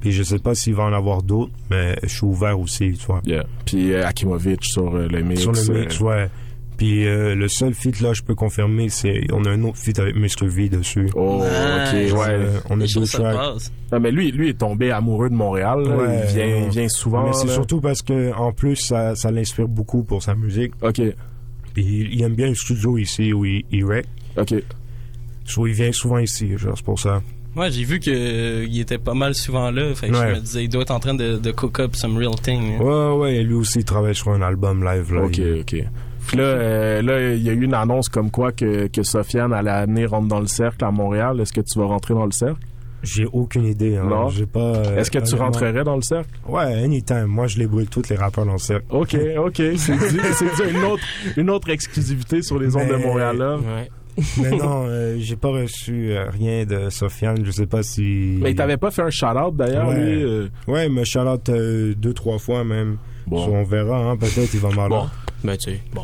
Puis 0.00 0.12
je 0.12 0.22
sais 0.22 0.38
pas 0.38 0.54
s'il 0.54 0.74
va 0.74 0.84
en 0.84 0.92
avoir 0.92 1.22
d'autres, 1.22 1.52
mais 1.70 1.96
je 2.02 2.08
suis 2.08 2.24
ouvert 2.24 2.58
aussi, 2.58 2.92
tu 2.98 3.06
vois. 3.06 3.20
Yeah. 3.24 3.44
Puis 3.66 3.92
euh, 3.92 4.06
Akimovic 4.06 4.64
sur 4.64 4.94
euh, 4.96 5.06
le 5.08 5.22
mix. 5.22 5.42
Sur 5.42 5.52
le 5.52 5.70
euh, 5.70 5.80
mix, 5.80 6.00
ouais. 6.00 6.30
Puis 6.80 7.06
euh, 7.06 7.34
le 7.34 7.46
seul 7.48 7.74
feat 7.74 8.00
là, 8.00 8.14
je 8.14 8.22
peux 8.22 8.34
confirmer, 8.34 8.88
c'est 8.88 9.26
on 9.34 9.44
a 9.44 9.50
un 9.50 9.62
autre 9.64 9.76
feat 9.76 9.98
avec 9.98 10.16
Mr. 10.16 10.46
V 10.46 10.70
dessus. 10.70 11.10
Oh, 11.14 11.42
ok, 11.42 11.92
ouais. 11.92 12.10
Euh, 12.30 12.58
on 12.70 12.80
a 12.80 12.86
deux 12.86 13.04
tracks. 13.04 13.36
Ah, 13.92 13.98
mais 13.98 14.10
lui, 14.10 14.30
lui 14.32 14.48
est 14.48 14.58
tombé 14.58 14.90
amoureux 14.90 15.28
de 15.28 15.34
Montréal. 15.34 15.82
là. 15.86 15.94
Ouais, 15.96 16.20
il, 16.26 16.34
vient, 16.34 16.46
ouais. 16.46 16.62
il 16.64 16.70
vient 16.70 16.88
souvent. 16.88 17.26
Mais 17.26 17.34
c'est 17.34 17.48
là. 17.48 17.52
surtout 17.52 17.82
parce 17.82 18.00
que 18.00 18.32
en 18.34 18.52
plus 18.52 18.76
ça, 18.76 19.14
ça 19.14 19.30
l'inspire 19.30 19.68
beaucoup 19.68 20.04
pour 20.04 20.22
sa 20.22 20.34
musique. 20.34 20.72
Ok. 20.80 21.02
Puis 21.74 21.84
il, 21.84 22.14
il 22.14 22.22
aime 22.22 22.34
bien 22.34 22.48
le 22.48 22.54
studio 22.54 22.96
ici 22.96 23.30
où 23.34 23.44
il, 23.44 23.62
il 23.70 23.84
rec. 23.84 24.06
Ok. 24.38 24.54
So, 25.44 25.66
il 25.66 25.74
vient 25.74 25.92
souvent 25.92 26.18
ici, 26.18 26.56
genre 26.56 26.72
c'est 26.76 26.84
pour 26.86 26.98
ça. 26.98 27.20
Ouais, 27.56 27.70
j'ai 27.70 27.84
vu 27.84 28.00
que 28.00 28.10
euh, 28.10 28.64
il 28.66 28.80
était 28.80 28.96
pas 28.96 29.12
mal 29.12 29.34
souvent 29.34 29.70
là. 29.70 29.94
Fait 29.94 30.08
que 30.08 30.14
Ouais. 30.14 30.28
je 30.30 30.34
me 30.36 30.40
disais, 30.40 30.64
il 30.64 30.68
doit 30.70 30.80
être 30.80 30.92
en 30.92 31.00
train 31.00 31.12
de, 31.14 31.36
de 31.36 31.50
cook 31.50 31.78
up 31.80 31.94
some 31.94 32.16
real 32.16 32.36
thing. 32.42 32.76
hein. 32.78 32.82
Ouais, 32.82 33.18
ouais, 33.20 33.42
lui 33.42 33.52
aussi 33.54 33.80
il 33.80 33.84
travaille 33.84 34.14
sur 34.14 34.30
un 34.30 34.40
album 34.40 34.82
live 34.82 35.12
là. 35.12 35.24
Ok, 35.24 35.36
Il- 35.38 35.60
ok. 35.60 35.84
Puis 36.30 36.38
là, 36.38 36.44
euh, 36.44 37.02
là, 37.02 37.34
il 37.34 37.42
y 37.42 37.50
a 37.50 37.52
eu 37.52 37.64
une 37.64 37.74
annonce 37.74 38.08
comme 38.08 38.30
quoi 38.30 38.52
que, 38.52 38.86
que 38.86 39.02
Sofiane 39.02 39.52
allait 39.52 39.84
venir 39.86 40.10
rentrer 40.10 40.28
dans 40.28 40.40
le 40.40 40.46
cercle 40.46 40.84
à 40.84 40.90
Montréal. 40.92 41.40
Est-ce 41.40 41.52
que 41.52 41.60
tu 41.60 41.78
vas 41.78 41.86
rentrer 41.86 42.14
dans 42.14 42.24
le 42.26 42.30
cercle? 42.32 42.60
J'ai 43.02 43.26
aucune 43.32 43.64
idée. 43.64 43.96
Hein. 43.96 44.04
Non. 44.08 44.28
J'ai 44.28 44.46
pas. 44.46 44.60
euh, 44.60 44.96
Est-ce 44.98 45.10
que 45.10 45.18
tu 45.18 45.24
honnêtement. 45.24 45.44
rentrerais 45.46 45.84
dans 45.84 45.96
le 45.96 46.02
cercle? 46.02 46.30
Ouais, 46.46 46.62
anytime. 46.84 47.24
Moi, 47.26 47.46
je 47.46 47.58
les 47.58 47.66
brûle 47.66 47.88
tous 47.88 48.08
les 48.10 48.16
rappeurs 48.16 48.44
dans 48.46 48.52
le 48.52 48.58
cercle. 48.58 48.84
Ok, 48.90 49.16
ok. 49.38 49.56
C'est 49.56 49.96
dit, 49.96 50.18
c'est 50.34 50.54
dit 50.54 50.70
une 50.72 50.84
autre, 50.84 51.02
une 51.36 51.50
autre 51.50 51.68
exclusivité 51.70 52.42
sur 52.42 52.58
les 52.60 52.76
ondes 52.76 52.88
de 52.88 52.94
Mais- 52.96 53.06
Montréal. 53.06 53.36
là. 53.38 53.56
Mais 54.42 54.50
non, 54.50 54.84
euh, 54.86 55.16
j'ai 55.18 55.36
pas 55.36 55.48
reçu 55.48 56.10
euh, 56.12 56.28
rien 56.30 56.64
de 56.66 56.90
Sofiane. 56.90 57.42
Je 57.44 57.50
sais 57.52 57.66
pas 57.66 57.82
si. 57.82 58.38
Mais 58.42 58.50
il 58.50 58.54
t'avait 58.54 58.76
pas 58.76 58.90
fait 58.90 59.02
un 59.02 59.10
shout-out 59.10 59.56
d'ailleurs, 59.56 59.88
Ouais. 59.88 59.96
lui. 59.98 60.22
euh? 60.22 60.48
Ouais, 60.68 60.86
il 60.86 60.92
me 60.92 61.04
shout-out 61.04 61.48
euh, 61.48 61.94
deux, 61.96 62.12
trois 62.12 62.38
fois 62.38 62.62
même. 62.64 62.98
Bon. 63.26 63.44
So, 63.46 63.52
on 63.54 63.64
verra, 63.64 63.96
hein. 64.10 64.16
Peut-être 64.16 64.52
il 64.52 64.60
va 64.60 64.68
Bon, 64.88 65.06
ben 65.44 65.56
tu 65.56 65.70
sais, 65.70 65.80
bon. 65.94 66.02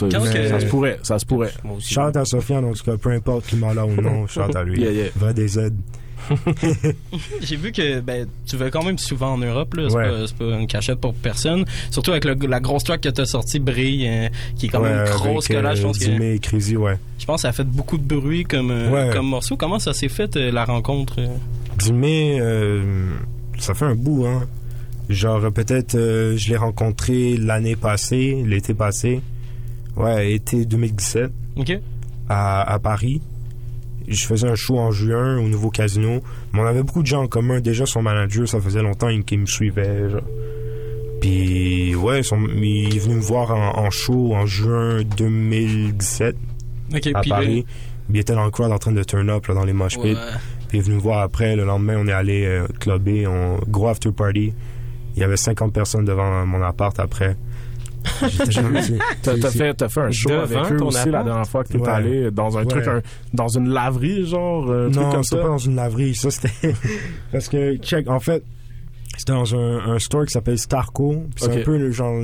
Ça, 0.00 0.18
que- 0.18 0.60
se 0.60 0.66
pourrait, 0.66 0.98
ça 1.02 1.18
se 1.18 1.26
pourrait. 1.26 1.52
Moi 1.64 1.76
aussi. 1.76 1.94
Shout 1.94 2.16
à 2.16 2.24
Sofiane, 2.24 2.64
en 2.64 2.72
tout 2.72 2.84
cas, 2.84 2.96
peu 2.96 3.10
importe 3.10 3.46
qui 3.46 3.56
m'en 3.56 3.72
là 3.72 3.86
ou 3.86 4.00
non, 4.00 4.26
shout 4.28 4.40
à 4.54 4.64
lui. 4.64 4.80
Yeah, 4.80 4.90
yeah. 4.92 5.06
Vrai 5.16 5.34
des 5.34 5.58
aides. 5.58 5.76
J'ai 7.40 7.56
vu 7.56 7.72
que 7.72 8.00
ben, 8.00 8.26
tu 8.46 8.56
vas 8.56 8.70
quand 8.70 8.82
même 8.82 8.98
souvent 8.98 9.34
en 9.34 9.38
Europe, 9.38 9.74
là. 9.74 9.88
C'est 9.88 9.96
Ouais. 9.96 10.08
pas, 10.08 10.26
c'est 10.26 10.36
pas 10.36 10.44
une 10.58 10.66
cachette 10.66 11.00
pour 11.00 11.14
personne. 11.14 11.64
Surtout 11.90 12.10
avec 12.12 12.24
le- 12.24 12.34
la 12.48 12.60
grosse 12.60 12.84
track 12.84 13.00
que 13.02 13.08
t'as 13.08 13.26
sortie, 13.26 13.58
Brille, 13.60 14.06
euh, 14.08 14.28
qui 14.56 14.66
est 14.66 14.68
quand 14.68 14.80
Ouais, 14.82 14.90
même 14.90 15.06
une 15.06 15.12
grosse 15.12 15.48
collage. 15.48 15.78
je 15.78 15.82
euh, 15.82 15.86
pense 15.86 15.98
que- 15.98 16.04
Dimé 16.04 16.34
et 16.34 16.38
Crazy, 16.38 16.76
ouais. 16.76 16.98
Je 17.18 17.24
pense 17.26 17.36
que 17.36 17.42
ça 17.42 17.48
a 17.48 17.52
fait 17.52 17.64
beaucoup 17.64 17.98
de 17.98 18.02
bruit 18.04 18.44
comme, 18.44 18.70
euh, 18.70 18.90
Ouais. 18.90 19.14
comme 19.14 19.26
morceau. 19.26 19.56
Comment 19.56 19.78
ça 19.78 19.92
s'est 19.92 20.08
fait, 20.08 20.36
euh, 20.36 20.50
la 20.50 20.64
rencontre? 20.64 21.14
euh? 21.18 21.28
Dimé, 21.78 22.38
euh, 22.40 22.82
ça 23.58 23.74
fait 23.74 23.84
un 23.84 23.94
bout, 23.94 24.26
hein. 24.26 24.46
Genre, 25.08 25.52
peut-être, 25.52 25.94
euh, 25.94 26.36
je 26.36 26.48
l'ai 26.50 26.56
rencontré 26.56 27.36
l'année 27.36 27.76
passée, 27.76 28.42
l'été 28.44 28.74
passé. 28.74 29.20
Ouais, 29.96 30.32
été 30.32 30.64
2017. 30.64 31.30
OK. 31.56 31.72
À, 32.28 32.62
à 32.72 32.78
Paris. 32.78 33.22
Je 34.08 34.24
faisais 34.24 34.48
un 34.48 34.54
show 34.54 34.78
en 34.78 34.90
juin 34.92 35.38
au 35.38 35.48
nouveau 35.48 35.70
casino. 35.70 36.22
Mais 36.52 36.60
on 36.60 36.64
avait 36.66 36.82
beaucoup 36.82 37.02
de 37.02 37.06
gens 37.06 37.22
en 37.22 37.28
commun. 37.28 37.60
Déjà, 37.60 37.86
son 37.86 38.02
manager, 38.02 38.48
ça 38.48 38.60
faisait 38.60 38.82
longtemps 38.82 39.08
qu'il 39.22 39.40
me 39.40 39.46
suivait. 39.46 40.10
Genre. 40.10 40.20
Puis, 41.20 41.94
ouais, 41.94 42.22
son- 42.22 42.46
il 42.56 42.94
est 42.94 42.98
venu 42.98 43.14
me 43.16 43.20
voir 43.20 43.50
en, 43.52 43.84
en 43.86 43.90
show 43.90 44.34
en 44.34 44.44
juin 44.46 45.02
2017 45.16 46.36
OK, 46.94 47.06
à 47.14 47.22
Paris. 47.28 47.64
Il 48.10 48.16
était 48.18 48.34
dans 48.34 48.44
le 48.44 48.50
crowd 48.50 48.70
en 48.70 48.78
train 48.78 48.92
de 48.92 49.02
turn 49.02 49.28
up 49.30 49.46
là, 49.48 49.54
dans 49.54 49.64
les 49.64 49.72
mosh 49.72 49.94
pits. 49.94 50.02
Ouais. 50.14 50.14
Puis 50.68 50.78
il 50.78 50.80
est 50.80 50.82
venu 50.82 50.96
me 50.96 51.00
voir 51.00 51.20
après. 51.22 51.56
Le 51.56 51.64
lendemain, 51.64 51.96
on 51.98 52.06
est 52.06 52.12
allé 52.12 52.44
euh, 52.44 52.66
clubber. 52.78 53.26
On... 53.26 53.58
Gros 53.68 53.88
after 53.88 54.12
party. 54.12 54.52
Il 55.16 55.20
y 55.20 55.24
avait 55.24 55.36
50 55.36 55.72
personnes 55.72 56.04
devant 56.04 56.44
mon 56.46 56.62
appart 56.62 56.98
après. 57.00 57.36
J'étais 58.22 58.50
jamais- 58.52 58.82
c'est- 58.82 58.98
T'as 59.22 59.50
fait, 59.50 59.74
t'as 59.74 59.88
fait 59.88 60.00
un 60.00 60.10
show 60.12 60.28
Devant 60.28 60.42
avec 60.62 60.72
eux 60.72 60.84
aussi 60.84 60.96
la 60.96 61.18
appart? 61.20 61.24
dernière 61.24 61.46
fois 61.48 61.64
que 61.64 61.68
t'es 61.72 61.78
Ouais. 61.78 61.88
allé 61.88 62.30
dans 62.30 62.56
un 62.56 62.60
Ouais. 62.62 62.66
truc, 62.68 62.86
un- 62.86 63.02
dans 63.34 63.48
une 63.48 63.68
laverie, 63.70 64.26
genre, 64.26 64.70
un 64.70 64.90
truc 64.90 64.96
Non, 65.04 65.10
comme 65.10 65.24
c'était 65.24 65.36
ça? 65.36 65.42
pas 65.42 65.48
dans 65.48 65.58
une 65.58 65.74
laverie. 65.76 66.14
Ça, 66.14 66.30
c'était. 66.30 66.74
Parce 67.32 67.48
que, 67.48 67.76
check, 67.78 68.08
en 68.08 68.20
fait, 68.20 68.44
c'était 69.16 69.32
dans 69.32 69.54
un, 69.56 69.94
un 69.94 69.98
store 69.98 70.26
qui 70.26 70.32
s'appelle 70.32 70.58
Starco. 70.58 71.24
C'est 71.36 71.60
un 71.60 71.62
peu 71.64 71.76
le 71.78 71.90
genre 71.90 72.14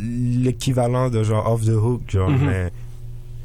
l'équivalent 0.00 1.08
de 1.10 1.22
genre 1.22 1.50
Off 1.50 1.64
the 1.64 1.70
Hook, 1.70 2.02
genre, 2.08 2.30
Mhm. 2.30 2.46
mais 2.46 2.70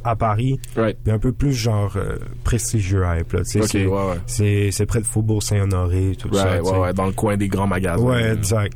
à 0.04 0.16
Paris. 0.16 0.60
Puis 0.76 1.12
un 1.12 1.20
peu 1.20 1.32
plus 1.32 1.54
genre 1.54 1.94
euh, 1.98 2.18
prestigieux 2.44 3.04
hype, 3.06 3.34
là. 3.34 3.40
tu 3.40 3.46
sais, 3.46 3.62
Ok, 3.62 3.68
c'est, 4.28 4.70
ouais, 4.80 4.86
près 4.86 5.02
de 5.02 5.06
Faubourg 5.06 5.42
Saint-Honoré, 5.44 6.16
tout 6.18 6.30
Ouais, 6.30 6.38
ça. 6.38 6.62
ouais, 6.62 6.94
dans 6.94 7.08
le 7.08 7.12
coin 7.12 7.36
des 7.38 7.48
grands 7.48 7.68
magasins. 7.68 8.02
Ouais, 8.04 8.34
exact. 8.34 8.74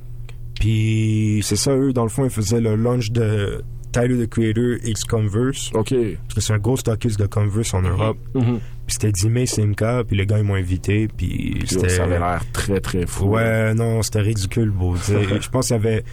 Puis 0.62 1.40
c'est 1.42 1.56
ça, 1.56 1.76
eux, 1.76 1.92
dans 1.92 2.04
le 2.04 2.10
fond, 2.10 2.24
ils 2.24 2.30
faisaient 2.30 2.62
le 2.62 2.76
launch 2.76 3.10
de 3.10 3.64
Tyler, 3.92 4.28
the 4.28 4.30
Creator, 4.30 4.78
X 4.84 5.04
Converse. 5.06 5.72
OK. 5.74 5.92
Parce 6.22 6.36
que 6.36 6.42
c'est 6.42 6.54
un 6.54 6.60
gros 6.60 6.78
stockiste 6.78 7.20
de 7.20 7.26
Converse 7.26 7.74
en 7.74 7.82
Europe. 7.82 8.18
Mhm. 8.36 8.60
Puis 8.86 8.96
c'était 9.00 9.12
Dime 9.12 9.44
Simca, 9.48 10.04
puis 10.06 10.16
les 10.16 10.28
gars, 10.28 10.38
ils 10.38 10.44
m'ont 10.44 10.54
invité, 10.54 11.08
puis 11.08 11.64
c'était... 11.66 11.90
Ça 11.90 12.04
avait 12.04 12.20
l'air 12.20 12.44
très, 12.54 12.80
très 12.80 13.08
fou. 13.08 13.26
Ouais, 13.26 13.74
non, 13.74 14.04
c'était 14.04 14.22
ridicule, 14.22 14.70
beau. 14.70 14.96
Je 15.08 15.50
pense 15.50 15.68
qu'il 15.68 15.78
y 15.78 15.80
avait... 15.80 16.04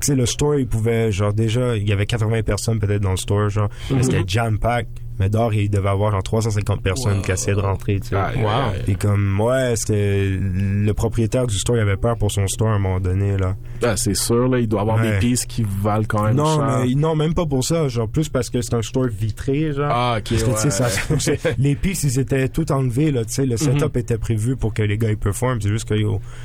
Tu 0.00 0.06
sais, 0.06 0.14
le 0.14 0.26
store, 0.26 0.56
il 0.56 0.68
pouvait, 0.68 1.10
genre, 1.10 1.34
déjà, 1.34 1.76
il 1.76 1.88
y 1.88 1.92
avait 1.92 2.06
80 2.06 2.42
personnes 2.42 2.78
peut-être 2.78 3.02
dans 3.02 3.12
le 3.12 3.16
store, 3.16 3.48
genre. 3.50 3.70
Mhm. 3.90 4.02
C'était 4.04 4.22
jam-pack. 4.24 4.86
Mais 5.18 5.28
dehors, 5.30 5.52
il 5.54 5.70
devait 5.70 5.88
avoir 5.88 6.12
genre 6.12 6.22
350 6.22 6.82
personnes 6.82 7.22
qui 7.22 7.30
essayaient 7.32 7.56
de 7.56 7.60
rentrer, 7.60 8.00
tu 8.00 8.08
sais. 8.08 8.16
Aïe. 8.16 8.44
Et 8.86 8.94
comme, 8.94 9.40
ouais, 9.40 9.74
c'était... 9.76 10.28
Le 10.38 10.92
propriétaire 10.92 11.46
du 11.46 11.56
store, 11.58 11.76
il 11.76 11.80
avait 11.80 11.96
peur 11.96 12.16
pour 12.16 12.30
son 12.30 12.46
store 12.46 12.68
à 12.68 12.74
un 12.74 12.78
moment 12.78 13.00
donné, 13.00 13.36
là. 13.36 13.56
Ah, 13.82 13.96
c'est 13.96 14.14
sûr, 14.14 14.48
là, 14.48 14.58
il 14.58 14.68
doit 14.68 14.80
avoir 14.82 14.96
Ouais. 15.00 15.12
des 15.12 15.18
pistes 15.18 15.46
qui 15.46 15.64
valent 15.82 16.04
quand 16.08 16.22
même 16.24 16.36
Non, 16.36 16.56
cher. 16.56 16.80
mais, 16.86 16.94
non, 16.94 17.14
même 17.14 17.34
pas 17.34 17.44
pour 17.46 17.64
ça. 17.64 17.88
Genre, 17.88 18.08
plus 18.08 18.28
parce 18.28 18.48
que 18.50 18.60
c'est 18.62 18.74
un 18.74 18.82
store 18.82 19.06
vitré, 19.08 19.72
genre. 19.72 19.90
Ah, 19.90 20.16
ok, 20.18 20.24
que, 20.24 20.34
ouais. 20.64 20.70
ça 20.70 20.88
les 21.58 21.74
pistes, 21.74 22.04
ils 22.04 22.18
étaient 22.18 22.48
tout 22.48 22.70
enlevés, 22.72 23.10
là. 23.10 23.24
Tu 23.24 23.32
sais, 23.32 23.46
le 23.46 23.56
setup 23.56 23.94
Mhm. 23.94 24.00
était 24.00 24.18
prévu 24.18 24.56
pour 24.56 24.72
que 24.74 24.82
les 24.82 24.96
gars, 24.98 25.10
ils 25.10 25.16
performent. 25.16 25.60
C'est 25.60 25.68
juste 25.68 25.88
que, 25.88 25.94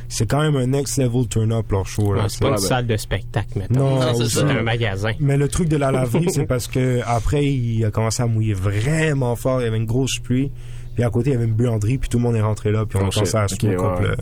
c'est 0.08 0.26
quand 0.30 0.42
même 0.42 0.56
un 0.56 0.68
next 0.68 0.98
level 0.98 1.28
turn-up, 1.28 1.72
leur 1.72 1.86
show, 1.88 2.14
là. 2.14 2.24
Ouais, 2.24 2.30
c'est 2.30 2.42
pas 2.42 2.50
une 2.52 2.58
salle 2.58 2.88
de 2.88 2.98
spectacle, 2.98 3.60
maintenant. 3.60 4.00
Non, 4.02 4.14
c'est 4.16 4.26
c'est 4.28 4.42
un 4.44 4.62
magasin. 4.64 5.12
Mais 5.20 5.38
le 5.38 5.48
truc 5.48 5.68
de 5.70 5.78
la 5.78 5.92
laverie, 5.92 6.28
c'est 6.30 6.46
parce 6.48 6.68
que 6.68 7.00
après 7.06 7.46
il 7.46 7.84
a 7.86 7.92
commencé 7.92 8.22
à 8.24 8.28
mouiller 8.28 8.54
vraiment 8.62 9.36
fort. 9.36 9.62
Il 9.62 9.66
y 9.66 9.68
avait 9.68 9.78
une 9.78 9.86
grosse 9.86 10.20
pluie. 10.20 10.52
Puis 10.96 11.04
à 11.04 11.10
côté, 11.10 11.30
il 11.32 11.34
y 11.34 11.36
avait 11.36 11.46
une 11.46 11.54
buanderie. 11.54 11.98
Puis 11.98 12.10
tout 12.10 12.18
le 12.18 12.24
monde 12.24 12.36
est 12.36 12.42
rentré 12.42 12.72
là. 12.72 12.86
Puis 12.86 12.98
on 12.98 13.06
Oh, 13.06 13.08
a 13.08 13.12
commencé 13.12 13.36
à 13.38 13.46
Ok, 13.46 13.64
up 13.84 14.00
ouais. 14.02 14.16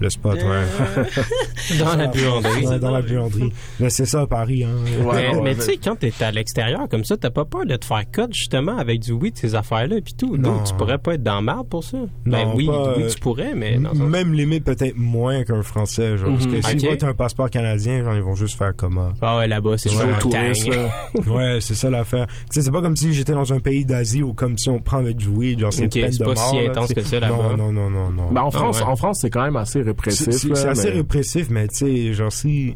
Le, 0.00 0.10
spot. 0.10 0.34
Ouais. 0.34 1.76
Dans 1.78 1.96
la 1.96 2.06
buanderie. 2.08 2.66
Ouais, 2.66 2.78
dans 2.78 2.90
la 2.90 3.02
buanderie. 3.02 3.52
Mais 3.80 3.90
c'est 3.90 4.06
ça, 4.06 4.22
à 4.22 4.26
Paris. 4.26 4.64
Hein. 4.64 4.74
mais 5.14 5.40
mais 5.42 5.54
tu 5.54 5.62
sais, 5.62 5.76
quand 5.82 5.96
t'es 5.96 6.12
à 6.20 6.30
l'extérieur 6.30 6.88
comme 6.90 7.04
ça, 7.04 7.16
t'as 7.16 7.30
pas 7.30 7.44
peur 7.44 7.64
de 7.66 7.76
te 7.76 7.84
faire 7.84 8.02
cut 8.10 8.22
justement 8.32 8.76
avec 8.76 9.00
du 9.00 9.12
weed, 9.12 9.36
ces 9.36 9.54
affaires-là, 9.54 9.96
puis 10.04 10.14
tout. 10.14 10.36
Non. 10.36 10.54
Donc, 10.56 10.64
tu 10.64 10.74
pourrais 10.74 10.98
pas 10.98 11.14
être 11.14 11.22
dans 11.22 11.36
le 11.36 11.42
marde 11.44 11.68
pour 11.68 11.84
ça. 11.84 11.98
ben 12.26 12.44
Non, 12.46 12.54
oui, 12.56 12.66
pas, 12.66 12.94
oui, 12.96 13.04
euh, 13.04 13.08
tu 13.08 13.18
pourrais, 13.20 13.54
mais 13.54 13.78
dans 13.78 13.94
Même 13.94 14.32
limite 14.34 14.64
peut-être 14.64 14.96
moins 14.96 15.44
qu'un 15.44 15.62
Français. 15.62 16.16
Genre, 16.18 16.30
Parce 16.30 16.46
Mhm. 16.46 16.52
que 16.52 16.62
si 16.80 16.88
Ok. 16.88 16.98
tu 16.98 17.04
as 17.04 17.08
un 17.08 17.14
passeport 17.14 17.48
canadien, 17.50 18.02
genre, 18.04 18.14
ils 18.14 18.22
vont 18.22 18.34
juste 18.34 18.58
faire 18.58 18.72
comment. 18.76 19.12
Ah 19.22 19.38
ouais, 19.38 19.48
là-bas, 19.48 19.78
c'est 19.78 19.90
Ouais, 19.90 19.94
juste 19.96 20.08
un 20.08 20.18
touriste, 20.18 20.68
ouais, 21.28 21.58
c'est 21.60 21.74
ça 21.74 21.90
l'affaire. 21.90 22.26
Tu 22.26 22.34
sais, 22.50 22.62
c'est 22.62 22.70
pas 22.70 22.82
comme 22.82 22.96
si 22.96 23.12
j'étais 23.14 23.32
dans 23.32 23.52
un 23.52 23.60
pays 23.60 23.84
d'Asie 23.84 24.22
ou 24.22 24.32
comme 24.34 24.58
si 24.58 24.68
on 24.68 24.78
prend 24.80 24.98
avec 24.98 25.16
du 25.16 25.28
weed, 25.28 25.60
genre 25.60 25.72
c'est 25.72 25.84
Ok, 25.86 25.92
peine 25.94 26.12
c'est 26.12 26.18
de 26.20 26.24
pas 26.24 26.34
mort. 26.34 26.50
si 26.50 26.58
intense 26.58 26.92
que 26.92 27.02
ça, 27.02 27.20
là-bas. 27.20 27.36
Non, 27.56 27.56
non, 27.56 27.72
non, 27.72 27.90
non, 27.90 28.10
non. 28.10 28.30
Ben, 28.32 28.42
en, 28.42 28.48
Ah, 28.48 28.50
France, 28.50 28.82
en 28.82 28.96
France, 28.96 29.18
c'est 29.20 29.30
quand 29.30 29.42
même 29.42 29.56
assez 29.56 29.83
répressif. 29.84 30.30
C'est 30.32 30.66
assez 30.68 30.88
mais- 30.90 30.96
répressif, 30.96 31.48
mais 31.50 31.68
tu 31.68 31.76
sais, 31.76 32.12
genre 32.12 32.32
si. 32.32 32.74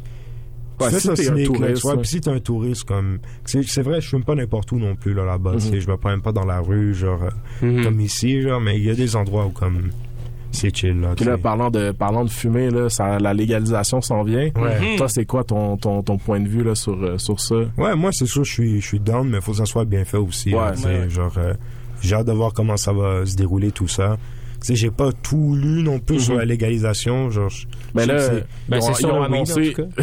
Ouais, 0.81 0.91
si 0.93 1.01
ça 1.01 1.15
t'es 1.15 1.29
un 1.29 1.45
touriste, 1.45 1.85
là. 1.85 2.05
si 2.05 2.21
t'es 2.21 2.31
un 2.31 2.39
touriste, 2.39 2.85
comme. 2.85 3.19
C'est 3.45 3.63
c'est 3.65 3.83
vrai, 3.83 4.01
je 4.01 4.09
fume 4.09 4.23
pas 4.23 4.37
n'importe 4.37 4.71
où 4.71 4.79
non 4.79 4.95
plus, 4.95 5.13
là, 5.13 5.25
là-bas. 5.25 5.55
tu 5.55 5.61
sais, 5.61 5.71
Mhm. 5.73 5.81
Je 5.81 5.91
me 5.91 5.97
prends 5.97 6.21
pas 6.21 6.31
dans 6.31 6.45
la 6.45 6.61
rue, 6.61 6.95
genre, 6.95 7.21
euh, 7.25 7.67
Mhm. 7.67 7.83
comme 7.85 8.01
ici, 8.01 8.41
genre, 8.43 8.61
mais 8.61 8.79
il 8.79 8.85
y 8.85 8.91
a 8.91 8.95
des 8.95 9.17
endroits 9.17 9.47
où, 9.47 9.51
comme. 9.51 9.91
C'est 10.51 10.75
chill, 10.75 11.01
là. 11.01 11.09
Puis 11.15 11.25
tu 11.25 11.31
là, 11.31 11.37
sais. 11.37 11.43
parlant 11.43 11.71
de, 11.71 11.91
parlant 11.93 12.25
de 12.25 12.31
fumer, 12.31 12.71
là, 12.71 12.89
ça, 12.89 13.19
la 13.19 13.35
légalisation 13.35 14.01
s'en 14.01 14.23
vient. 14.23 14.49
Ouais. 14.57 14.97
Toi, 14.97 15.07
c'est 15.09 15.27
quoi 15.27 15.45
ton, 15.45 15.77
ton, 15.77 16.03
ton 16.03 16.17
point 16.17 16.41
de 16.41 16.49
vue 16.49 16.63
là, 16.65 16.75
sur, 16.75 16.95
euh, 16.95 17.19
sur 17.19 17.39
ça? 17.39 17.57
Ouais, 17.77 17.95
moi, 17.97 18.13
c'est 18.13 18.25
sûr, 18.27 18.45
je 18.45 18.53
suis, 18.53 18.81
je 18.81 18.87
suis 18.87 19.01
down, 19.01 19.29
mais 19.29 19.41
faut 19.43 19.51
que 19.53 19.59
ça 19.59 19.67
soit 19.67 19.85
bien 19.85 20.05
fait 20.07 20.17
aussi. 20.17 20.55
Ouais, 20.55 20.61
là, 20.61 20.75
ouais. 20.87 21.11
Genre, 21.11 21.35
euh, 21.37 21.53
j'ai 22.01 22.15
hâte 22.15 22.27
de 22.29 22.33
voir 22.33 22.55
comment 22.55 22.77
ça 22.79 22.93
va 22.95 23.27
se 23.27 23.37
dérouler, 23.37 23.73
tout 23.73 23.89
ça. 23.89 24.17
Tu 24.65 24.75
j'ai 24.75 24.91
pas 24.91 25.11
tout 25.13 25.55
lu 25.55 25.83
non 25.83 25.99
plus 25.99 26.21
sur 26.21 26.33
Mhm. 26.35 26.39
la 26.41 26.45
légalisation. 26.45 27.31
Genre, 27.31 27.49
Mais 27.95 28.03
je 28.05 28.09
là, 28.09 28.29
Ben, 28.69 28.79
ils 28.79 28.83
ont, 28.85 28.93
ils 28.99 29.07
ont 29.07 29.23
annoncé, 29.23 29.53
en 29.71 29.73
tout 29.83 29.83
cas. 29.95 30.03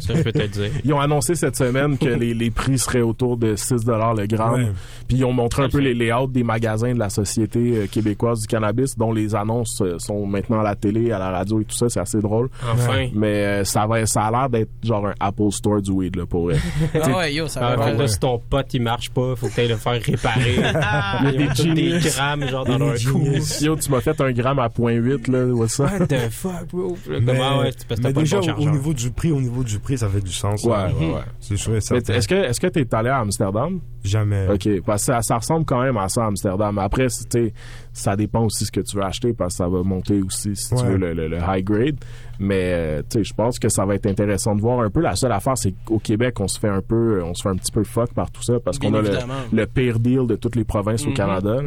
Ça, 0.00 0.14
je 0.14 0.22
peux 0.22 0.32
te 0.32 0.38
le 0.38 0.48
dire. 0.48 0.70
ils 0.84 0.92
ont 0.92 1.00
annoncé 1.00 1.34
cette 1.34 1.56
semaine 1.56 1.96
que 1.96 2.06
les, 2.08 2.34
les 2.34 2.50
prix 2.50 2.78
seraient 2.78 3.00
autour 3.00 3.36
de 3.36 3.54
6 3.56 3.84
le 3.86 4.26
gramme. 4.26 4.54
Ouais. 4.64 4.72
Puis 5.08 5.18
ils 5.18 5.24
ont 5.24 5.32
montré 5.32 5.62
un 5.62 5.68
peu 5.68 5.78
les 5.78 5.94
layouts 5.94 6.26
des 6.26 6.42
magasins 6.42 6.92
de 6.94 6.98
la 6.98 7.10
Société 7.10 7.58
euh, 7.76 7.86
québécoise 7.86 8.40
du 8.40 8.46
cannabis, 8.48 8.96
dont 8.98 9.12
les 9.12 9.34
annonces 9.34 9.80
euh, 9.82 9.98
sont 9.98 10.26
maintenant 10.26 10.60
à 10.60 10.64
la 10.64 10.74
télé, 10.74 11.12
à 11.12 11.18
la 11.18 11.30
radio 11.30 11.60
et 11.60 11.64
tout 11.64 11.76
ça. 11.76 11.88
C'est 11.88 12.00
assez 12.00 12.20
drôle. 12.20 12.48
Enfin. 12.72 13.06
Mais 13.14 13.44
euh, 13.44 13.64
ça, 13.64 13.86
va, 13.86 14.04
ça 14.06 14.22
a 14.24 14.30
l'air 14.30 14.50
d'être 14.50 14.70
genre 14.82 15.06
un 15.06 15.14
Apple 15.20 15.50
Store 15.52 15.80
du 15.80 15.90
weed, 15.92 16.16
là, 16.16 16.26
pour 16.26 16.44
vrai. 16.46 16.56
Ah 17.02 17.16
ouais, 17.18 17.34
yo, 17.34 17.46
ça 17.48 17.60
Ah, 17.68 17.76
va. 17.76 17.92
que 17.92 17.98
là, 17.98 18.08
si 18.08 18.18
ton 18.18 18.38
pote 18.38 18.74
il 18.74 18.82
marche 18.82 19.10
pas, 19.10 19.34
faut 19.36 19.48
que 19.48 19.54
t'ailles 19.54 19.68
le 19.68 19.76
faire 19.76 20.00
réparer. 20.02 20.56
Il 21.34 21.40
y 21.40 21.44
a 21.48 21.74
des 21.74 21.92
des 21.92 21.98
grammes 22.08 22.48
genre 22.48 22.64
dans 22.64 22.78
leur 22.78 22.94
cou. 22.94 23.24
Yo, 23.60 23.76
tu 23.76 23.90
m'as 23.92 24.00
fait 24.00 24.20
un 24.20 24.32
gramme 24.32 24.58
à 24.58 24.68
0.8, 24.68 25.30
là, 25.30 25.46
what's 25.54 25.74
ça? 25.74 25.84
What 25.84 26.06
the 26.06 26.30
fuck, 26.30 26.66
bro? 26.72 26.96
Mais, 27.08 27.20
Comment, 27.24 27.58
ouais, 27.60 27.72
parce 27.88 28.00
que 28.00 28.02
t'as 28.02 28.08
mais 28.08 28.12
déjà, 28.12 28.40
bon 28.40 28.52
au, 28.66 28.70
niveau 28.70 28.92
du 28.92 29.10
prix, 29.10 29.30
au 29.32 29.40
niveau 29.40 29.62
du 29.62 29.78
prix, 29.78 29.98
ça 29.98 30.08
fait 30.08 30.20
du 30.20 30.32
sens. 30.32 30.64
Ouais, 30.64 30.72
ouais, 30.72 31.14
ouais. 31.14 31.20
C'est 31.40 31.56
sûr 31.56 31.72
et 31.72 31.74
Mais 31.74 31.80
certain. 31.80 32.14
Est-ce 32.14 32.28
que 32.28 32.34
est-ce 32.34 32.60
que 32.60 32.66
t'es 32.66 32.94
allé 32.94 33.08
à 33.10 33.18
Amsterdam? 33.18 33.80
Jamais. 34.04 34.48
OK, 34.48 34.68
parce 34.84 35.02
que 35.02 35.12
ça, 35.12 35.22
ça 35.22 35.36
ressemble 35.36 35.64
quand 35.64 35.80
même 35.82 35.96
à 35.96 36.08
ça 36.08 36.24
à 36.24 36.26
Amsterdam. 36.26 36.76
Après, 36.78 37.08
c'est- 37.08 37.28
tu 37.28 37.46
sais, 37.46 37.54
ça 37.92 38.16
dépend 38.16 38.44
aussi 38.44 38.64
ce 38.64 38.72
que 38.72 38.80
tu 38.80 38.96
veux 38.96 39.02
acheter 39.04 39.32
parce 39.32 39.54
que 39.54 39.58
ça 39.58 39.68
va 39.68 39.82
monter 39.82 40.20
aussi 40.22 40.56
si 40.56 40.74
tu 40.74 40.84
veux 40.84 40.96
le, 40.96 41.12
le- 41.12 41.28
le 41.28 41.38
high 41.46 41.64
grade. 41.64 41.96
Mais 42.38 42.72
euh, 42.72 43.02
tu 43.02 43.18
sais, 43.18 43.24
je 43.24 43.34
pense 43.34 43.58
que 43.60 43.68
ça 43.68 43.84
va 43.84 43.94
être 43.94 44.06
intéressant 44.06 44.56
de 44.56 44.60
voir 44.60 44.80
un 44.80 44.90
peu. 44.90 45.00
La 45.00 45.14
seule 45.14 45.30
affaire, 45.32 45.56
c'est 45.56 45.72
qu'au 45.84 45.98
Québec, 45.98 46.40
on 46.40 46.48
se 46.48 46.58
fait 46.58 46.68
un 46.68 46.80
peu, 46.80 47.22
on 47.22 47.34
se 47.34 47.42
fait 47.42 47.50
un 47.50 47.56
petit 47.56 47.70
peu 47.70 47.84
fuck 47.84 48.12
par 48.14 48.30
tout 48.32 48.42
ça 48.42 48.54
parce 48.58 48.78
qu'on 48.78 48.92
a 48.94 49.02
le, 49.02 49.10
le 49.52 49.66
pire 49.66 50.00
deal 50.00 50.26
de 50.26 50.34
toutes 50.34 50.56
les 50.56 50.64
provinces 50.64 51.04
au 51.04 51.10
Mhm. 51.10 51.14
Canada. 51.14 51.60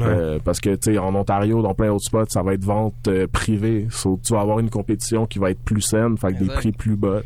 Euh, 0.00 0.38
parce 0.42 0.60
que 0.60 0.70
tu 0.76 0.92
sais, 0.92 0.98
en 0.98 1.14
Ontario, 1.14 1.60
dans 1.62 1.74
plein 1.74 1.88
d'autres 1.88 2.04
spots, 2.06 2.24
ça 2.28 2.42
va 2.42 2.54
être 2.54 2.64
vente 2.64 2.94
euh, 3.08 3.26
privée. 3.26 3.86
So, 3.90 4.18
tu 4.24 4.32
vas 4.32 4.40
avoir 4.40 4.60
une 4.60 4.70
compétition 4.70 5.26
qui 5.26 5.38
va 5.38 5.50
être 5.50 5.60
plus 5.60 5.80
saine, 5.82 6.16
fait 6.16 6.32
que 6.32 6.38
des 6.44 6.46
prix 6.46 6.72
plus 6.72 6.96
bas. 6.96 7.20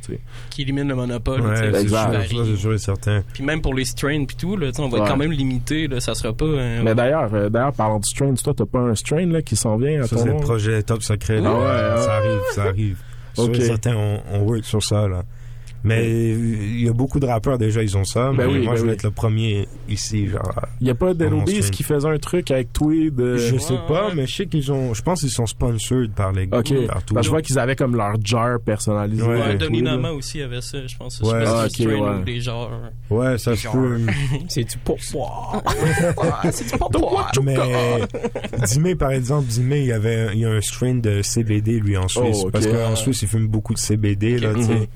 Qui 0.50 0.62
élimine 0.62 0.88
le 0.88 0.94
monopole. 0.96 1.40
Ouais, 1.42 1.56
c'est 1.56 1.80
exact. 1.82 2.10
sûr, 2.10 2.12
varie. 2.12 2.36
ça, 2.36 2.44
c'est 2.46 2.56
sûr 2.56 2.72
et 2.72 2.78
certain. 2.78 3.22
Puis 3.32 3.44
même 3.44 3.60
pour 3.60 3.74
les 3.74 3.84
strains 3.84 4.24
puis 4.24 4.36
tout, 4.36 4.56
là, 4.56 4.70
on 4.78 4.88
va 4.88 4.96
Ouais. 4.98 5.02
être 5.04 5.08
quand 5.10 5.16
même 5.16 5.30
limité. 5.32 5.86
Là, 5.86 6.00
ça 6.00 6.14
sera 6.14 6.32
pas. 6.32 6.46
Mais 6.82 6.94
d'ailleurs, 6.94 7.32
euh, 7.34 7.48
d'ailleurs, 7.48 7.72
parlant 7.74 8.00
du 8.00 8.08
strain, 8.38 8.52
toi, 8.54 8.64
t'as 8.66 8.70
pas 8.70 8.78
un 8.80 8.94
strain 8.94 9.26
là 9.26 9.42
qui 9.42 9.56
s'en 9.56 9.76
vient 9.76 10.02
à 10.02 10.06
Ça, 10.06 10.16
ton 10.16 10.22
c'est 10.22 10.28
le 10.30 10.36
projet 10.36 10.82
top 10.82 11.02
secret. 11.02 11.40
là. 11.40 11.50
Ah 11.52 11.58
ouais, 11.58 11.66
hein? 12.00 12.02
Ça 12.02 12.14
arrive, 12.16 12.40
ça 12.54 12.62
arrive. 12.64 12.98
Sûr 13.34 13.44
Ok. 13.44 13.56
et 13.56 13.60
certain, 13.60 13.94
on, 13.96 14.20
on 14.32 14.40
work 14.44 14.64
sur 14.64 14.82
ça, 14.82 15.06
là. 15.06 15.22
Mais 15.88 16.30
il 16.30 16.84
y 16.84 16.88
a 16.88 16.92
beaucoup 16.92 17.18
de 17.20 17.26
rappeurs 17.26 17.58
déjà, 17.58 17.82
ils 17.82 17.96
ont 17.96 18.04
ça. 18.04 18.30
Ben 18.32 18.46
mais 18.46 18.52
oui, 18.52 18.64
moi, 18.64 18.72
ben 18.74 18.76
je 18.78 18.82
vais 18.82 18.88
oui. 18.88 18.94
être 18.94 19.02
le 19.04 19.10
premier 19.10 19.68
ici, 19.88 20.28
genre. 20.28 20.60
Il 20.80 20.86
y 20.86 20.90
a 20.90 20.94
pas 20.94 21.14
stream. 21.62 21.70
qui 21.70 21.82
faisait 21.82 22.08
un 22.08 22.18
truc 22.18 22.50
avec 22.50 22.72
Tweed. 22.72 23.18
euh, 23.20 23.38
Je 23.38 23.58
sais 23.58 23.78
pas, 23.88 24.12
mais 24.14 24.26
je 24.26 24.34
sais 24.36 24.46
qu'ils 24.46 24.70
ont. 24.72 24.94
Je 24.94 25.02
pense 25.02 25.20
qu'ils 25.20 25.30
sont 25.30 25.46
sponsored 25.46 26.10
par 26.12 26.32
les 26.32 26.44
Ok. 26.52 26.86
partout. 26.86 27.16
Je 27.20 27.28
vois 27.28 27.42
qu'ils 27.42 27.58
avaient 27.58 27.76
comme 27.76 27.96
leur 27.96 28.14
jar 28.24 28.58
personnalisé. 28.60 29.22
Ouais, 29.22 29.36
Ouais, 29.38 29.56
aussi 30.10 30.40
avait 30.42 30.60
ça, 30.60 30.78
je 30.86 30.96
pense. 30.96 31.20
Ouais. 31.20 31.42
Ah, 31.46 31.66
si 31.68 31.76
c'est 31.82 31.86
ok, 31.86 31.92
strain 31.92 32.00
ouais. 32.14 32.20
ou 32.20 32.24
des 32.24 32.40
genres. 32.40 32.70
Ouais, 33.10 33.38
ça 33.38 33.56
se 33.56 33.68
peut. 33.68 33.98
C'est 34.48 34.64
du 34.64 34.78
pourpoint. 34.78 35.62
c'est 36.52 36.64
du 36.70 36.70
pourpoint. 36.78 37.26
Mais 37.42 37.56
Dimé, 38.66 38.94
par 38.94 39.10
exemple, 39.12 39.46
Dimé, 39.48 39.80
il 39.80 39.86
y 39.86 39.92
avait 39.92 40.28
il 40.34 40.40
y 40.40 40.44
a 40.44 40.50
un 40.50 40.60
strain 40.60 40.94
de 40.94 41.22
CBD, 41.22 41.80
lui, 41.80 41.96
en 41.96 42.08
Suisse. 42.08 42.42
Oh. 42.44 42.50
Parce 42.50 42.66
qu'en 42.66 42.96
Suisse, 42.96 43.22
il 43.22 43.28
fume 43.28 43.48
beaucoup 43.48 43.74
de 43.74 43.78
CBD, 43.78 44.38
là, 44.38 44.54
tu 44.54 44.62
sais. 44.64 44.88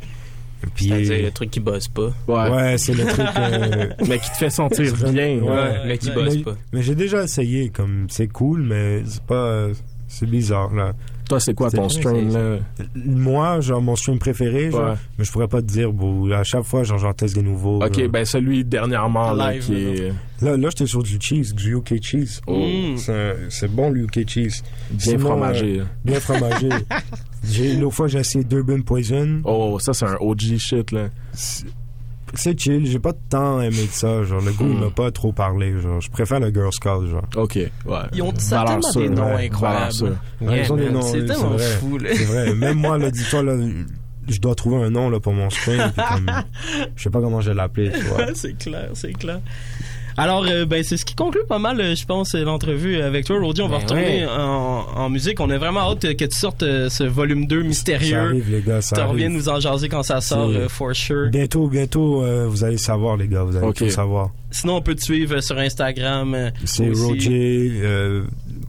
C'est-à-dire 0.76 1.22
le 1.24 1.30
truc 1.30 1.50
qui 1.50 1.60
bosse 1.60 1.88
pas. 1.88 2.12
Ouais. 2.28 2.50
ouais, 2.50 2.78
c'est 2.78 2.94
le 2.94 3.04
truc. 3.04 3.26
euh, 3.36 3.86
Mais 4.08 4.18
qui 4.18 4.30
te 4.30 4.36
fait 4.36 4.50
sentir 4.50 4.92
bien. 5.10 5.38
Ouais. 5.38 5.40
Ouais. 5.50 5.86
Le 5.88 5.96
qui 5.96 6.10
bosse 6.10 6.36
mais, 6.36 6.42
pas. 6.42 6.56
mais 6.72 6.82
j'ai 6.82 6.94
déjà 6.94 7.22
essayé, 7.24 7.68
comme, 7.70 8.06
c'est 8.10 8.28
cool, 8.28 8.62
mais 8.62 9.02
c'est 9.06 9.22
pas. 9.22 9.34
euh, 9.34 9.74
C'est 10.08 10.28
bizarre, 10.28 10.74
là. 10.74 10.92
Toi, 11.32 11.40
c'est 11.40 11.54
quoi 11.54 11.70
ton 11.70 11.88
strain 11.88 12.20
là? 12.30 12.58
Moi, 12.94 13.60
genre, 13.60 13.80
mon 13.80 13.96
stream 13.96 14.18
préféré, 14.18 14.70
genre, 14.70 14.90
Ouais. 14.90 14.94
mais 15.18 15.24
je 15.24 15.32
pourrais 15.32 15.48
pas 15.48 15.62
te 15.62 15.66
dire, 15.66 15.90
bon, 15.90 16.30
à 16.30 16.44
chaque 16.44 16.64
fois, 16.64 16.82
genre, 16.84 16.98
j'en 16.98 17.14
teste 17.14 17.34
des 17.36 17.40
nouveaux. 17.42 17.82
Ok, 17.82 17.98
genre. 18.00 18.08
ben 18.10 18.24
celui 18.26 18.66
dernièrement 18.66 19.32
là, 19.32 19.52
Live, 19.52 19.64
qui 19.64 19.74
est 19.74 20.12
Là, 20.42 20.58
là 20.58 20.68
j'étais 20.68 20.84
sur 20.86 21.02
du 21.02 21.16
cheese, 21.18 21.54
du 21.54 21.74
UK 21.76 22.02
cheese. 22.02 22.42
Oh. 22.46 22.58
Mm. 22.58 22.96
C'est 23.48 23.68
bon, 23.70 23.88
le 23.88 24.02
UK 24.02 24.28
cheese. 24.28 24.62
bien 24.90 24.98
Sinon, 24.98 25.20
fromagé. 25.20 25.80
euh, 25.80 25.84
bien 26.04 26.20
fromagé. 26.20 26.68
j'ai 27.50 27.76
L'autre 27.76 27.94
fois, 27.94 28.08
j'ai 28.08 28.18
essayé 28.18 28.44
Durban 28.44 28.82
Poison. 28.82 29.40
Oh, 29.44 29.78
ça 29.80 29.94
c'est 29.94 30.04
un 30.04 30.16
OG 30.20 30.58
shit 30.58 30.92
là. 30.92 31.08
C'est- 32.34 32.58
chill, 32.58 32.86
j'ai 32.86 32.98
pas 32.98 33.12
tant 33.28 33.60
aimé 33.60 33.76
de 33.86 33.92
ça. 33.92 34.22
Genre, 34.24 34.40
le 34.40 34.52
goût, 34.52 34.66
il 34.68 34.76
Mm. 34.76 34.80
m'a 34.80 34.90
pas 34.90 35.10
trop 35.10 35.32
parlé. 35.32 35.78
Genre, 35.80 36.00
je 36.00 36.10
préfère 36.10 36.40
le 36.40 36.52
Girl 36.52 36.72
Scout, 36.72 37.06
genre. 37.08 37.22
Ok, 37.36 37.56
ouais. 37.56 37.70
Ils 38.14 38.22
ont 38.22 38.32
Valeur 38.32 38.40
certainement 38.40 38.92
des 38.94 39.08
noms 39.10 39.34
ouais, 39.34 39.46
incroyables. 39.46 40.18
Ouais, 40.40 40.62
ils 40.64 40.72
ont 40.72 40.76
des 40.76 40.90
noms, 40.90 41.02
C'est 41.02 41.20
c'est 41.20 41.26
tellement 41.26 41.48
vrai. 41.50 41.66
fou, 41.78 41.98
là. 41.98 42.10
C'est 42.14 42.24
vrai. 42.24 42.54
Même 42.54 42.78
moi, 42.78 42.98
là, 42.98 43.10
dis-toi, 43.10 43.42
là, 43.42 43.56
je 44.28 44.38
dois 44.40 44.54
trouver 44.54 44.76
un 44.84 44.90
nom, 44.90 45.10
là, 45.10 45.18
pour 45.20 45.32
mon 45.32 45.48
puis 45.48 45.72
comme, 45.76 46.30
je 46.96 47.02
sais 47.02 47.10
pas 47.10 47.20
comment 47.20 47.40
je 47.40 47.50
vais 47.50 47.56
l'appeler, 47.56 47.90
tu 47.92 48.00
vois. 48.04 48.26
c'est 48.34 48.56
clair, 48.56 48.90
c'est 48.94 49.12
clair. 49.12 49.40
Alors, 50.16 50.44
euh, 50.46 50.64
ben, 50.66 50.82
c'est 50.84 50.96
ce 50.96 51.04
qui 51.04 51.14
conclut 51.14 51.42
pas 51.48 51.58
mal, 51.58 51.80
euh, 51.80 51.94
je 51.94 52.04
pense, 52.04 52.34
l'entrevue 52.34 53.00
avec 53.00 53.24
toi, 53.24 53.38
Roger. 53.40 53.62
On 53.62 53.68
va 53.68 53.78
Ben 53.78 53.82
retourner 53.82 54.24
ouais. 54.24 54.26
en, 54.26 54.84
en 54.96 55.08
musique. 55.10 55.40
On 55.40 55.48
a 55.50 55.58
vraiment 55.58 55.80
hâte 55.90 56.04
euh, 56.04 56.14
que 56.14 56.24
tu 56.24 56.36
sortes 56.36 56.62
euh, 56.62 56.88
ce 56.88 57.04
volume 57.04 57.46
2 57.46 57.60
Ça 57.62 57.66
mystérieux. 57.68 58.16
arrive, 58.18 58.50
les 58.50 58.60
gars, 58.60 58.80
ça 58.82 58.96
Tu 58.96 59.02
reviens 59.02 59.28
nous 59.28 59.48
en 59.48 59.58
jaser 59.60 59.88
quand 59.88 60.02
ça 60.02 60.20
sort, 60.20 60.50
for 60.68 60.94
sure. 60.94 61.30
Bientôt, 61.30 61.68
bientôt, 61.68 62.22
vous 62.48 62.64
allez 62.64 62.78
savoir, 62.78 63.16
les 63.16 63.28
gars. 63.28 63.42
Vous 63.42 63.56
allez 63.56 63.66
Ok. 63.66 63.76
tout 63.76 63.90
savoir. 63.90 64.30
Sinon, 64.50 64.76
on 64.76 64.82
peut 64.82 64.94
te 64.94 65.02
suivre 65.02 65.40
sur 65.40 65.56
Instagram. 65.58 66.50
C'est. 66.64 66.90
Roger, 66.92 67.80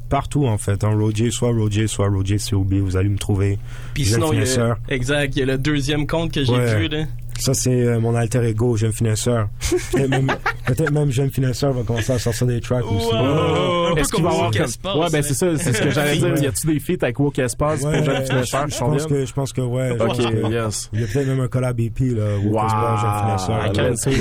partout 0.09 0.45
en 0.45 0.57
fait. 0.57 0.83
Hein, 0.83 0.95
Roger, 0.97 1.31
soit 1.31 1.49
Roger, 1.51 1.87
soit 1.87 2.07
Roger 2.07 2.37
COB, 2.37 2.73
vous 2.75 2.95
allez 2.97 3.09
me 3.09 3.17
trouver. 3.17 3.57
Puis 3.93 4.05
sinon, 4.05 4.31
il 4.31 4.35
y 4.35 4.39
a, 4.39 4.43
influenceurs. 4.43 4.77
exact, 4.89 5.35
il 5.35 5.39
y 5.39 5.43
a 5.43 5.45
le 5.45 5.57
deuxième 5.57 6.07
compte 6.07 6.31
que 6.31 6.43
j'ai 6.43 6.51
Ouais. 6.53 6.75
vu, 6.77 6.87
là. 6.87 7.05
Ça, 7.39 7.53
c'est 7.53 7.71
euh, 7.71 7.99
mon 7.99 8.15
alter 8.15 8.43
ego, 8.43 8.77
jeune 8.77 8.93
finesseur. 8.93 9.49
Peut-être 9.91 10.09
même, 10.09 10.31
peut-être 10.65 10.91
même 10.91 11.11
jeune 11.11 11.29
finesseur 11.31 11.73
va 11.73 11.83
commencer 11.83 12.13
à 12.13 12.19
sortir 12.19 12.47
des 12.47 12.61
tracks 12.61 12.83
aussi. 12.89 13.09
Un 13.13 13.93
peu 13.93 13.99
Est-ce 13.99 14.11
qu'il 14.11 14.23
va 14.23 14.29
comme 14.31 14.39
Woke. 14.45 14.55
Espace, 14.59 14.95
Ouais, 14.95 15.07
ben 15.11 15.19
hein. 15.19 15.21
c'est 15.23 15.33
ça, 15.33 15.57
c'est 15.57 15.73
ce 15.73 15.81
que 15.81 15.89
j'allais 15.89 16.17
dire. 16.17 16.35
Y 16.37 16.47
a-tu 16.47 16.67
des 16.67 16.79
feats 16.79 17.03
avec 17.03 17.19
Woke 17.19 17.39
Espace 17.39 17.81
Ouais, 17.81 17.97
pour 17.97 18.05
Jeune 18.05 18.21
je, 18.21 18.25
Finesseur 18.31 18.67
je 18.69 18.77
pense 18.77 19.05
que, 19.05 19.25
je 19.25 19.33
pense 19.33 19.53
que, 19.53 19.61
ouais. 19.61 19.91
Ok, 19.99 20.19
yes. 20.51 20.89
Il 20.93 21.01
y 21.01 21.03
a 21.03 21.07
peut-être 21.07 21.27
même 21.27 21.39
un 21.41 21.47
collab 21.47 21.79
EP, 21.79 22.05
là. 22.09 22.37
Woke 22.43 22.53
Wow. 22.53 22.65
Espace, 22.65 23.47
jeune 23.75 23.97
finesseur. 23.97 24.13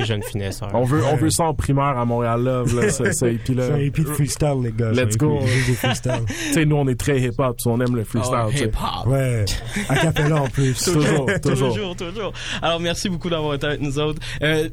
OG, 0.00 0.04
jeune 0.04 0.22
finesseur. 0.22 0.68
On 0.74 0.84
veut, 0.84 1.02
on 1.12 1.16
veut 1.16 1.30
ça 1.30 1.44
en 1.44 1.54
primaire 1.54 1.98
à 1.98 2.04
Montréal 2.04 2.42
Love, 2.42 2.80
là, 2.80 2.90
ce, 2.90 3.12
ce 3.12 3.24
EP-là. 3.26 3.66
C'est 3.66 3.72
un 3.72 3.78
EP 3.78 4.02
de 4.02 4.08
freestyle, 4.08 4.60
les 4.62 4.72
gars. 4.72 4.90
Let's 4.90 5.14
un 5.14 5.26
go. 5.26 5.40
Freestyle. 5.76 6.12
tu 6.26 6.52
sais, 6.52 6.64
nous, 6.64 6.76
on 6.76 6.88
est 6.88 6.98
très 6.98 7.20
hip-hop, 7.20 7.56
on 7.66 7.80
aime 7.80 7.96
le 7.96 8.04
freestyle. 8.04 8.34
Oh, 8.46 8.50
tu 8.50 8.58
sais. 8.58 8.64
hip-hop. 8.64 9.06
Ouais. 9.06 9.44
A 9.88 9.96
cappella 9.96 10.42
en 10.42 10.48
plus. 10.48 10.74
Toujours, 10.82 11.26
toujours. 11.42 11.74
toujours, 11.74 11.96
toujours. 11.96 12.32
Alors, 12.62 12.80
merci 12.80 13.08
beaucoup 13.08 13.30
d'avoir 13.30 13.54
été 13.54 13.66
avec 13.66 13.80
nous 13.80 13.98
autres. 13.98 14.20
Euh, 14.42 14.68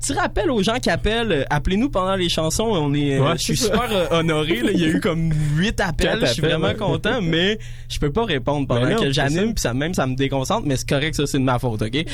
Petit 0.00 0.12
rappel 0.14 0.50
aux 0.50 0.62
gens 0.62 0.78
qui 0.80 0.90
appellent, 0.90 1.32
euh, 1.32 1.44
appelez-nous 1.50 1.88
pendant 1.90 2.16
les 2.16 2.28
chansons. 2.28 2.64
On 2.64 2.92
est, 2.94 3.18
euh, 3.18 3.22
Ouais, 3.22 3.32
je 3.38 3.42
suis 3.44 3.56
super 3.56 3.88
euh, 3.92 4.06
honoré. 4.10 4.60
là. 4.62 4.70
Il 4.72 4.80
y 4.80 4.84
a 4.84 4.88
eu 4.88 5.00
comme 5.00 5.30
huit 5.56 5.80
appels. 5.80 6.18
Je 6.22 6.32
suis 6.32 6.42
vraiment 6.42 6.68
ouais. 6.68 6.74
content, 6.74 7.20
mais 7.22 7.58
je 7.88 7.98
peux 7.98 8.10
pas 8.10 8.24
répondre 8.24 8.66
pendant 8.66 8.82
Ben 8.82 8.96
non, 8.96 9.02
que 9.02 9.12
j'anime. 9.12 9.54
Puis 9.54 9.62
ça 9.62 9.72
même, 9.74 9.94
ça 9.94 10.06
me 10.06 10.14
déconcentre. 10.16 10.66
Mais 10.66 10.76
c'est 10.76 10.88
correct, 10.88 11.14
ça, 11.14 11.26
c'est 11.26 11.38
de 11.38 11.44
ma 11.44 11.58
faute, 11.58 11.82
ok? 11.82 11.92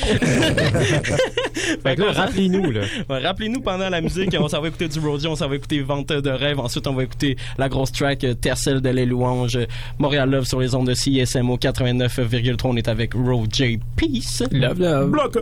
Fait 1.83 1.95
que 1.95 2.01
là, 2.01 2.11
rappelez-nous, 2.11 2.71
là. 2.71 2.81
Ouais, 3.09 3.19
Rappelez-nous 3.19 3.61
pendant 3.61 3.89
la 3.89 4.01
musique, 4.01 4.35
on 4.39 4.47
s'en 4.47 4.61
va 4.61 4.67
écouter 4.69 4.87
du 4.87 4.99
Roger, 4.99 5.27
on 5.27 5.35
s'en 5.35 5.47
va 5.47 5.55
écouter 5.55 5.81
Vente 5.81 6.07
de 6.11 6.29
rêve, 6.29 6.59
ensuite 6.59 6.87
on 6.87 6.93
va 6.93 7.03
écouter 7.03 7.37
la 7.57 7.69
grosse 7.69 7.91
track 7.91 8.23
euh, 8.23 8.33
Tercel 8.33 8.81
de 8.81 8.89
les 8.89 9.05
louanges, 9.05 9.57
Montréal 9.97 10.29
Love 10.29 10.45
sur 10.45 10.59
les 10.59 10.73
ondes 10.75 10.87
de 10.87 10.93
CSMO 10.93 11.57
89,3. 11.57 12.59
On 12.63 12.75
est 12.75 12.87
avec 12.87 13.13
Roger 13.13 13.79
Peace. 13.95 14.43
Love, 14.51 14.79
love. 14.79 14.98
Bloc. 15.07 15.37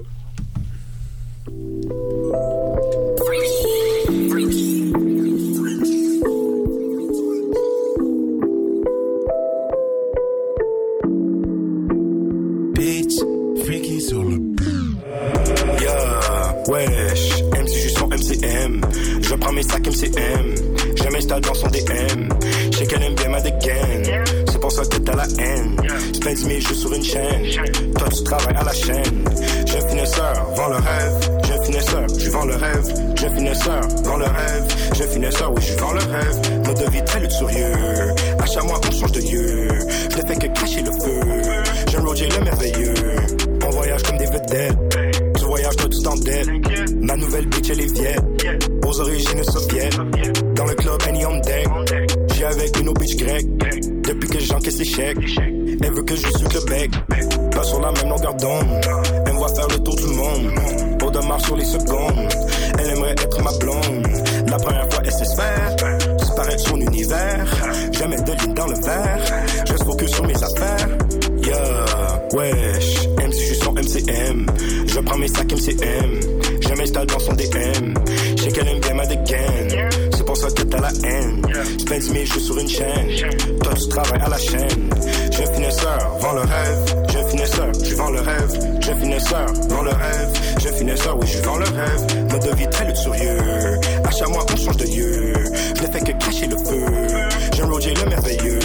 Le 13.70 14.38
Yeah, 15.82 16.54
wesh, 16.68 17.44
MC 17.52 17.74
juste 17.82 17.98
son 17.98 18.08
MCM. 18.08 18.82
Je 19.22 19.36
prends 19.36 19.52
mes 19.52 19.64
sacs 19.64 19.88
MCM. 19.88 20.56
Je 20.96 21.10
m'installe 21.10 21.42
dans 21.42 21.54
son 21.54 21.68
DM. 21.68 22.30
Je 22.72 22.78
sais 22.78 22.86
qu'elle 22.88 23.04
aime 23.04 23.16
bien 23.16 23.30
ma 23.30 23.42
dégaine. 23.42 24.47
Pour 24.68 24.76
ça 24.76 24.84
que 24.84 24.98
t'as 24.98 25.16
la 25.16 25.24
haine. 25.40 25.78
Spends 26.12 26.46
mes 26.46 26.60
jeux 26.60 26.76
sur 26.76 26.94
une 26.94 27.02
chaîne. 27.02 27.42
Toi, 27.98 28.10
tu 28.10 28.24
travailles 28.24 28.58
à 28.58 28.66
la 28.66 28.74
chaîne. 28.74 29.24
Jeune 29.66 29.90
finesseur, 29.90 30.52
vends 30.58 30.68
le 30.68 30.76
rêve. 30.76 31.42
Jeune 31.48 31.64
finesseur, 31.64 32.08
je 32.20 32.30
vends 32.30 32.46
le 32.46 32.56
rêve. 32.56 33.16
Jeune 33.16 33.36
finesseur, 33.38 33.82
vends 34.04 34.18
le 34.18 34.26
rêve. 34.26 34.66
Jeune 34.94 35.08
finesseur, 35.08 35.54
oui, 35.56 35.62
je 35.62 35.74
vends 35.80 35.94
le 35.94 36.00
rêve. 36.00 36.66
Mode 36.66 36.80
de 36.84 36.92
vie 36.92 37.06
très 37.06 37.20
luxurieux. 37.22 37.74
À 38.40 38.46
chaque 38.46 38.64
mois, 38.66 38.82
on 38.86 38.92
change 38.92 39.12
de 39.14 39.22
lieu. 39.22 39.68
Je 40.12 40.18
ne 40.18 40.28
fais 40.28 40.36
que 40.36 40.60
cacher 40.60 40.82
le 40.82 40.92
feu. 40.92 41.52
Jeune 41.90 42.06
Roger 42.06 42.28
le 42.28 42.44
merveilleux. 42.44 42.94
On 43.66 43.70
voyage 43.70 44.04
comme 44.04 44.18
des 44.18 44.26
vedettes. 44.26 44.98
Tu 45.38 45.46
voyages 45.46 45.76
toi 45.78 45.90
tout 45.90 46.08
en 46.10 46.16
dette. 46.18 46.50
Ma 47.00 47.16
nouvelle 47.16 47.46
bitch 47.46 47.70
elle 47.70 47.80
est 47.80 47.94
vieille. 47.94 48.60
Aux 48.86 49.00
origines 49.00 49.44
soviètes. 49.46 49.98
Dans 50.56 50.66
le 50.66 50.74
club 50.74 51.02
Annie 51.08 51.26
on 51.26 51.38
deck. 51.38 51.68
J'ai 52.36 52.44
avec 52.44 52.78
une 52.82 52.90
autre 52.90 53.00
bitch 53.00 53.16
grecque. 53.16 53.46
Depuis 54.08 54.30
que 54.30 54.40
j'encaisse 54.40 54.78
les 54.78 54.86
chèques. 54.86 55.18
Elle 55.84 55.94
veut 55.94 56.04
que 56.04 56.16
je 56.16 56.22
suce 56.22 56.54
le 56.54 56.66
bec. 56.70 56.92
Pas 57.52 57.64
sur 57.64 57.82
la 57.82 57.92
même 57.92 58.10
longueur 58.10 58.34
d'onde. 58.36 58.82
Elle 59.26 59.34
me 59.34 59.38
voit 59.38 59.54
faire 59.54 59.68
le 59.68 59.78
tour 59.80 59.96
du 59.98 60.08
monde. 60.08 60.52
Pour 60.98 61.12
de 61.12 61.20
sur 61.40 61.58
les 61.58 61.66
secondes. 61.66 62.30
Elle 62.80 62.90
aimerait 62.92 63.12
être 63.12 63.44
ma 63.44 63.52
blonde. 63.58 64.08
La 64.50 64.58
première 64.58 64.90
fois 64.94 65.04
elle 65.04 65.12
sait 65.12 65.26
se 65.26 65.36
faire. 65.36 65.76
Disparaître 66.20 66.68
son 66.70 66.78
univers. 66.78 67.48
Jamais 67.92 68.16
de 68.16 68.32
ligne 68.32 68.54
dans 68.54 68.68
le 68.68 68.76
verre. 68.76 69.46
Je 69.68 69.84
focus 69.84 70.12
sur 70.12 70.26
mes 70.26 70.44
affaires. 70.44 70.88
Yeah, 71.44 72.28
wesh, 72.34 73.08
MC 73.18 73.40
juste 73.48 73.64
son 73.64 73.74
MCM. 73.74 74.46
Je 74.88 75.00
prends 75.00 75.18
mes 75.18 75.28
sacs 75.28 75.52
MCM. 75.52 76.20
Je 76.62 76.74
m'installe 76.76 77.08
dans 77.08 77.20
son 77.20 77.34
DM. 77.34 77.94
Je 78.38 78.44
sais 78.44 78.52
qu'elle 78.52 78.68
aime 78.70 78.80
bien 78.80 78.94
ma 78.94 79.06
dégaine. 79.06 80.07
Que 80.38 80.64
t'as 80.64 80.80
la 80.80 80.92
haine. 81.04 81.42
Spends 81.80 82.14
mes 82.14 82.26
jeux 82.26 82.40
sur 82.40 82.58
une 82.58 82.70
chaîne. 82.70 83.08
Toi 83.62 83.74
tu 83.74 83.90
travailles 83.90 84.22
à 84.22 84.30
la 84.30 84.38
chaîne. 84.38 84.90
Jeune 85.32 85.54
finesseur, 85.56 86.18
vends 86.22 86.34
le 86.34 86.42
rêve. 86.42 87.10
Jeune 87.12 87.28
finesseur, 87.30 87.72
je 87.84 87.96
vends 87.96 88.10
le 88.12 88.20
rêve. 88.22 88.82
Jeune 88.82 89.00
finesseur, 89.00 89.46
vends 89.68 89.82
le 89.82 89.90
rêve. 89.90 90.60
Jeune 90.62 90.76
finesseur, 90.76 91.18
oui, 91.20 91.28
je 91.28 91.42
vends 91.42 91.58
le 91.58 91.66
rêve. 91.66 92.32
Mode 92.32 92.44
de 92.44 92.56
vie 92.56 92.70
très 92.70 92.86
luxurieux. 92.86 93.80
À 94.06 94.12
chaque 94.12 94.30
mois, 94.30 94.46
on 94.52 94.56
change 94.56 94.78
de 94.78 94.86
lieu. 94.86 95.34
Je 95.76 95.82
ne 95.82 95.88
fais 95.88 96.00
que 96.00 96.12
cacher 96.24 96.48
le 96.48 96.58
feu. 96.58 96.86
Jeune 97.56 97.72
Roger 97.72 97.94
le 97.96 98.10
merveilleux. 98.10 98.60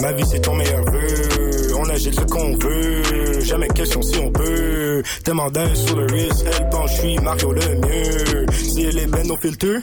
Ma 0.00 0.12
vie 0.12 0.24
c'est 0.30 0.40
ton 0.40 0.54
meilleur 0.54 0.84
vœu. 0.84 1.76
On 1.78 1.88
agite 1.88 2.14
ce 2.14 2.24
qu'on 2.26 2.56
veut. 2.56 3.40
Jamais 3.40 3.68
question 3.68 4.02
si 4.02 4.18
on 4.18 4.30
peut. 4.30 5.02
D'un 5.24 5.74
sur 5.74 5.96
le 5.96 6.04
risque. 6.12 6.44
Elle 6.46 6.68
pense, 6.68 6.90
je 6.90 7.00
suis 7.00 7.18
Mario 7.18 7.52
le 7.52 7.60
mieux. 7.76 8.46
Si 8.52 8.84
elle 8.84 8.98
est 8.98 9.06
belle, 9.06 9.26
nos 9.26 9.36
filtres. 9.38 9.80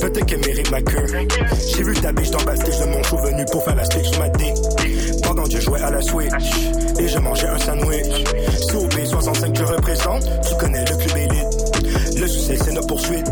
Peut-être 0.00 0.24
qu'elle 0.24 0.40
mérite 0.40 0.70
ma 0.70 0.80
queue. 0.80 1.06
J'ai 1.76 1.82
vu 1.82 1.92
ta 1.92 2.10
biche 2.12 2.30
dans 2.30 2.42
backstage 2.44 2.80
de 2.80 2.86
mon 2.86 3.02
show 3.02 3.18
venu 3.18 3.44
pour 3.52 3.62
faire 3.62 3.76
la 3.76 3.84
stick 3.84 4.06
sur 4.06 4.18
ma 4.18 4.28
dick. 4.30 4.54
Pendant 5.22 5.42
que 5.44 5.50
je 5.50 5.60
jouais 5.60 5.82
à 5.82 5.90
la 5.90 6.00
Switch. 6.00 6.32
Et 6.98 7.08
je 7.08 7.18
mangeais 7.18 7.46
un 7.46 7.58
sandwich. 7.58 8.24
COP 8.72 8.94
65 9.04 9.58
je 9.58 9.64
représente. 9.64 10.22
Tu 10.48 10.56
connais 10.56 10.84
le 10.86 10.96
club 10.96 11.16
élite. 11.18 12.18
Le 12.18 12.26
succès 12.26 12.56
c'est 12.64 12.72
notre 12.72 12.86
poursuite. 12.86 13.30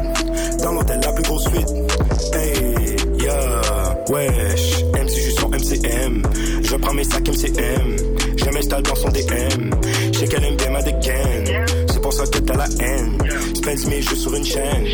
Dans 0.63 0.73
l'hôtel 0.73 1.01
la 1.03 1.13
plus 1.13 1.23
grosse 1.23 1.49
suite. 1.49 1.69
Hey, 2.35 2.97
yeah, 3.21 3.97
wesh. 4.11 4.85
MC 4.93 5.15
juste 5.15 5.41
son 5.41 5.49
MCM. 5.49 6.23
Je 6.63 6.77
prends 6.77 6.93
mes 6.93 7.05
sacs 7.05 7.27
MCM. 7.27 7.97
Je 8.37 8.51
m'installe 8.51 8.83
dans 8.83 8.95
son 8.97 9.09
DM. 9.09 9.78
Mes 13.87 14.03
jeux 14.03 14.17
sur 14.17 14.35
une 14.35 14.45
chaîne. 14.45 14.85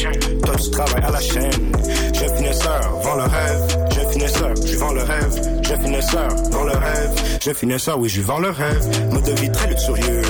Toi 0.44 0.54
tu 0.56 0.80
à 0.80 1.10
la 1.10 1.20
chaîne. 1.20 1.72
Jeune 2.12 2.36
finesseur, 2.36 3.00
vends 3.02 3.16
le 3.16 3.22
rêve. 3.22 3.88
Jeune 3.94 4.10
finesseur, 4.10 4.54
je 4.66 4.76
vends 4.76 4.92
le 4.92 5.02
rêve. 5.02 5.62
Jeune 5.62 5.80
finesseur, 5.80 6.28
vends 6.50 6.64
le 6.64 6.72
rêve. 6.72 7.40
Jeune 7.40 7.54
finesseur, 7.54 7.98
oui, 7.98 8.08
je 8.08 8.20
vends 8.20 8.38
le 8.38 8.50
rêve. 8.50 9.10
Mode 9.12 9.24
de 9.24 9.32
vie 9.40 9.50
très 9.50 9.68
luxurieux. 9.68 10.22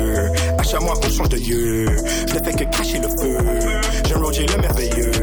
À 0.58 0.62
chaque 0.62 0.82
mois, 0.82 0.94
on 0.96 1.10
change 1.10 1.28
de 1.30 1.36
lieu. 1.36 1.86
Je 2.28 2.34
ne 2.34 2.44
fais 2.44 2.52
que 2.52 2.64
cacher 2.76 2.98
le 2.98 3.08
feu. 3.08 3.38
Jeune 4.08 4.22
Roger 4.22 4.46
le 4.46 4.60
merveilleux. 4.60 5.13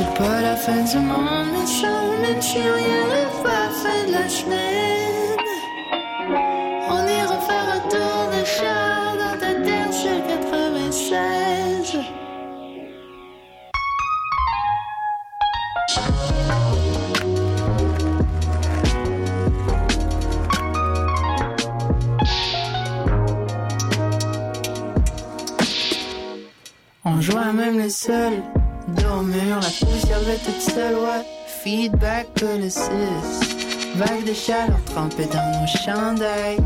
C'est 0.00 0.14
pas 0.14 0.40
la 0.40 0.56
fin 0.56 0.82
du 0.82 0.96
monde, 0.96 1.48
mais 1.52 1.66
ça, 1.66 1.88
même 2.22 2.40
si 2.40 2.56
rien 2.56 3.04
ne 3.12 3.42
va, 3.44 3.68
fin 3.68 4.06
de 4.06 4.12
la 4.12 4.26
semaine. 4.30 5.36
On 6.88 7.06
ira 7.06 7.38
faire 7.40 7.68
un 7.74 7.80
tour 7.80 8.30
de 8.32 8.42
char 8.46 9.14
dans 9.18 9.36
ta 9.38 9.52
terre 9.62 9.92
sur 9.92 10.26
96. 10.26 11.98
On 27.04 27.20
joue 27.20 27.36
à 27.36 27.52
même 27.52 27.78
les 27.78 27.90
seuls. 27.90 28.42
La 29.48 29.56
poussière 29.56 30.20
va 30.20 30.34
toute 30.44 30.60
seule, 30.60 30.96
ouais. 30.96 31.24
Feedback 31.64 32.26
que 32.34 32.44
le 32.44 32.68
6. 32.68 32.80
Vague 33.96 34.24
de 34.26 34.34
chaleur 34.34 34.78
trempée 34.84 35.26
dans 35.32 35.60
nos 35.60 35.66
chandails. 35.66 36.58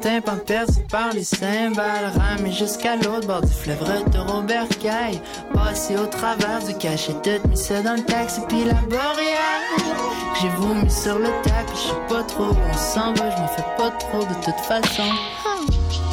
Tympan 0.00 0.38
percé 0.46 0.82
par 0.90 1.12
les 1.12 1.22
cymbales, 1.22 2.12
ramé 2.16 2.50
jusqu'à 2.50 2.96
l'autre 2.96 3.26
bord 3.26 3.42
du 3.42 3.52
fleuve, 3.52 3.82
retour 3.82 4.36
au 4.36 4.40
bercail. 4.40 5.20
Passé 5.52 5.96
au 5.98 6.06
travers 6.06 6.60
du 6.66 6.74
cachet, 6.78 7.12
tout 7.22 7.46
mis 7.48 7.58
ça 7.58 7.82
dans 7.82 7.94
le 7.94 8.04
taxi, 8.04 8.40
puis 8.48 8.64
la 8.64 8.72
boréale. 8.72 9.60
J'ai 10.40 10.48
vomi 10.56 10.90
sur 10.90 11.18
le 11.18 11.28
tapis, 11.42 11.74
je 11.74 11.88
sais 11.88 12.08
pas 12.08 12.22
trop 12.22 12.44
où 12.44 12.56
on 12.56 12.78
s'en 12.78 13.12
va, 13.12 13.30
je 13.30 13.36
m'en 13.36 13.48
fais 13.48 13.66
pas 13.76 13.90
trop 13.98 14.20
de 14.20 14.34
toute 14.42 14.60
façon. 14.64 15.12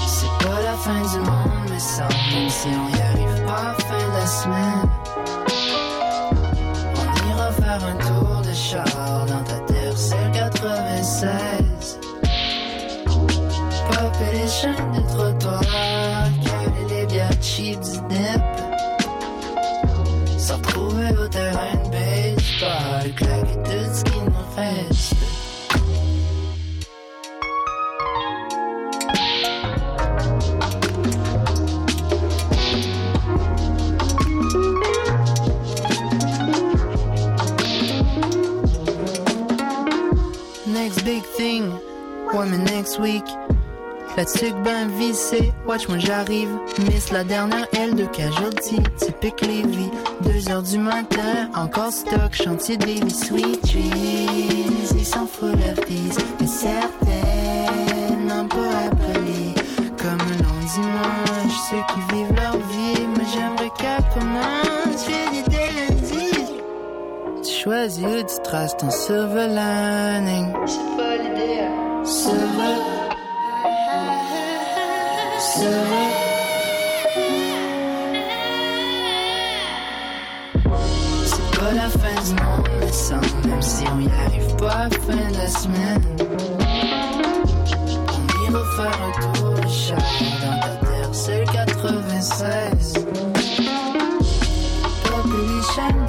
C'est 0.07 0.45
pas 0.45 0.61
la 0.61 0.73
fin 0.73 0.99
du 0.99 1.19
monde, 1.19 1.69
mais 1.69 1.79
ça, 1.79 2.09
même 2.33 2.49
si 2.49 2.67
on 2.67 2.97
y 2.97 3.01
arrive 3.01 3.45
pas 3.45 3.73
fin 3.85 3.97
de 3.97 4.13
la 4.13 4.27
semaine. 4.27 4.96
Au 21.19 21.27
terrain 21.27 21.75
de 21.75 21.89
baseball, 21.91 23.13
claquer 23.15 23.57
tout 23.63 23.93
ce 23.93 24.03
qui 24.03 24.19
nous 24.19 24.55
reste. 24.55 25.15
Next 40.65 41.03
big 41.03 41.23
thing, 41.35 41.71
mais 42.33 42.57
next 42.57 42.99
week. 42.99 43.23
La 44.17 44.25
tuque 44.25 44.55
ben 44.63 44.87
vissée, 44.97 45.53
watch 45.67 45.87
moi 45.87 45.99
j'arrive. 45.99 46.49
Miss 46.89 47.11
la 47.11 47.23
dernière 47.23 47.67
aile 47.73 47.93
de 47.93 48.05
casualty, 48.05 48.77
typique 48.97 49.41
Lévis. 49.41 49.91
Deux 50.21 50.49
heures 50.49 50.63
du 50.63 50.79
matin, 50.79 51.51
encore 51.53 51.91
stock, 51.91 52.33
chantier 52.33 52.77
Daily 52.77 53.11
Sweet 53.11 53.63
Cheese. 53.67 54.95
Ils 54.97 55.05
s'en 55.05 55.27
foutent 55.27 55.55
FDs, 55.59 56.17
mais 56.39 56.47
certaines 56.47 58.25
n'ont 58.27 58.47
pas 58.47 58.87
appelé. 58.87 59.53
Comme 60.01 60.19
un 60.19 60.41
long 60.41 60.65
dimanche, 60.73 61.57
ceux 61.69 61.93
qui 61.93 62.15
vivent 62.15 62.33
leur 62.33 62.57
vie, 62.57 63.07
mais 63.15 63.25
j'aimerais 63.31 63.71
qu'elle 63.77 64.03
commence. 64.19 65.05
J'ai 65.05 65.43
des 65.43 65.93
lundi. 65.93 66.31
Tu 67.43 67.63
choisis 67.63 68.03
où 68.03 68.23
tu 68.23 68.41
traces 68.43 68.75
ton 68.77 68.89
silver 68.89 69.47
lining. 69.47 70.53
On 85.59 85.71
ira 88.45 88.63
faire 88.75 88.99
un 89.01 89.11
tour 89.33 89.51
de 89.53 89.67
char 89.67 89.97
dans 90.41 90.59
ta 90.59 90.71
terre, 90.85 91.09
c'est 91.11 91.39
le 91.39 91.45
96. 91.45 92.93
Popper 95.03 95.43
les 95.47 95.63
chaînes 95.73 96.05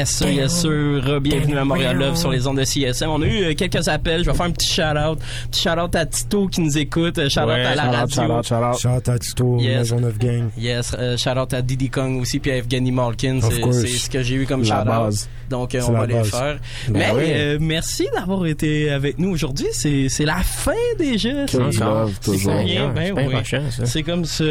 Yes, 0.00 0.10
sir, 0.12 0.30
yes, 0.30 0.52
sir. 0.62 1.20
Bienvenue 1.20 1.58
à 1.58 1.64
Montréal 1.66 1.98
Love 1.98 2.16
sur 2.16 2.30
les 2.30 2.46
ondes 2.46 2.56
de 2.56 2.64
CSM. 2.64 3.10
On 3.10 3.20
a 3.20 3.26
eu 3.26 3.44
euh, 3.44 3.54
quelques 3.54 3.86
appels. 3.86 4.24
Je 4.24 4.30
vais 4.30 4.34
faire 4.36 4.46
un 4.46 4.50
petit 4.50 4.66
shout-out. 4.72 5.18
Petit 5.50 5.60
shout-out 5.60 5.94
à 5.94 6.06
Tito 6.06 6.48
qui 6.48 6.62
nous 6.62 6.78
écoute. 6.78 7.18
Euh, 7.18 7.28
Shout-out 7.28 7.48
Ouais, 7.48 7.66
à 7.66 7.74
la 7.74 7.82
radio. 7.90 8.22
shout-out, 8.22 8.46
shout-out. 8.46 8.78
Shout-out 8.78 9.08
à 9.10 9.18
Tito, 9.18 9.58
Yes. 9.60 9.76
Maison 9.80 10.00
9 10.00 10.18
Gang. 10.18 10.48
Yes, 10.56 10.96
euh, 10.98 11.18
shout-out 11.18 11.52
à 11.52 11.60
Diddy 11.60 11.90
Kong 11.90 12.18
aussi, 12.22 12.38
puis 12.38 12.50
à 12.50 12.56
Evgeny 12.56 12.92
Malkin. 12.92 13.40
C'est 13.42 13.60
ce 13.88 14.08
que 14.08 14.22
j'ai 14.22 14.36
eu 14.36 14.46
comme 14.46 14.64
shout-out. 14.64 15.28
Donc, 15.50 15.74
euh, 15.74 15.80
on 15.88 15.92
va 15.92 16.06
les 16.06 16.14
base. 16.14 16.30
faire. 16.30 16.58
Ben 16.88 16.98
Mais 16.98 17.10
oui. 17.14 17.22
euh, 17.26 17.58
merci 17.60 18.06
d'avoir 18.14 18.46
été 18.46 18.90
avec 18.90 19.18
nous 19.18 19.30
aujourd'hui. 19.30 19.66
C'est 19.72 20.08
c'est 20.08 20.24
la 20.24 20.38
fin 20.44 20.70
déjà. 20.98 21.46
C'est- 21.48 21.58
ben 21.58 21.70
C'est 23.84 24.02
comme 24.02 24.24
ça. 24.24 24.44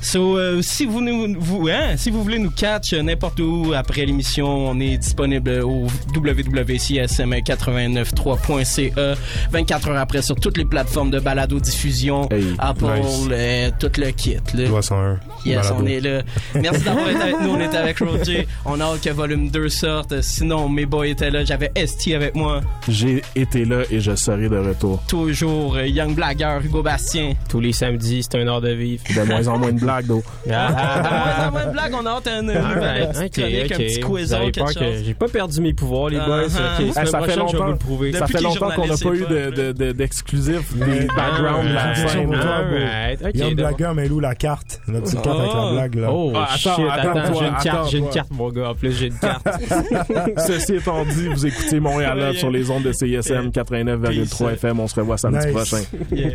So, 0.00 0.38
euh, 0.38 0.62
si 0.62 0.86
vous, 0.86 1.00
nous, 1.00 1.34
vous, 1.38 1.68
hein, 1.68 1.96
si 1.96 2.10
vous 2.10 2.22
voulez 2.22 2.38
nous 2.38 2.50
catch 2.50 2.92
euh, 2.92 3.02
n'importe 3.02 3.40
où 3.40 3.72
après 3.74 4.04
l'émission, 4.06 4.46
on 4.70 4.80
est 4.80 4.96
disponible 4.96 5.60
au 5.62 5.86
www.csm893.ca 6.14 9.14
24 9.50 9.88
heures 9.88 9.96
après 9.98 10.22
sur 10.22 10.36
toutes 10.36 10.58
les 10.58 10.64
plateformes 10.64 11.10
de 11.10 11.18
balado 11.20 11.58
diffusion, 11.60 12.28
Apple, 12.58 12.84
nice. 12.84 13.28
euh, 13.30 13.70
tout 13.78 13.90
le 13.98 14.10
kit. 14.10 14.36
là. 14.54 14.68
Loi 14.68 14.82
101. 14.82 15.18
Yes, 15.44 15.56
Balado. 15.56 15.76
on 15.80 15.86
est 15.86 16.00
là. 16.00 16.22
Merci 16.54 16.84
d'avoir 16.84 17.08
été 17.08 17.20
avec 17.22 17.40
nous. 17.42 17.50
On 17.50 17.60
était 17.60 17.76
avec 17.76 17.98
Roger. 17.98 18.46
On 18.64 18.80
a 18.80 18.84
hâte 18.84 19.00
que 19.02 19.10
volume 19.10 19.50
2 19.50 19.68
sorte. 19.68 20.20
Sinon, 20.22 20.43
mes 20.68 20.86
boys 20.86 21.06
étaient 21.08 21.30
là. 21.30 21.44
J'avais 21.44 21.70
ST 21.86 22.12
avec 22.14 22.34
moi. 22.34 22.60
J'ai 22.88 23.22
été 23.34 23.64
là 23.64 23.82
et 23.90 24.00
je 24.00 24.14
serai 24.14 24.48
de 24.48 24.56
retour. 24.58 25.02
Toujours 25.08 25.76
euh, 25.76 25.86
Young 25.86 26.14
Blagger, 26.14 26.58
Hugo 26.64 26.82
Bastien. 26.82 27.34
Tous 27.48 27.60
les 27.60 27.72
samedis, 27.72 28.22
c'est 28.22 28.38
un 28.40 28.46
art 28.48 28.60
de 28.60 28.70
vivre. 28.70 29.02
De 29.14 29.22
moins 29.22 29.48
en 29.48 29.58
moins 29.58 29.72
de 29.72 29.80
blagues, 29.80 30.06
d'eau. 30.06 30.22
Ah, 30.50 31.50
ouais, 31.54 31.72
blague, 31.72 31.92
on 31.94 32.06
a 32.06 32.10
hâte 32.10 32.26
à 32.26 32.38
une, 32.40 32.50
une 32.50 32.56
Alright, 32.56 33.12
petite 33.12 33.38
ok, 33.38 33.42
chronique, 33.42 33.72
un 33.72 33.74
ok. 33.76 33.80
petit 33.82 34.00
Vous 34.00 34.16
quizon, 34.16 34.36
avez 34.36 34.44
quelque 34.52 34.64
peur 34.64 34.74
que 34.74 34.80
chose. 34.96 35.02
j'ai 35.04 35.14
pas 35.14 35.28
perdu 35.28 35.60
mes 35.60 35.72
pouvoirs, 35.74 36.08
les 36.10 36.18
boys. 36.18 36.46
Uh-huh. 36.46 36.98
Hey, 36.98 37.06
ça 37.06 37.20
fait 37.22 37.36
longtemps, 37.36 37.66
le 37.68 37.76
prouver. 37.76 38.12
ça 38.12 38.26
fait 38.26 38.40
longtemps 38.40 38.70
qu'on 38.70 38.86
n'a 38.86 38.96
pas 38.96 39.10
eu 39.14 39.24
c'est 39.28 39.34
de, 39.34 39.50
de, 39.50 39.72
de- 39.72 39.92
d'exclusifs, 39.92 40.74
des 40.76 41.06
backgrounds 41.06 41.68
de 41.68 41.74
la 41.74 41.82
Ah, 41.90 41.94
scène. 42.08 42.28
ouais. 42.30 42.40
Toi, 42.40 42.62
beau. 42.62 42.74
Alright, 42.76 43.22
ok, 43.22 43.30
Il 43.34 43.40
y 43.40 43.42
a 43.42 43.46
un 43.46 43.48
d'abord. 43.50 43.68
blagueur, 43.70 43.94
mais 43.94 44.08
où 44.10 44.20
la 44.20 44.34
carte? 44.34 44.80
La 44.88 45.00
petite 45.00 45.22
carte 45.22 45.38
avec 45.40 45.52
la 45.52 45.64
Oh. 45.66 45.72
blague, 45.72 45.94
là. 45.96 46.08
Oh, 46.12 46.32
Ah, 46.36 46.56
shit, 46.56 46.68
attends, 46.90 47.34
j'ai 47.38 47.46
une 47.46 47.54
carte, 47.62 47.90
j'ai 47.90 47.98
une 47.98 48.04
attends-toi. 48.04 48.12
carte, 48.12 48.30
mon 48.32 48.48
gars. 48.50 48.68
En 48.70 48.74
plus, 48.74 48.92
j'ai 48.92 49.06
une 49.06 49.18
carte. 49.18 49.46
Ceci 50.46 50.74
étant 50.76 51.04
dit, 51.04 51.28
vous 51.28 51.46
écoutez 51.46 51.80
Montréal 51.80 52.18
Love 52.18 52.36
sur 52.36 52.50
les 52.50 52.70
ondes 52.70 52.82
de 52.82 52.92
CISM 52.92 53.48
89,3 53.50 54.10
Peace. 54.10 54.40
FM. 54.54 54.80
On 54.80 54.88
se 54.88 54.94
revoit 54.96 55.18
samedi 55.18 55.46
Nice. 55.46 55.54
prochain. 55.54 55.82
Yeah. 56.12 56.34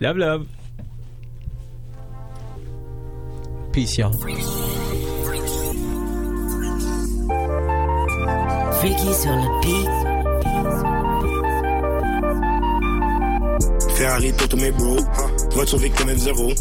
Love, 0.00 0.16
love. 0.16 0.46
Peace, 3.72 3.96
y'all. 3.98 4.12
Freaky 8.80 9.14
sur 9.14 9.32
le 9.32 9.60
beat. 9.62 9.88
Ferrari 13.96 14.32
pour 14.32 14.48
tous 14.48 14.56
mes 14.56 14.70
bros. 14.72 14.96
Voiture 15.52 15.78
victime 15.78 16.08
F0. 16.08 16.54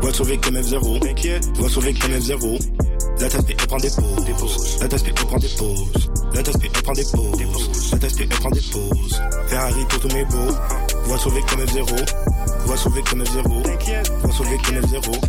Voiture 0.00 0.24
victime 0.24 0.56
F0. 0.56 1.00
T'inquiète. 1.00 1.44
Voiture 1.56 1.82
victime 1.82 2.12
F0. 2.18 2.58
La 3.20 3.28
tasse 3.28 3.42
elle 3.48 3.56
prend 3.56 3.76
des 3.78 3.90
pauses. 3.90 4.78
La 4.80 4.88
tasse 4.88 5.02
elle 5.06 5.14
prend 5.14 5.38
des 5.38 5.48
pauses. 5.48 6.10
La 6.34 6.42
tasse 6.42 6.54
elle 6.62 6.82
prend 6.82 6.92
des 6.92 7.04
pauses. 7.04 7.90
La 7.92 7.98
tasse 7.98 8.12
elle 8.20 8.28
prend 8.28 8.50
des 8.50 8.60
pauses. 8.60 9.22
Ferrari 9.48 9.84
pour 9.88 10.00
tous 10.00 10.14
mes 10.14 10.24
bros. 10.24 10.54
Voiture 11.04 11.30
victime 11.32 11.64
F0. 11.64 12.06
Voiture 12.64 12.90
victime 12.92 13.22
F0. 13.24 13.62
T'inquiète. 13.62 14.12
Voiture 14.22 14.44
victime 14.44 14.80
F0. 14.80 15.20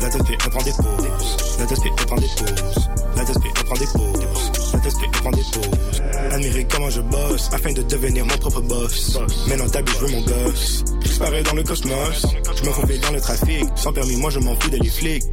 La 0.00 0.08
tasse 0.08 0.22
elle 0.30 0.50
prend 0.50 0.62
des 0.62 0.72
pauses. 0.72 1.36
La 1.58 1.66
tasse 1.66 1.78
elle 1.84 2.06
prend 2.06 2.16
des 2.16 2.26
pauses. 2.26 2.88
La 3.16 3.24
tasse 3.24 3.36
elle 3.44 3.64
prend 3.64 3.76
des 3.76 3.86
pauses. 3.86 4.52
La 4.72 4.78
tasse 4.80 4.94
elle 5.04 5.10
prend 5.10 5.30
des 5.30 5.42
pauses. 5.42 6.02
Admirer 6.32 6.66
comment 6.70 6.90
je 6.90 7.00
bosse 7.02 7.50
afin 7.52 7.72
de 7.72 7.82
devenir 7.82 8.24
mon 8.24 8.38
propre 8.38 8.62
boss. 8.62 9.18
Maintenant 9.46 9.68
t'habilles, 9.68 9.94
je 10.00 10.06
veux 10.06 10.12
mon 10.12 10.22
gosse. 10.22 10.84
J'parais 11.04 11.42
dans 11.42 11.54
le 11.54 11.62
cosmos. 11.62 12.26
Je 12.56 12.62
me 12.66 12.72
faufile 12.72 13.00
dans 13.00 13.12
le 13.12 13.20
trafic. 13.20 13.66
Sans 13.76 13.92
permis, 13.92 14.16
moi 14.16 14.30
je 14.30 14.38
m'en 14.38 14.54
fous 14.58 14.70
des 14.70 14.88
flics. 14.88 15.24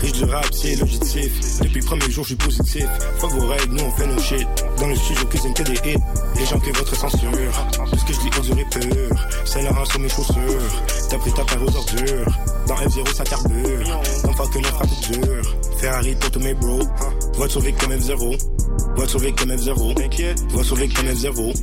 Riche 0.00 0.12
du 0.12 0.24
rap, 0.24 0.46
c'est 0.52 0.76
logitif. 0.76 1.60
Depuis 1.60 1.80
le 1.80 1.84
premier 1.84 2.10
jour, 2.10 2.24
je 2.24 2.28
suis 2.28 2.36
positif. 2.36 2.86
Fuck 3.18 3.32
vos 3.32 3.46
règles, 3.46 3.74
nous 3.74 3.84
on 3.84 3.90
fait 3.92 4.06
nos 4.06 4.18
shit. 4.18 4.48
Dans 4.78 4.86
le 4.86 4.96
studio, 4.96 5.24
cuisine 5.26 5.52
que 5.52 5.62
des 5.62 5.74
hits. 5.74 5.98
Les 6.36 6.46
gens 6.46 6.58
que 6.58 6.70
votre 6.76 6.96
censure. 6.96 7.28
Tout 7.90 7.98
ce 7.98 8.04
que 8.06 8.12
je 8.14 8.20
dis, 8.20 8.40
dirait 8.40 8.66
pur. 8.70 9.16
C'est 9.44 9.62
Laurent 9.62 9.84
sur 9.84 10.00
mes 10.00 10.08
chaussures. 10.08 10.72
T'as 11.10 11.18
pris 11.18 11.32
ta 11.32 11.44
paire 11.44 11.62
aux 11.62 11.76
ordures. 11.76 12.38
Dans 12.66 12.76
F0, 12.76 13.14
ça 13.14 13.24
carbure. 13.24 14.00
Comme 14.22 14.34
fuck 14.34 14.50
que 14.52 14.58
notre 14.58 14.74
frappe 14.74 15.12
dur. 15.12 15.56
Ferrari 15.78 16.14
pour 16.14 16.30
tous 16.30 16.40
mes 16.40 16.54
bros. 16.54 16.80
Voiture 17.34 17.62
comme 17.78 17.92
F0. 17.92 18.38
Voiture 18.96 19.20
comme 19.36 19.50
F0. 19.50 19.94
T'inquiète. 19.94 20.40
Voiture 20.50 20.76
comme 20.78 21.06
F0. 21.08 21.54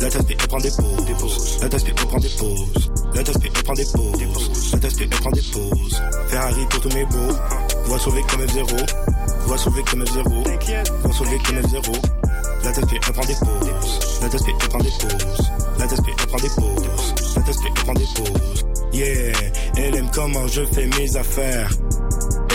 La 0.00 0.10
tasse 0.10 0.24
elle 0.28 0.36
prend 0.36 0.58
des 0.58 0.70
pauses. 0.70 1.58
La 1.62 1.68
tasse 1.68 1.84
elle 1.86 1.94
prend 1.94 2.18
des 2.18 2.28
pauses. 2.28 2.90
La 3.14 3.22
tasse 3.22 3.36
elle 3.42 3.62
prend 3.62 3.74
des 3.74 3.84
pauses. 3.84 4.72
La 4.72 4.78
tasse 4.78 4.94
elle 5.00 5.08
prend 5.08 5.30
des 5.30 5.42
pauses. 5.42 6.02
Ferrari 6.28 6.66
pour 6.68 6.80
tous 6.80 6.94
mes 6.94 7.04
beaux. 7.06 7.34
Voix 7.86 7.98
sauver 7.98 8.22
comme 8.28 8.42
F0. 8.42 8.66
Voix 9.46 9.58
sauver 9.58 9.82
comme 9.84 10.02
F0. 10.02 10.22
Voix 11.02 11.12
sauver 11.12 11.38
comme 11.46 11.58
F0. 11.58 11.92
La 12.64 12.72
tasse 12.72 12.84
elle 12.92 13.12
prend 13.12 13.24
des 13.24 13.34
pauses. 13.34 14.00
La 14.20 14.28
tasse 14.28 14.42
elle 14.48 14.68
prend 14.68 14.78
des 14.78 14.90
pauses. 14.90 15.50
La 15.78 15.86
tasse 15.86 16.00
elle 16.06 16.26
prend 16.26 16.38
des 16.38 16.48
pauses. 16.48 17.14
La 17.36 17.42
elle 17.46 17.84
prend 17.84 17.94
des 17.94 18.06
pauses. 18.14 18.66
Yeah, 18.92 19.32
elle 19.76 19.94
aime 19.94 20.10
comment 20.12 20.46
je 20.48 20.64
fais 20.64 20.86
mes 20.98 21.16
affaires. 21.16 21.70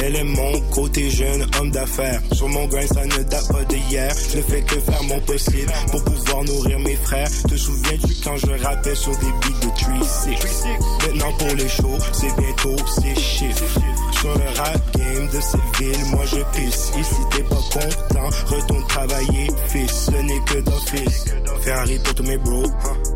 Elle 0.03 0.15
aime 0.15 0.29
mon 0.29 0.59
côté 0.71 1.09
jeune 1.09 1.45
homme 1.59 1.69
d'affaires. 1.69 2.21
Sur 2.33 2.49
mon 2.49 2.65
grain, 2.65 2.87
ça 2.87 3.05
ne 3.05 3.23
date 3.23 3.47
pas 3.51 3.63
d'hier. 3.65 4.11
Je 4.31 4.37
ne 4.37 4.41
fais 4.41 4.61
que 4.63 4.79
faire 4.79 5.03
mon 5.03 5.19
possible 5.21 5.71
pour 5.91 6.03
pouvoir 6.03 6.43
nourrir 6.43 6.79
mes 6.79 6.95
frères. 6.95 7.29
Te 7.47 7.55
souviens-tu 7.55 8.15
quand 8.23 8.35
je 8.37 8.63
rappais 8.63 8.95
sur 8.95 9.15
des 9.17 9.27
beats 9.27 9.59
de 9.61 9.67
3-6? 9.67 11.07
Maintenant 11.07 11.31
pour 11.37 11.55
les 11.55 11.69
shows, 11.69 11.99
c'est 12.13 12.35
bientôt 12.35 12.75
c'est 12.87 13.15
chiffres. 13.19 13.79
Sur 14.21 14.37
le 14.37 14.45
rap 14.55 14.97
game 14.97 15.27
de 15.29 15.41
cette 15.41 15.77
ville, 15.79 16.05
moi 16.11 16.23
je 16.25 16.37
pisse. 16.55 16.91
Ici 16.95 17.15
t'es 17.31 17.41
pas 17.41 17.55
content, 17.55 18.29
retourne 18.45 18.85
travailler, 18.87 19.47
fils. 19.65 19.91
Ce 19.91 20.11
n'est 20.11 20.39
que 20.41 20.61
d'office. 20.61 21.25
Ferrari 21.61 21.97
pour 22.03 22.13
tous 22.13 22.23
mes 22.23 22.37
bros. 22.37 22.65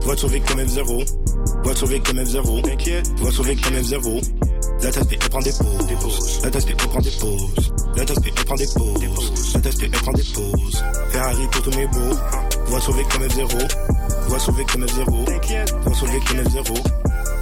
Voiture 0.01 0.29
sauver 0.29 0.39
comme 0.41 0.61
F0. 0.61 1.05
Voiture 1.63 1.77
sauver 1.77 1.99
comme 1.99 2.17
F0. 2.17 2.61
T'inquiète. 2.63 3.07
Voiture 3.19 3.37
sauver 3.37 3.55
comme 3.55 3.75
F0. 3.75 4.21
La 4.81 4.91
tasse 4.91 5.05
elle 5.11 5.19
prend 5.29 5.39
des 5.41 5.51
pauses. 5.51 6.41
La 6.43 6.49
tasse 6.49 6.65
elle 6.67 6.75
prend 6.75 6.99
des 6.99 7.11
pauses. 7.11 7.73
La 7.95 8.05
tasse 8.05 8.17
elle 8.25 8.45
prend 8.45 8.55
des 8.55 8.65
pauses. 8.65 9.53
La 9.53 9.61
tasse 9.61 9.75
elle 9.83 9.91
prend 9.91 10.11
des 10.13 10.23
pauses. 10.23 10.83
Ferrari 11.11 11.47
pour 11.51 11.61
tous 11.61 11.77
mes 11.77 11.85
beaux. 11.85 12.17
Voix 12.65 12.81
sauver 12.81 13.03
comme 13.11 13.27
F0. 13.27 13.75
Voix 14.27 14.39
sauver 14.39 14.65
comme 14.71 14.85
F0. 14.85 15.05
Voix 15.83 15.93
sauver 15.93 16.19
comme 16.27 16.39
F0. 16.39 16.83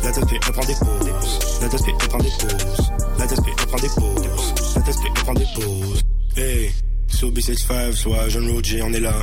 La 0.03 0.11
tasse 0.11 0.26
elle 0.34 0.39
prend 0.39 0.66
des 0.66 0.76
pauses. 0.76 1.39
La 1.61 1.70
tasse 1.70 1.82
elle 1.88 2.09
prend 2.09 2.18
des 2.18 2.32
pauses. 2.39 3.02
La 3.20 3.28
tasse 3.28 3.39
elle 3.45 3.68
prend 3.68 3.78
des 3.78 3.89
pauses. 3.89 4.53
La 4.76 4.82
tasse 4.82 4.97
elle 5.05 5.14
prend 5.14 5.34
des 5.34 5.45
pauses. 5.55 6.03
Hey, 6.36 6.72
sur 7.07 7.32
B65, 7.32 7.93
soit 7.93 8.30
John 8.30 8.49
Roger, 8.51 8.82
on 8.84 8.93
est 8.93 8.99
là. 8.99 9.14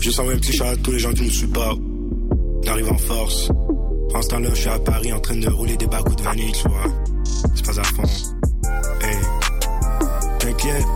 Je 0.00 0.10
sens 0.10 0.28
un 0.28 0.36
petit 0.36 0.52
chat 0.52 0.76
tous 0.76 0.92
les 0.92 0.98
gens 0.98 1.12
qui 1.12 1.22
nous 1.22 1.30
suivent 1.30 1.50
pas. 1.50 1.74
On 1.74 2.68
arrive 2.68 2.92
en 2.92 2.98
force. 2.98 3.50
En 4.14 4.22
ce 4.22 4.28
temps-là, 4.28 4.50
je 4.54 4.60
suis 4.60 4.68
à 4.68 4.78
Paris 4.78 5.12
en 5.12 5.20
train 5.20 5.36
de 5.36 5.48
rouler 5.48 5.76
des 5.76 5.86
bacs 5.86 6.16
de 6.16 6.22
vanille, 6.22 6.52
tu 6.52 6.68
vois. 6.68 6.84
C'est 7.54 7.66
pas 7.66 7.80
à 7.80 7.84
fond. 7.84 8.02
Hey, 9.02 9.16
t'inquiète. 10.38 10.86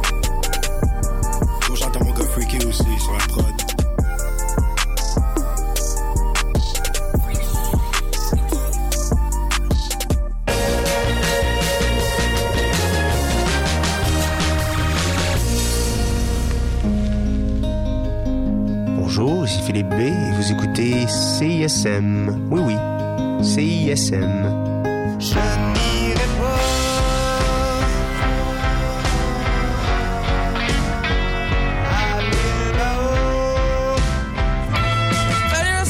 Faut 1.62 1.76
j'entends 1.76 2.04
mon 2.04 2.12
gars 2.12 2.26
freaky 2.26 2.64
aussi 2.64 2.84
sur 3.00 3.12
la 3.12 3.26
prod. 3.26 3.61
CISM. 21.68 22.48
Oui, 22.50 22.60
oui, 22.60 22.76
CISM. 23.44 24.50
Je 25.20 25.34
n'irai 25.74 26.26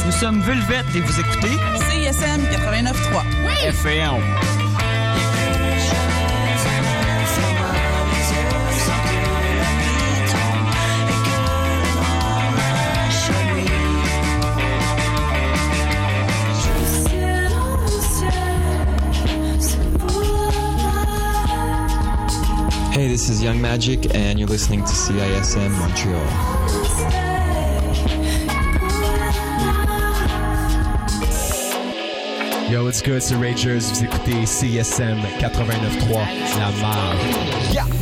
Nous 0.04 0.12
sommes 0.12 0.40
Vulvette 0.42 0.84
et 0.94 1.00
vous 1.00 1.20
écoutez 1.20 1.56
CISM 1.88 2.42
89.3. 2.52 3.68
FM. 3.68 4.51
Hey, 23.02 23.08
this 23.08 23.28
is 23.28 23.42
Young 23.42 23.60
Magic, 23.60 24.14
and 24.14 24.38
you're 24.38 24.46
listening 24.46 24.78
to 24.78 24.92
CISM 24.92 25.70
Montreal. 25.76 26.22
Yo, 32.70 32.84
what's 32.84 33.02
good, 33.02 33.20
c'est 33.20 33.34
Ragers. 33.34 33.80
Vous 33.92 34.04
écoutez 34.04 34.46
CSM 34.46 35.18
89.3, 35.40 36.60
La 36.60 36.70
Marge. 36.80 37.18
Aux 37.74 38.01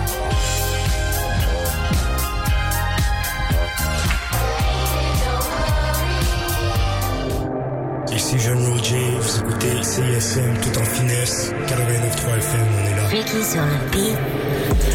Ici 8.31 8.47
John 8.47 8.65
Roger, 8.65 9.17
vous 9.19 9.39
écoutez 9.39 9.83
CISM 9.83 10.53
tout 10.61 10.79
en 10.79 10.85
finesse. 10.85 11.51
89.3 11.67 12.37
FM, 12.37 12.67
on 12.77 12.87
est 12.87 12.95
là. 12.95 13.07
Ricky 13.07 13.43
sur 13.43 13.61
le 13.61 13.91
beat. 13.91 14.17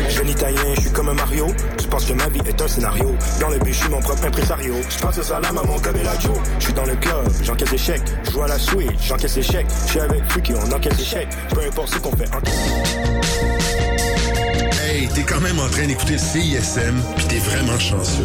Jeune 0.09 0.28
italien, 0.30 0.74
je 0.74 0.80
suis 0.80 0.91
comme 0.91 1.11
un 1.11 1.14
Mario. 1.14 1.47
Je 1.78 1.87
pense 1.87 2.07
que 2.07 2.14
ma 2.14 2.28
vie 2.30 2.41
est 2.47 2.59
un 2.59 2.66
scénario. 2.66 3.14
Dans 3.39 3.51
le 3.51 3.59
but, 3.59 3.74
je 3.74 3.78
suis 3.78 3.91
mon 3.91 4.01
propre 4.01 4.24
impresario. 4.24 4.74
Je 4.89 4.99
passe 5.01 5.20
ça 5.20 5.39
la 5.39 5.53
maman 5.53 5.78
comme 5.82 5.97
Joe. 6.22 6.39
Je 6.61 6.64
suis 6.64 6.72
dans 6.72 6.87
le 6.87 6.97
club, 6.97 7.28
j'encaisse 7.43 7.74
échec. 7.74 8.01
Je 8.24 8.30
joue 8.30 8.43
à 8.43 8.49
la 8.49 8.59
suite, 8.59 9.03
j'encaisse 9.07 9.37
échec. 9.37 9.66
Je 9.84 9.91
suis 9.91 10.01
avec 10.01 10.24
Freaky, 10.30 10.55
on 10.55 10.72
encaisse 10.72 10.99
échec. 10.99 11.28
Peu 11.51 11.61
importe 11.61 11.93
ce 11.93 11.99
qu'on 11.99 12.16
fait 12.16 12.28
en 12.34 12.41
Hey, 14.82 15.09
t'es 15.09 15.24
quand 15.24 15.41
même 15.41 15.59
en 15.61 15.68
train 15.68 15.87
d'écouter 15.87 16.14
le 16.14 16.18
CISM, 16.18 17.03
pis 17.16 17.26
t'es 17.26 17.39
vraiment 17.39 17.78
chanceux. 17.78 18.24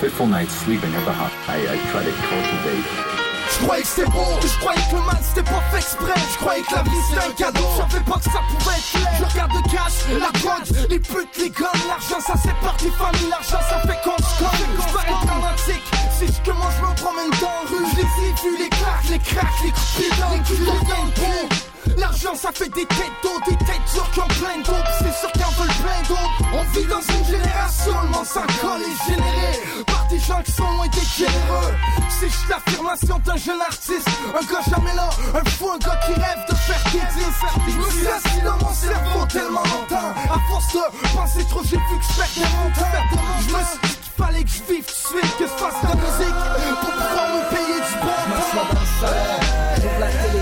Fitful 0.00 0.26
nights 0.26 0.52
sleeping 0.52 0.92
at 0.94 1.04
the 1.06 1.12
hut. 1.12 1.32
I, 1.48 1.56
I 1.72 1.76
try 1.90 2.04
to 2.04 2.12
cultivate. 2.28 2.84
Je 3.48 3.64
croyais 3.64 3.82
que 3.82 3.88
c'était 3.88 4.10
beau, 4.10 4.26
je 4.42 4.58
croyais 4.58 4.80
que 4.90 4.96
le 4.96 5.02
mal 5.02 5.16
c'était 5.22 5.48
pas 5.48 5.62
fait 5.70 5.78
exprès. 5.78 6.20
Je 6.32 6.36
croyais 6.36 6.62
que 6.62 6.74
la 6.74 6.82
vie 6.82 6.90
c'était 7.08 7.26
un 7.26 7.32
cadeau, 7.32 7.64
je 7.72 7.80
savais 7.80 8.04
pas 8.04 8.18
que 8.18 8.24
ça 8.24 8.40
pouvait 8.50 8.76
être 8.76 8.90
clair 8.92 9.12
Je 9.18 9.24
regarde 9.24 9.52
le 9.54 9.62
cash, 9.72 9.96
la 10.20 10.30
drogue, 10.38 10.90
les 10.90 10.98
putes, 10.98 11.36
les 11.38 11.50
guns 11.50 11.80
L'argent 11.88 12.20
ça 12.20 12.36
sépare 12.36 12.76
des 12.82 12.90
familles, 12.90 13.30
l'argent 13.30 13.62
ça 13.70 13.80
fait 13.88 13.98
qu'on 14.04 14.18
se 14.18 14.38
colle 14.38 14.66
Je 14.76 14.92
veux 14.92 15.00
être 15.00 15.26
dramatique, 15.26 15.86
si 16.18 16.26
je 16.26 16.50
commence 16.50 16.74
je 16.76 16.82
me 16.84 16.94
promène 16.96 17.30
dans 17.40 17.56
la 17.56 17.70
rue. 17.70 17.86
Je 17.92 17.96
les 17.96 18.28
ai 18.28 18.32
vus, 18.42 18.58
les 18.58 18.68
claques, 18.68 19.08
les 19.08 19.18
cracks, 19.18 19.62
les 19.64 19.70
coups 19.72 20.58
de 20.58 20.64
les 20.64 20.70
bon 20.76 21.65
L'argent 21.96 22.34
ça 22.34 22.50
fait 22.52 22.68
des 22.68 22.86
têtes 22.86 23.16
d'eau, 23.22 23.38
des 23.46 23.56
têtes 23.64 23.86
dures 23.92 24.10
qui 24.12 24.20
ont 24.20 24.28
plein 24.28 24.58
d'eau 24.64 24.80
C'est 24.98 25.14
sûr 25.20 25.32
qu'en 25.32 25.50
veulent 25.60 25.76
plein 25.82 26.02
d'autres 26.08 26.38
On 26.52 26.62
vit 26.72 26.86
dans 26.86 27.00
une 27.00 27.24
génération, 27.24 27.94
le 28.02 28.08
monde 28.08 28.26
s'en 28.26 28.46
colle 28.60 28.82
et 28.82 29.10
généré 29.10 29.84
Par 29.86 30.06
des 30.08 30.18
gens 30.18 30.42
qui 30.42 30.52
sont 30.52 30.70
loin 30.70 30.86
d'être 30.88 31.16
généreux 31.16 31.74
C'est 32.20 32.30
l'affirmation 32.48 33.18
d'un 33.24 33.36
jeune 33.36 33.60
artiste 33.60 34.08
Un 34.34 34.52
gars 34.52 34.62
jamais 34.68 34.94
là, 34.94 35.08
un 35.34 35.50
fou, 35.50 35.70
un 35.70 35.78
gars 35.78 36.00
qui 36.06 36.12
rêve 36.12 36.44
de 36.48 36.54
faire 36.54 36.84
dédier. 36.92 37.26
Je 37.68 37.76
me 37.76 37.90
suis 37.90 38.06
assis 38.08 38.40
dans 38.42 38.56
mon 38.58 38.72
cerveau 38.72 39.26
tellement 39.26 39.62
longtemps. 39.62 40.12
À 40.30 40.38
force 40.48 40.72
de 40.72 41.06
penser 41.14 41.44
trop, 41.48 41.62
j'ai 41.64 41.76
vu 41.76 41.98
que 41.98 42.04
je 42.04 42.16
perdais 42.16 42.50
mon 42.56 42.70
temps. 42.70 42.96
Je 43.40 43.54
me 43.54 43.58
suis 43.58 43.78
dit 43.82 43.96
qu'il 43.96 44.24
fallait 44.24 44.44
que 44.44 44.50
je 44.50 44.72
vive 44.72 44.84
tout 44.84 44.92
de 44.92 45.20
suite, 45.20 45.36
que 45.38 45.44
je 45.44 45.50
fasse 45.50 45.80
de 45.82 45.88
la 45.88 45.94
musique 45.94 46.38
pour 46.80 46.90
pouvoir 46.90 47.28
me 47.34 47.50
payer 47.50 47.80
du 47.80 47.94
bon 48.02 48.16
Je 49.00 49.45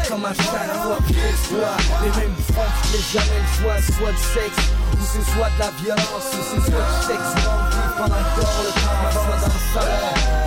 comme 0.09 0.25
à 0.25 0.35
chaque 0.35 0.75
fois 0.83 0.99
que 1.07 1.15
je 1.15 1.55
vois 1.55 1.77
Les 2.03 2.21
mêmes 2.21 2.37
fronts 2.53 2.73
qui 2.83 2.93
les 2.93 3.05
jamais 3.13 3.41
le 3.41 3.63
choix, 3.63 3.77
soit 3.81 4.13
du 4.13 4.25
sexe, 4.35 4.63
ou 4.93 5.05
c'est 5.05 5.33
soit 5.33 5.51
de 5.55 5.59
la 5.59 5.71
violence, 5.83 6.27
ou 6.33 6.43
c'est 6.43 6.71
soit 6.71 6.85
du 6.85 6.97
sexe, 7.07 7.31
ou 7.37 7.49
on 7.49 7.65
vit 7.71 7.91
pendant 7.97 8.25
que 8.25 8.41
dort 8.41 8.61
le 8.65 8.73
temps. 8.75 8.95
Je 8.95 9.17
m'assois 9.17 9.39
dans 9.41 9.55
le 9.55 9.63
salon, 9.75 10.01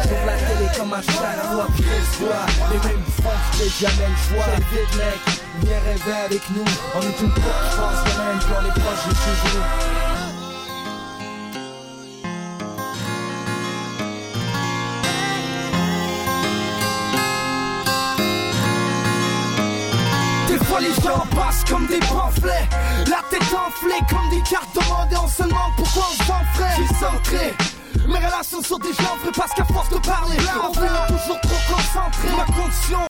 j'ouvre 0.04 0.26
la 0.26 0.38
télé 0.38 0.68
comme 0.78 0.94
à 0.94 1.02
chaque 1.02 1.44
fois 1.52 1.68
que 1.76 1.84
je 1.84 2.26
vois 2.26 2.46
Les 2.72 2.82
mêmes 2.88 3.06
fronts 3.22 3.42
qui 3.52 3.64
les 3.64 3.70
jamais 3.70 4.10
le 4.10 4.20
choix. 4.28 4.46
J'ai 4.46 4.78
vite 4.78 4.96
mec, 4.98 5.22
viens 5.64 5.80
rêver 5.86 6.20
avec 6.26 6.44
nous, 6.52 6.66
on 6.96 7.02
est 7.02 7.20
une 7.22 7.32
couple 7.32 7.58
qui 7.64 7.78
pense 7.78 8.02
de 8.04 8.14
même, 8.20 8.40
puis 8.40 8.54
on 8.54 8.66
est 8.68 8.78
proche 8.78 9.04
de 9.08 9.14
toujours. 9.14 10.17
Des 20.80 20.86
fois 20.86 20.90
les 20.90 21.04
gens 21.04 21.26
passent 21.36 21.64
comme 21.64 21.88
des 21.88 22.00
pamphlets. 22.00 22.68
La 23.10 23.22
tête 23.30 23.42
enflée 23.42 24.00
comme 24.10 24.30
des 24.30 24.42
cartes 24.50 24.74
demandées 24.76 25.16
On 25.24 25.28
se 25.28 25.44
demande 25.44 25.72
pourquoi 25.76 26.04
on 26.12 26.24
s'en 26.24 26.44
ferait. 26.54 26.76
Je 26.78 26.84
suis 26.84 26.96
centré 26.96 27.54
mes 28.08 28.26
relations 28.26 28.62
sont 28.62 28.78
déjà 28.78 29.04
vraies 29.22 29.32
parce 29.36 29.52
qu'à 29.54 29.66
force 29.66 29.90
de 29.90 29.98
parler 29.98 30.38
On 30.64 30.72
veut 30.72 30.88
toujours 31.08 31.42
trop 31.42 31.74
concentrer. 31.76 32.30
Ma 32.38 32.46
condition 32.46 33.00